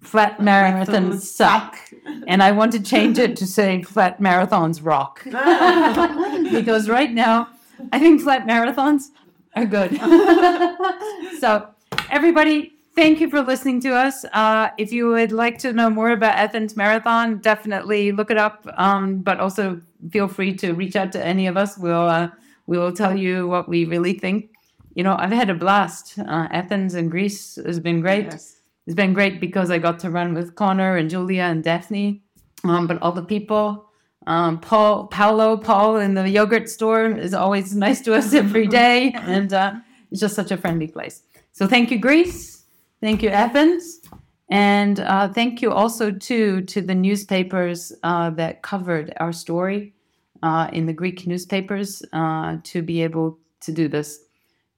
"Flat 0.00 0.38
marathons 0.38 1.20
suck." 1.20 1.78
and 2.26 2.42
I 2.42 2.50
want 2.52 2.72
to 2.72 2.82
change 2.82 3.18
it 3.18 3.36
to 3.36 3.46
say 3.46 3.82
flat 3.82 4.20
marathons 4.20 4.80
rock. 4.82 5.22
because 6.52 6.88
right 6.88 7.12
now, 7.12 7.48
I 7.92 7.98
think 7.98 8.20
flat 8.20 8.46
marathons 8.46 9.10
are 9.56 9.66
good. 9.66 9.96
so, 11.40 11.68
everybody, 12.10 12.72
thank 12.94 13.20
you 13.20 13.28
for 13.28 13.42
listening 13.42 13.80
to 13.82 13.94
us. 13.94 14.24
Uh, 14.32 14.70
if 14.78 14.92
you 14.92 15.08
would 15.08 15.32
like 15.32 15.58
to 15.58 15.72
know 15.72 15.90
more 15.90 16.10
about 16.10 16.36
Athens 16.36 16.76
Marathon, 16.76 17.38
definitely 17.38 18.12
look 18.12 18.30
it 18.30 18.38
up. 18.38 18.66
Um, 18.76 19.18
but 19.18 19.40
also 19.40 19.80
feel 20.10 20.28
free 20.28 20.54
to 20.56 20.72
reach 20.72 20.96
out 20.96 21.12
to 21.12 21.24
any 21.24 21.46
of 21.46 21.56
us. 21.56 21.78
We'll 21.78 22.08
uh, 22.08 22.28
we 22.66 22.78
will 22.78 22.92
tell 22.92 23.16
you 23.16 23.46
what 23.46 23.68
we 23.68 23.84
really 23.84 24.14
think. 24.14 24.50
You 24.94 25.02
know, 25.02 25.16
I've 25.18 25.32
had 25.32 25.50
a 25.50 25.54
blast. 25.54 26.18
Uh, 26.18 26.48
Athens 26.50 26.94
and 26.94 27.10
Greece 27.10 27.56
has 27.66 27.80
been 27.80 28.00
great 28.00 28.26
yes. 28.26 28.60
it's 28.86 28.94
been 28.94 29.12
great 29.12 29.40
because 29.40 29.70
I 29.70 29.78
got 29.78 29.98
to 30.00 30.10
run 30.10 30.34
with 30.34 30.54
Connor 30.54 30.96
and 30.96 31.10
Julia 31.10 31.42
and 31.42 31.62
Daphne, 31.64 32.22
um, 32.64 32.86
but 32.86 33.00
all 33.02 33.12
the 33.12 33.24
people, 33.24 33.90
um, 34.26 34.58
Paul, 34.58 35.06
Paolo, 35.08 35.56
Paul 35.56 35.96
in 35.96 36.14
the 36.14 36.28
yogurt 36.28 36.68
store 36.68 37.06
is 37.06 37.34
always 37.34 37.74
nice 37.74 38.00
to 38.02 38.14
us 38.14 38.32
every 38.32 38.66
day, 38.82 39.12
and 39.12 39.52
uh, 39.52 39.74
it's 40.10 40.20
just 40.20 40.34
such 40.34 40.50
a 40.50 40.56
friendly 40.56 40.86
place. 40.86 41.22
So 41.52 41.66
thank 41.66 41.90
you, 41.90 41.98
Greece. 41.98 42.64
Thank 43.00 43.22
you, 43.22 43.28
Athens. 43.28 44.00
And 44.48 45.00
uh, 45.00 45.28
thank 45.28 45.62
you 45.62 45.72
also 45.72 46.10
too 46.10 46.62
to 46.62 46.80
the 46.80 46.94
newspapers 46.94 47.92
uh, 48.02 48.30
that 48.30 48.62
covered 48.62 49.12
our 49.18 49.32
story 49.32 49.94
uh, 50.42 50.68
in 50.72 50.86
the 50.86 50.92
Greek 50.92 51.26
newspapers 51.26 52.02
uh, 52.12 52.58
to 52.64 52.82
be 52.82 53.02
able 53.02 53.38
to 53.60 53.72
do 53.72 53.88
this. 53.88 54.20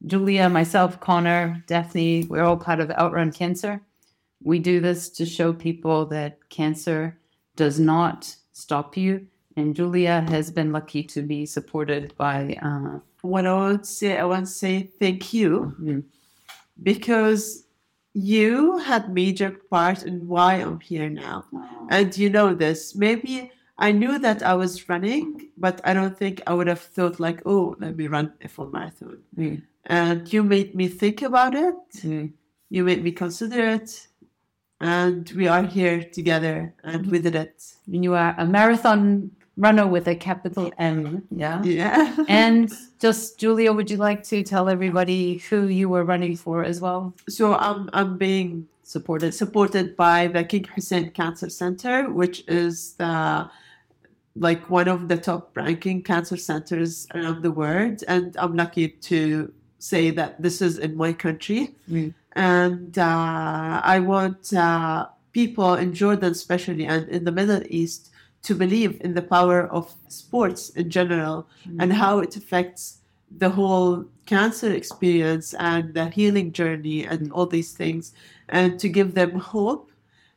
Julia, 0.06 0.48
myself, 0.48 1.00
Connor, 1.00 1.64
Daphne, 1.66 2.24
we're 2.24 2.42
all 2.44 2.56
part 2.56 2.80
of 2.80 2.90
Outrun 2.90 3.32
Cancer. 3.32 3.80
We 4.42 4.58
do 4.58 4.80
this 4.80 5.08
to 5.10 5.26
show 5.26 5.52
people 5.52 6.06
that 6.06 6.48
cancer 6.50 7.18
does 7.56 7.80
not 7.80 8.36
stop 8.52 8.96
you. 8.96 9.26
And 9.56 9.74
Julia 9.74 10.24
has 10.28 10.50
been 10.50 10.70
lucky 10.70 11.02
to 11.04 11.22
be 11.22 11.46
supported 11.46 12.14
by. 12.16 12.58
Uh, 12.62 13.00
What 13.22 13.46
I 13.46 13.52
want 13.54 13.84
to 13.84 13.90
say, 13.90 14.16
I 14.18 14.24
want 14.24 14.46
to 14.46 14.52
say 14.52 14.82
thank 15.00 15.32
you 15.32 15.74
Mm. 15.80 16.04
because 16.82 17.64
you 18.12 18.78
had 18.78 19.12
major 19.12 19.50
part 19.70 20.04
in 20.04 20.26
why 20.28 20.54
I'm 20.54 20.80
here 20.80 21.08
now. 21.10 21.44
And 21.90 22.16
you 22.16 22.30
know 22.30 22.54
this. 22.54 22.94
Maybe 22.94 23.50
I 23.78 23.92
knew 23.92 24.18
that 24.18 24.42
I 24.42 24.54
was 24.54 24.88
running, 24.88 25.50
but 25.56 25.80
I 25.84 25.92
don't 25.92 26.16
think 26.16 26.40
I 26.46 26.54
would 26.54 26.66
have 26.68 26.80
thought 26.80 27.18
like, 27.20 27.42
oh, 27.44 27.76
let 27.80 27.96
me 27.96 28.06
run 28.06 28.32
a 28.42 28.48
full 28.48 28.70
marathon. 28.70 29.18
Mm. 29.36 29.62
And 29.86 30.32
you 30.32 30.42
made 30.42 30.74
me 30.74 30.88
think 30.88 31.22
about 31.22 31.54
it. 31.54 31.74
Mm. 32.02 32.32
You 32.70 32.84
made 32.84 33.02
me 33.02 33.12
consider 33.12 33.66
it. 33.78 34.08
And 34.80 35.30
we 35.36 35.48
are 35.48 35.64
here 35.64 36.02
together 36.04 36.74
and 36.84 37.06
we 37.10 37.18
did 37.18 37.34
it. 37.34 37.56
And 37.92 38.04
you 38.04 38.14
are 38.14 38.34
a 38.38 38.46
marathon 38.46 39.30
runner 39.56 39.86
with 39.86 40.06
a 40.06 40.14
capital 40.14 40.72
M. 40.78 41.26
Yeah. 41.30 41.62
Yeah. 41.62 42.16
And 42.28 42.72
just, 42.98 43.38
Julia, 43.38 43.72
would 43.72 43.90
you 43.90 43.96
like 43.96 44.22
to 44.24 44.42
tell 44.42 44.68
everybody 44.68 45.38
who 45.38 45.68
you 45.68 45.88
were 45.88 46.04
running 46.04 46.36
for 46.36 46.64
as 46.64 46.80
well? 46.80 47.14
so 47.28 47.54
I'm 47.54 47.88
I'm 47.92 48.18
being 48.18 48.68
supported. 48.82 49.34
supported 49.34 49.96
by 49.96 50.28
the 50.28 50.44
King 50.44 50.64
Hussein 50.74 51.10
Cancer 51.10 51.50
Center, 51.50 52.10
which 52.10 52.44
is 52.46 52.94
the 52.94 53.50
like 54.38 54.68
one 54.68 54.88
of 54.88 55.08
the 55.08 55.16
top 55.16 55.56
ranking 55.56 56.02
cancer 56.02 56.36
centers 56.36 57.06
around 57.14 57.42
the 57.42 57.50
world. 57.50 58.04
And 58.06 58.36
I'm 58.36 58.54
lucky 58.54 58.88
to 58.88 59.52
say 59.78 60.10
that 60.10 60.40
this 60.42 60.60
is 60.60 60.78
in 60.78 60.96
my 60.96 61.12
country. 61.12 61.74
Mm. 61.90 62.14
And 62.32 62.98
uh, 62.98 63.80
I 63.82 63.98
want 64.00 64.52
uh, 64.52 65.06
people 65.32 65.74
in 65.74 65.94
Jordan, 65.94 66.32
especially, 66.32 66.84
and 66.84 67.08
in 67.08 67.24
the 67.24 67.32
Middle 67.32 67.62
East, 67.70 68.10
to 68.46 68.54
believe 68.54 69.00
in 69.00 69.12
the 69.14 69.22
power 69.36 69.66
of 69.72 69.92
sports 70.06 70.70
in 70.70 70.88
general 70.88 71.48
mm. 71.66 71.76
and 71.80 71.92
how 71.92 72.20
it 72.20 72.36
affects 72.36 72.98
the 73.38 73.50
whole 73.50 74.04
cancer 74.24 74.70
experience 74.72 75.52
and 75.58 75.92
the 75.94 76.06
healing 76.10 76.52
journey 76.52 77.04
and 77.04 77.20
mm. 77.28 77.32
all 77.34 77.46
these 77.46 77.72
things, 77.72 78.12
and 78.48 78.78
to 78.78 78.88
give 78.88 79.14
them 79.14 79.32
hope 79.32 79.90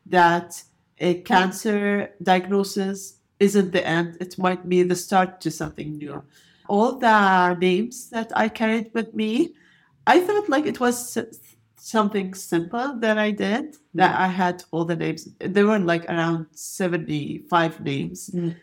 that 0.08 0.64
a 0.98 1.22
cancer 1.22 2.10
diagnosis 2.24 3.20
isn't 3.40 3.72
the 3.72 3.86
end, 3.86 4.18
it 4.20 4.38
might 4.40 4.68
be 4.68 4.82
the 4.82 4.96
start 4.96 5.40
to 5.42 5.52
something 5.52 5.98
new. 5.98 6.24
All 6.68 6.98
the 6.98 7.54
names 7.62 8.10
that 8.10 8.32
I 8.36 8.50
carried 8.50 8.90
with 8.96 9.14
me, 9.14 9.54
I 10.08 10.20
felt 10.20 10.50
like 10.50 10.66
it 10.66 10.80
was 10.80 11.16
something 11.80 12.34
simple 12.34 12.96
that 13.00 13.18
I 13.18 13.32
did, 13.32 13.76
that 13.96 14.20
I 14.20 14.28
had 14.28 14.64
all 14.72 14.86
the 14.86 14.96
names. 14.96 15.28
There 15.40 15.66
were 15.66 15.80
like 15.80 16.06
around 16.06 16.48
75 16.54 17.82
names. 17.82 18.30
Mm. 18.34 18.56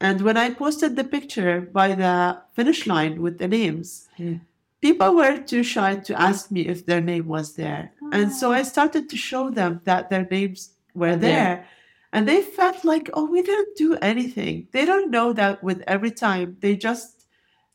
And 0.00 0.20
when 0.22 0.36
I 0.36 0.50
posted 0.50 0.96
the 0.96 1.04
picture 1.04 1.60
by 1.60 1.94
the 1.94 2.38
finish 2.54 2.86
line 2.86 3.22
with 3.22 3.38
the 3.38 3.48
names, 3.48 4.08
Mm. 4.18 4.40
people 4.80 5.14
were 5.14 5.38
too 5.38 5.62
shy 5.62 5.96
to 5.96 6.20
ask 6.20 6.50
me 6.50 6.62
if 6.62 6.84
their 6.84 7.00
name 7.00 7.26
was 7.26 7.54
there. 7.54 7.92
And 8.12 8.30
so 8.32 8.52
I 8.52 8.62
started 8.62 9.08
to 9.10 9.16
show 9.16 9.50
them 9.50 9.80
that 9.84 10.10
their 10.10 10.26
names 10.30 10.74
were 10.94 11.16
there. 11.16 11.20
there. 11.20 11.66
And 12.12 12.28
they 12.28 12.42
felt 12.42 12.84
like, 12.84 13.10
oh, 13.14 13.24
we 13.24 13.42
didn't 13.42 13.76
do 13.76 13.96
anything. 14.02 14.68
They 14.72 14.84
don't 14.84 15.10
know 15.10 15.32
that 15.32 15.62
with 15.64 15.82
every 15.86 16.12
time. 16.12 16.56
They 16.60 16.76
just 16.76 17.26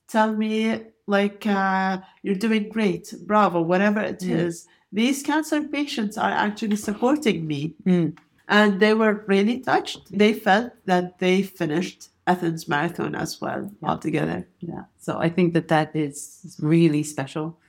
tell 0.07 0.33
me, 0.33 0.81
like, 1.07 1.45
uh, 1.45 1.99
you're 2.23 2.35
doing 2.35 2.69
great, 2.69 3.13
bravo, 3.25 3.61
whatever 3.61 3.99
it 4.01 4.23
is. 4.23 4.67
These 4.91 5.23
cancer 5.23 5.61
patients 5.63 6.17
are 6.17 6.31
actually 6.31 6.75
supporting 6.77 7.45
me. 7.45 7.75
Mm. 7.85 8.17
And 8.47 8.79
they 8.79 8.95
were 8.95 9.23
really 9.27 9.59
touched. 9.59 10.11
They 10.11 10.33
felt 10.33 10.73
that 10.85 11.19
they 11.19 11.43
finished 11.43 12.09
Athens 12.25 12.67
Marathon 12.67 13.13
as 13.15 13.39
well 13.39 13.71
altogether. 13.83 14.47
Yeah. 14.59 14.85
So 14.97 15.19
I 15.19 15.29
think 15.29 15.53
that 15.53 15.67
that 15.67 15.95
is 15.95 16.57
really 16.59 17.03
special. 17.03 17.59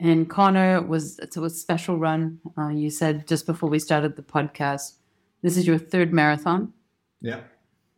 And 0.00 0.28
Connor 0.28 0.82
was 0.82 1.18
it's 1.18 1.36
a 1.36 1.50
special 1.50 1.98
run. 1.98 2.40
Uh, 2.56 2.68
you 2.68 2.90
said 2.90 3.26
just 3.26 3.46
before 3.46 3.68
we 3.70 3.78
started 3.78 4.16
the 4.16 4.22
podcast, 4.22 4.94
this 5.42 5.56
is 5.56 5.66
your 5.66 5.78
third 5.78 6.12
marathon, 6.12 6.72
Yeah. 7.20 7.40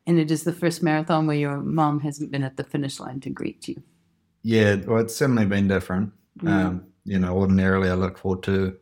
and 0.06 0.18
it 0.18 0.30
is 0.30 0.44
the 0.44 0.52
first 0.52 0.82
marathon 0.82 1.26
where 1.26 1.36
your 1.36 1.58
mom 1.58 2.00
hasn't 2.00 2.30
been 2.30 2.42
at 2.42 2.56
the 2.56 2.64
finish 2.64 3.00
line 3.00 3.20
to 3.20 3.30
greet 3.30 3.68
you. 3.68 3.82
Yeah, 4.42 4.76
well, 4.86 4.98
it's 4.98 5.14
certainly 5.16 5.46
been 5.46 5.68
different. 5.68 6.12
Mm. 6.38 6.48
Um, 6.48 6.86
you 7.04 7.18
know, 7.18 7.36
ordinarily 7.36 7.88
I 7.90 7.94
look 7.94 8.18
forward 8.18 8.42
to 8.44 8.76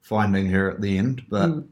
finding 0.00 0.46
her 0.50 0.70
at 0.70 0.80
the 0.80 0.98
end, 0.98 1.22
but 1.28 1.48
Mm. 1.50 1.66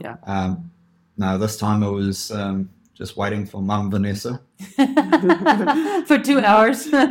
Yeah. 0.00 0.16
um, 0.26 0.70
no, 1.16 1.38
this 1.38 1.56
time 1.56 1.82
I 1.82 1.88
was 1.88 2.30
um, 2.30 2.70
just 2.94 3.16
waiting 3.16 3.44
for 3.46 3.60
Mum 3.62 3.90
Vanessa. 3.90 4.40
For 6.06 6.18
two 6.18 6.38
hours. 6.40 6.88
well, 6.92 7.02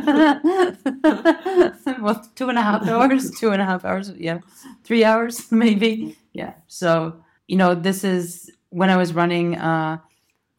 two 2.34 2.48
and 2.48 2.58
a 2.58 2.62
half 2.62 2.86
hours, 2.88 3.30
two 3.32 3.50
and 3.50 3.60
a 3.62 3.64
half 3.64 3.84
hours, 3.84 4.12
yeah, 4.16 4.38
three 4.84 5.04
hours 5.04 5.50
maybe. 5.52 6.16
Yeah. 6.32 6.54
So, 6.66 7.22
you 7.46 7.56
know, 7.56 7.74
this 7.74 8.04
is 8.04 8.50
when 8.70 8.90
I 8.90 8.96
was 8.96 9.12
running, 9.12 9.56
uh, 9.56 9.98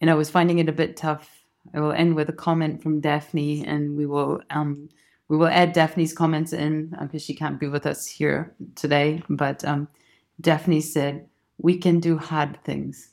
and 0.02 0.10
I 0.10 0.14
was 0.16 0.30
finding 0.30 0.60
it 0.60 0.70
a 0.70 0.74
bit 0.74 0.98
tough. 0.98 1.30
I 1.74 1.80
will 1.80 1.92
end 1.92 2.16
with 2.16 2.30
a 2.30 2.34
comment 2.34 2.82
from 2.82 3.00
Daphne, 3.02 3.66
and 3.66 3.96
we 3.98 4.06
will 4.06 4.42
um, 4.50 4.90
we 5.30 5.38
will 5.38 5.48
add 5.48 5.74
Daphne's 5.74 6.14
comments 6.14 6.54
in 6.54 6.96
because 7.02 7.24
she 7.24 7.34
can't 7.34 7.60
be 7.60 7.68
with 7.68 7.86
us 7.86 8.06
here 8.06 8.54
today. 8.76 9.24
But 9.30 9.64
um, 9.64 9.88
Daphne 10.42 10.82
said, 10.82 11.28
"We 11.58 11.78
can 11.78 12.00
do 12.00 12.18
hard 12.18 12.58
things," 12.64 13.12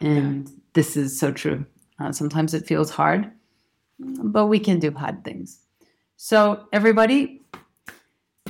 and 0.00 0.48
this 0.74 0.96
is 0.96 1.18
so 1.18 1.32
true. 1.32 1.64
Uh, 1.98 2.12
sometimes 2.12 2.54
it 2.54 2.66
feels 2.66 2.90
hard, 2.90 3.30
but 3.98 4.46
we 4.46 4.60
can 4.60 4.78
do 4.78 4.92
hard 4.92 5.24
things. 5.24 5.60
So, 6.16 6.66
everybody, 6.72 7.42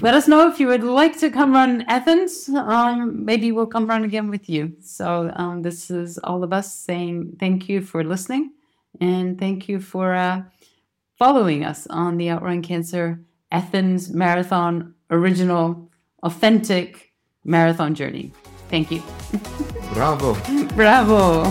let 0.01 0.15
us 0.15 0.29
know 0.29 0.49
if 0.49 0.59
you 0.59 0.67
would 0.67 0.83
like 0.83 1.19
to 1.21 1.31
come 1.31 1.53
run 1.53 1.83
Athens. 1.83 2.49
Um, 2.49 3.25
maybe 3.25 3.53
we'll 3.53 3.67
come 3.67 3.87
run 3.87 4.05
again 4.05 4.29
with 4.29 4.49
you. 4.49 4.75
So, 4.81 5.31
um, 5.37 5.63
this 5.63 5.91
is 5.91 6.19
all 6.19 6.43
of 6.43 6.53
us 6.53 6.75
saying 6.75 7.37
thank 7.39 7.69
you 7.69 7.81
for 7.81 8.03
listening 8.03 8.53
and 9.01 9.39
thank 9.39 9.69
you 9.69 9.81
for 9.81 10.15
uh, 10.15 10.43
following 11.19 11.65
us 11.65 11.85
on 11.89 12.17
the 12.17 12.31
Outrun 12.31 12.63
Cancer 12.63 13.21
Athens 13.51 14.09
Marathon 14.11 14.95
original, 15.11 15.91
authentic 16.23 17.13
marathon 17.45 17.95
journey. 17.95 18.33
Thank 18.69 18.93
you. 18.93 19.03
Bravo! 19.93 20.35
Bravo. 20.77 21.45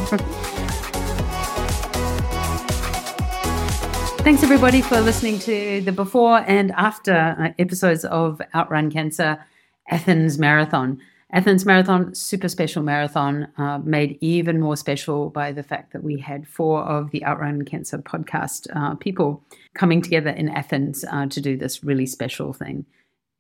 Thanks 4.24 4.42
everybody 4.44 4.82
for 4.82 5.02
listening 5.02 5.40
to 5.40 5.82
the 5.82 5.92
before 5.92 6.46
and 6.48 6.72
after 6.72 7.36
uh, 7.38 7.50
episodes 7.60 8.06
of 8.06 8.42
Outrun 8.56 8.90
Cancer 8.90 9.44
Athens 9.90 10.38
Marathon. 10.38 11.02
Athens 11.34 11.66
Marathon, 11.66 12.16
super 12.16 12.48
special 12.48 12.84
marathon, 12.84 13.50
uh, 13.58 13.80
made 13.80 14.18
even 14.22 14.62
more 14.62 14.78
special 14.78 15.30
by 15.30 15.52
the 15.52 15.64
fact 15.64 15.92
that 15.92 16.04
we 16.04 16.18
had 16.20 16.48
four 16.48 16.84
of 16.84 17.12
the 17.12 17.26
Outrun 17.26 17.66
Cancer 17.66 17.98
podcast 17.98 18.68
uh, 18.74 18.96
people 18.96 19.44
coming 19.74 20.02
together 20.02 20.30
in 20.30 20.48
Athens 20.48 21.04
uh, 21.12 21.28
to 21.28 21.42
do 21.42 21.58
this 21.58 21.84
really 21.84 22.06
special 22.06 22.54
thing. 22.54 22.86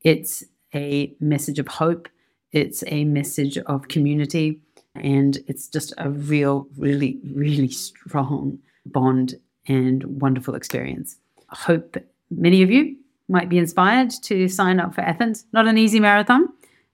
It's 0.01 0.43
a 0.75 1.15
message 1.21 1.59
of 1.59 1.67
hope, 1.69 2.09
it's 2.51 2.83
a 2.87 3.05
message 3.05 3.57
of 3.57 3.87
community, 3.87 4.59
and 4.93 5.37
it's 5.47 5.69
just 5.69 5.93
a 5.97 6.09
real, 6.09 6.67
really, 6.77 7.19
really 7.33 7.69
strong 7.69 8.59
bond 8.85 9.35
and 9.65 10.21
wonderful 10.21 10.55
experience. 10.55 11.17
I 11.49 11.55
hope 11.55 11.95
many 12.29 12.63
of 12.63 12.69
you 12.69 12.97
might 13.29 13.47
be 13.47 13.57
inspired 13.57 14.11
to 14.23 14.49
sign 14.49 14.79
up 14.81 14.93
for 14.93 15.01
Athens. 15.01 15.45
Not 15.53 15.67
an 15.67 15.77
easy 15.77 15.99
marathon, 15.99 16.49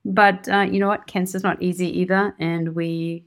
but 0.06 0.48
uh, 0.50 0.62
you 0.62 0.80
know 0.80 0.88
what? 0.88 1.08
Cancer's 1.08 1.44
not 1.44 1.62
easy 1.62 2.00
either, 2.00 2.36
and 2.40 2.76
we 2.76 3.26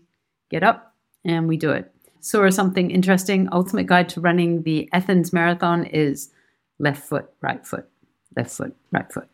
get 0.50 0.62
up 0.62 0.94
and 1.24 1.48
we 1.48 1.56
do 1.56 1.70
it. 1.70 1.92
Saw 2.20 2.48
something 2.50 2.90
interesting. 2.90 3.48
Ultimate 3.52 3.86
guide 3.86 4.08
to 4.10 4.20
running 4.20 4.62
the 4.62 4.88
Athens 4.92 5.32
Marathon 5.32 5.84
is 5.84 6.30
left 6.78 7.02
foot, 7.04 7.30
right 7.40 7.64
foot, 7.66 7.88
left 8.36 8.50
foot, 8.50 8.74
right 8.92 9.10
foot, 9.12 9.28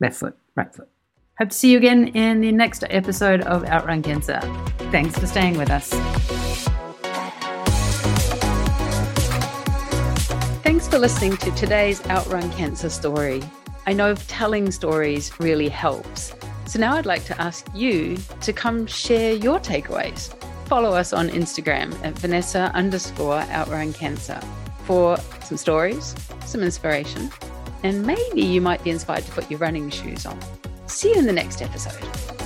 left 0.00 0.16
foot, 0.16 0.36
right 0.54 0.74
foot. 0.74 0.88
Hope 1.38 1.50
to 1.50 1.56
see 1.56 1.70
you 1.70 1.78
again 1.78 2.08
in 2.08 2.40
the 2.40 2.50
next 2.50 2.84
episode 2.90 3.42
of 3.42 3.64
Outrun 3.64 4.02
Cancer. 4.02 4.40
Thanks 4.90 5.16
for 5.16 5.26
staying 5.26 5.56
with 5.56 5.70
us. 5.70 5.90
Thanks 10.62 10.88
for 10.88 10.98
listening 10.98 11.36
to 11.38 11.50
today's 11.52 12.04
Outrun 12.06 12.50
Cancer 12.52 12.88
story. 12.88 13.42
I 13.86 13.92
know 13.92 14.14
telling 14.14 14.70
stories 14.70 15.38
really 15.38 15.68
helps. 15.68 16.34
So 16.68 16.78
now 16.78 16.96
I'd 16.96 17.06
like 17.06 17.24
to 17.24 17.40
ask 17.40 17.66
you 17.74 18.18
to 18.42 18.52
come 18.52 18.86
share 18.86 19.32
your 19.32 19.58
takeaways. 19.58 20.34
Follow 20.66 20.90
us 20.90 21.14
on 21.14 21.30
Instagram 21.30 21.98
at 22.04 22.12
Vanessa 22.18 22.70
underscore 22.74 23.40
Outrun 23.40 23.94
Cancer 23.94 24.38
for 24.84 25.16
some 25.42 25.56
stories, 25.56 26.14
some 26.44 26.62
inspiration, 26.62 27.30
and 27.84 28.06
maybe 28.06 28.42
you 28.42 28.60
might 28.60 28.84
be 28.84 28.90
inspired 28.90 29.24
to 29.24 29.32
put 29.32 29.50
your 29.50 29.60
running 29.60 29.88
shoes 29.88 30.26
on. 30.26 30.38
See 30.86 31.08
you 31.08 31.18
in 31.18 31.24
the 31.24 31.32
next 31.32 31.62
episode. 31.62 32.37